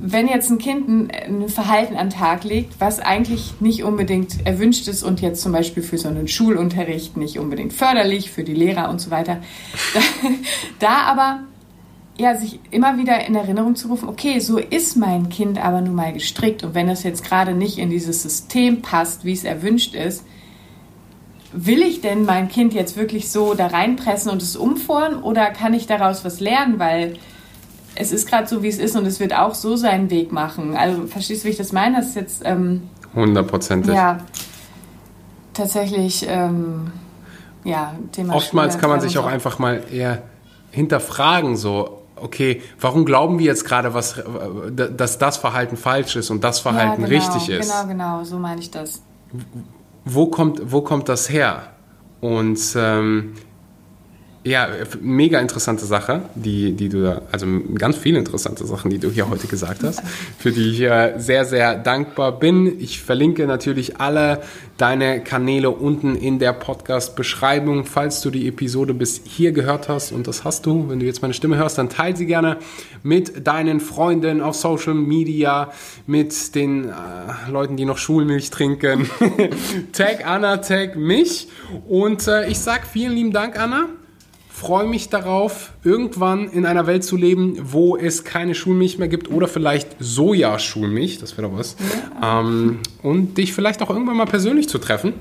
wenn 0.00 0.28
jetzt 0.28 0.50
ein 0.50 0.58
Kind 0.58 0.88
ein, 0.88 1.10
ein, 1.10 1.48
Verhalten 1.50 1.96
an 1.96 2.08
den 2.08 2.18
Tag 2.18 2.44
legt, 2.44 2.80
was 2.80 3.00
eigentlich 3.00 3.60
nicht 3.60 3.84
unbedingt 3.84 4.46
erwünscht 4.46 4.88
ist 4.88 5.02
und 5.02 5.20
jetzt 5.20 5.42
zum 5.42 5.52
Beispiel 5.52 5.82
für 5.82 5.98
so 5.98 6.08
einen 6.08 6.26
Schulunterricht 6.26 7.18
nicht 7.18 7.38
unbedingt 7.38 7.74
förderlich, 7.74 8.30
für 8.30 8.44
die 8.44 8.54
Lehrer 8.54 8.88
und 8.88 8.98
so 8.98 9.10
weiter, 9.10 9.42
da, 9.94 10.00
da 10.78 10.96
aber 11.02 11.40
ja, 12.18 12.34
sich 12.34 12.58
immer 12.70 12.98
wieder 12.98 13.24
in 13.26 13.36
Erinnerung 13.36 13.76
zu 13.76 13.88
rufen, 13.88 14.08
okay, 14.08 14.40
so 14.40 14.58
ist 14.58 14.96
mein 14.96 15.28
Kind 15.28 15.64
aber 15.64 15.80
nun 15.80 15.94
mal 15.94 16.12
gestrickt 16.12 16.64
und 16.64 16.74
wenn 16.74 16.88
es 16.88 17.04
jetzt 17.04 17.24
gerade 17.24 17.54
nicht 17.54 17.78
in 17.78 17.90
dieses 17.90 18.22
System 18.22 18.82
passt, 18.82 19.24
wie 19.24 19.32
es 19.32 19.44
erwünscht 19.44 19.94
ist, 19.94 20.24
will 21.52 21.80
ich 21.80 22.00
denn 22.00 22.24
mein 22.24 22.48
Kind 22.48 22.74
jetzt 22.74 22.96
wirklich 22.96 23.30
so 23.30 23.54
da 23.54 23.68
reinpressen 23.68 24.30
und 24.32 24.42
es 24.42 24.56
umformen 24.56 25.22
oder 25.22 25.50
kann 25.50 25.72
ich 25.74 25.86
daraus 25.86 26.24
was 26.24 26.40
lernen, 26.40 26.78
weil 26.78 27.16
es 27.94 28.12
ist 28.12 28.28
gerade 28.28 28.46
so, 28.48 28.62
wie 28.62 28.68
es 28.68 28.78
ist 28.78 28.96
und 28.96 29.06
es 29.06 29.20
wird 29.20 29.34
auch 29.34 29.54
so 29.54 29.76
seinen 29.76 30.10
Weg 30.10 30.32
machen. 30.32 30.76
Also 30.76 31.06
verstehst 31.06 31.42
du, 31.42 31.46
wie 31.46 31.52
ich 31.52 31.56
das 31.56 31.72
meine? 31.72 31.96
Das 31.96 32.08
ist 32.08 32.16
jetzt... 32.16 32.42
Ähm, 32.44 32.82
Hundertprozentig. 33.14 33.94
ja, 33.94 34.18
tatsächlich, 35.54 36.26
ähm, 36.28 36.92
ja, 37.64 37.94
Thema 38.12 38.34
Oftmals 38.34 38.74
Schule, 38.74 38.80
kann 38.80 38.90
man 38.90 39.00
sich 39.00 39.18
auch 39.18 39.26
einfach 39.26 39.58
mal 39.58 39.82
eher 39.90 40.22
hinterfragen, 40.70 41.56
so, 41.56 41.97
okay, 42.22 42.62
warum 42.80 43.04
glauben 43.04 43.38
wir 43.38 43.46
jetzt 43.46 43.64
gerade, 43.64 43.94
was, 43.94 44.22
dass 44.96 45.18
das 45.18 45.36
Verhalten 45.36 45.76
falsch 45.76 46.16
ist 46.16 46.30
und 46.30 46.44
das 46.44 46.60
Verhalten 46.60 47.02
ja, 47.02 47.08
genau, 47.08 47.24
richtig 47.24 47.48
ist? 47.48 47.70
Genau, 47.70 47.86
genau, 47.88 48.24
so 48.24 48.38
meine 48.38 48.60
ich 48.60 48.70
das. 48.70 49.02
Wo 50.04 50.26
kommt, 50.26 50.72
wo 50.72 50.80
kommt 50.82 51.08
das 51.08 51.28
her? 51.28 51.74
Und 52.20 52.60
ähm, 52.76 53.34
ja, 54.48 54.68
mega 55.00 55.38
interessante 55.40 55.84
Sache, 55.84 56.22
die, 56.34 56.72
die 56.72 56.88
du 56.88 57.02
da, 57.02 57.22
also 57.30 57.46
ganz 57.74 57.96
viele 57.96 58.18
interessante 58.18 58.66
Sachen, 58.66 58.90
die 58.90 58.98
du 58.98 59.10
hier 59.10 59.28
heute 59.28 59.46
gesagt 59.46 59.82
hast, 59.84 60.02
für 60.38 60.52
die 60.52 60.70
ich 60.70 60.78
sehr, 61.22 61.44
sehr 61.44 61.76
dankbar 61.76 62.38
bin. 62.38 62.80
Ich 62.80 63.02
verlinke 63.02 63.46
natürlich 63.46 64.00
alle 64.00 64.40
deine 64.78 65.22
Kanäle 65.22 65.70
unten 65.70 66.14
in 66.14 66.38
der 66.38 66.52
Podcast-Beschreibung. 66.52 67.84
Falls 67.84 68.20
du 68.22 68.30
die 68.30 68.48
Episode 68.48 68.94
bis 68.94 69.20
hier 69.24 69.52
gehört 69.52 69.88
hast, 69.88 70.12
und 70.12 70.26
das 70.26 70.44
hast 70.44 70.64
du, 70.66 70.88
wenn 70.88 71.00
du 71.00 71.06
jetzt 71.06 71.20
meine 71.20 71.34
Stimme 71.34 71.56
hörst, 71.56 71.76
dann 71.76 71.90
teile 71.90 72.16
sie 72.16 72.26
gerne 72.26 72.56
mit 73.02 73.46
deinen 73.46 73.80
Freunden 73.80 74.40
auf 74.40 74.54
Social 74.56 74.94
Media, 74.94 75.72
mit 76.06 76.54
den 76.54 76.88
äh, 76.88 77.50
Leuten, 77.50 77.76
die 77.76 77.84
noch 77.84 77.98
Schulmilch 77.98 78.50
trinken. 78.50 79.10
tag 79.92 80.26
Anna, 80.26 80.58
tag 80.58 80.96
mich. 80.96 81.48
Und 81.86 82.26
äh, 82.26 82.48
ich 82.48 82.58
sag 82.58 82.86
vielen 82.86 83.12
lieben 83.12 83.32
Dank, 83.32 83.58
Anna 83.58 83.88
freue 84.58 84.88
mich 84.88 85.08
darauf, 85.08 85.72
irgendwann 85.84 86.48
in 86.50 86.66
einer 86.66 86.86
Welt 86.86 87.04
zu 87.04 87.16
leben, 87.16 87.56
wo 87.62 87.96
es 87.96 88.24
keine 88.24 88.54
Schulmilch 88.54 88.98
mehr 88.98 89.06
gibt 89.06 89.30
oder 89.30 89.46
vielleicht 89.46 89.96
Sojaschulmilch, 90.00 91.18
das 91.18 91.38
wäre 91.38 91.48
doch 91.48 91.56
was. 91.56 91.76
Ja. 92.20 92.40
Ähm, 92.40 92.80
und 93.02 93.38
dich 93.38 93.52
vielleicht 93.52 93.80
auch 93.82 93.90
irgendwann 93.90 94.16
mal 94.16 94.26
persönlich 94.26 94.68
zu 94.68 94.78
treffen. 94.78 95.14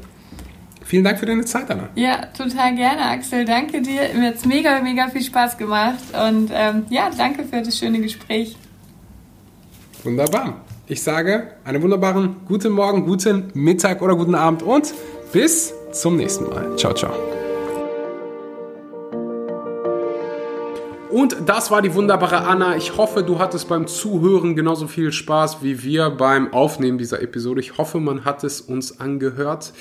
Vielen 0.84 1.04
Dank 1.04 1.20
für 1.20 1.26
deine 1.26 1.46
Zeit, 1.46 1.70
Anna. 1.70 1.90
Ja, 1.96 2.28
total 2.28 2.76
gerne, 2.76 3.02
Axel. 3.10 3.46
Danke 3.46 3.82
dir. 3.82 4.10
Mir 4.16 4.30
hat 4.30 4.36
es 4.36 4.46
mega, 4.46 4.82
mega 4.82 5.10
viel 5.10 5.24
Spaß 5.24 5.58
gemacht. 5.58 6.00
Und 6.14 6.50
ähm, 6.54 6.86
ja, 6.90 7.10
danke 7.16 7.44
für 7.44 7.62
das 7.62 7.78
schöne 7.78 8.00
Gespräch. 8.00 8.56
Wunderbar. 10.04 10.62
Ich 10.88 11.04
sage 11.04 11.52
einen 11.66 11.82
wunderbaren 11.82 12.38
guten 12.48 12.72
Morgen, 12.72 13.06
guten 13.06 13.52
Mittag 13.54 14.02
oder 14.02 14.16
guten 14.16 14.36
Abend 14.36 14.64
und 14.64 14.94
bis 15.34 15.74
zum 15.92 16.16
nächsten 16.16 16.46
Mal. 16.46 16.78
Ciao, 16.78 16.94
ciao. 16.94 17.37
Und 21.18 21.36
das 21.48 21.72
war 21.72 21.82
die 21.82 21.96
wunderbare 21.96 22.46
Anna. 22.46 22.78
Ich 22.78 22.96
hoffe, 22.96 23.24
du 23.24 23.40
hattest 23.40 23.68
beim 23.68 23.88
Zuhören 23.88 24.56
genauso 24.56 24.86
viel 24.86 25.12
Spaß 25.12 25.64
wie 25.64 25.82
wir 25.82 26.12
beim 26.12 26.54
Aufnehmen 26.54 27.00
dieser 27.00 27.24
Episode. 27.24 27.60
Ich 27.60 27.80
hoffe, 27.80 28.00
man 28.00 28.24
hat 28.24 28.44
es 28.44 28.62
uns 28.62 29.00
angehört. 29.00 29.74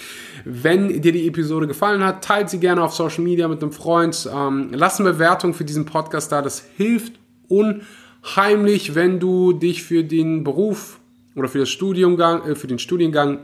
Wenn 0.47 1.03
dir 1.03 1.13
die 1.13 1.29
Episode 1.29 1.67
gefallen 1.67 2.03
hat, 2.03 2.25
teilt 2.25 2.49
sie 2.49 2.59
gerne 2.59 2.83
auf 2.83 2.95
Social 2.95 3.23
Media 3.23 3.49
mit 3.49 3.61
einem 3.61 3.73
Freund. 3.73 4.27
Ähm, 4.35 4.71
lass 4.73 4.99
eine 4.99 5.13
Bewertung 5.13 5.53
für 5.53 5.67
diesen 5.67 5.85
Podcast 5.85 6.33
da. 6.33 6.41
Das 6.41 6.65
hilft 6.75 7.13
unheimlich, 7.49 8.95
wenn 8.95 9.21
du 9.21 9.53
dich 9.53 9.83
für 9.83 10.05
den 10.05 10.43
Beruf 10.43 11.01
oder 11.35 11.49
für, 11.49 11.59
das 11.59 11.69
Studiumgang, 11.69 12.47
äh, 12.47 12.55
für 12.55 12.67
den 12.67 12.79
Studiengang 12.79 13.41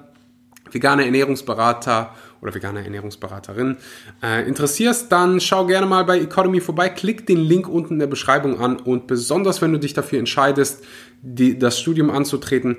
veganer 0.70 1.04
Ernährungsberater 1.04 2.14
oder 2.42 2.54
veganer 2.54 2.82
Ernährungsberaterin 2.82 3.76
äh, 4.22 4.46
interessierst, 4.46 5.10
dann 5.10 5.40
schau 5.40 5.66
gerne 5.66 5.86
mal 5.86 6.04
bei 6.04 6.18
Economy 6.18 6.60
vorbei, 6.60 6.88
klick 6.88 7.26
den 7.26 7.38
Link 7.38 7.68
unten 7.68 7.94
in 7.94 7.98
der 8.00 8.08
Beschreibung 8.08 8.60
an 8.60 8.76
und 8.76 9.06
besonders 9.06 9.62
wenn 9.62 9.72
du 9.72 9.78
dich 9.78 9.94
dafür 9.94 10.18
entscheidest, 10.18 10.84
die, 11.22 11.58
das 11.58 11.78
Studium 11.80 12.10
anzutreten, 12.10 12.76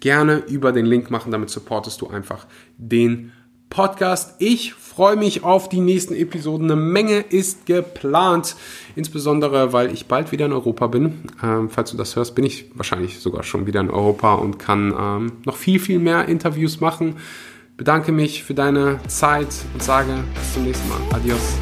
gerne 0.00 0.42
über 0.48 0.72
den 0.72 0.84
Link 0.84 1.10
machen, 1.10 1.32
damit 1.32 1.48
supportest 1.48 2.00
du 2.02 2.08
einfach 2.08 2.46
den 2.76 3.32
Podcast. 3.70 4.36
Ich 4.38 4.74
freue 4.74 5.16
mich 5.16 5.42
auf 5.42 5.68
die 5.68 5.80
nächsten 5.80 6.14
Episoden. 6.14 6.70
Eine 6.70 6.80
Menge 6.80 7.18
ist 7.18 7.66
geplant, 7.66 8.54
insbesondere 8.94 9.72
weil 9.72 9.92
ich 9.92 10.06
bald 10.06 10.30
wieder 10.30 10.46
in 10.46 10.52
Europa 10.52 10.86
bin. 10.86 11.22
Ähm, 11.42 11.68
falls 11.70 11.90
du 11.90 11.96
das 11.96 12.16
hörst, 12.16 12.34
bin 12.34 12.44
ich 12.44 12.70
wahrscheinlich 12.74 13.18
sogar 13.18 13.42
schon 13.42 13.66
wieder 13.66 13.80
in 13.80 13.90
Europa 13.90 14.34
und 14.34 14.58
kann 14.58 14.94
ähm, 14.98 15.32
noch 15.44 15.56
viel, 15.56 15.80
viel 15.80 15.98
mehr 15.98 16.28
Interviews 16.28 16.80
machen 16.80 17.16
bedanke 17.76 18.12
mich 18.12 18.42
für 18.42 18.54
deine 18.54 19.00
Zeit 19.08 19.48
und 19.74 19.82
sage 19.82 20.12
bis 20.34 20.54
zum 20.54 20.64
nächsten 20.64 20.88
Mal. 20.88 21.00
Adios. 21.12 21.58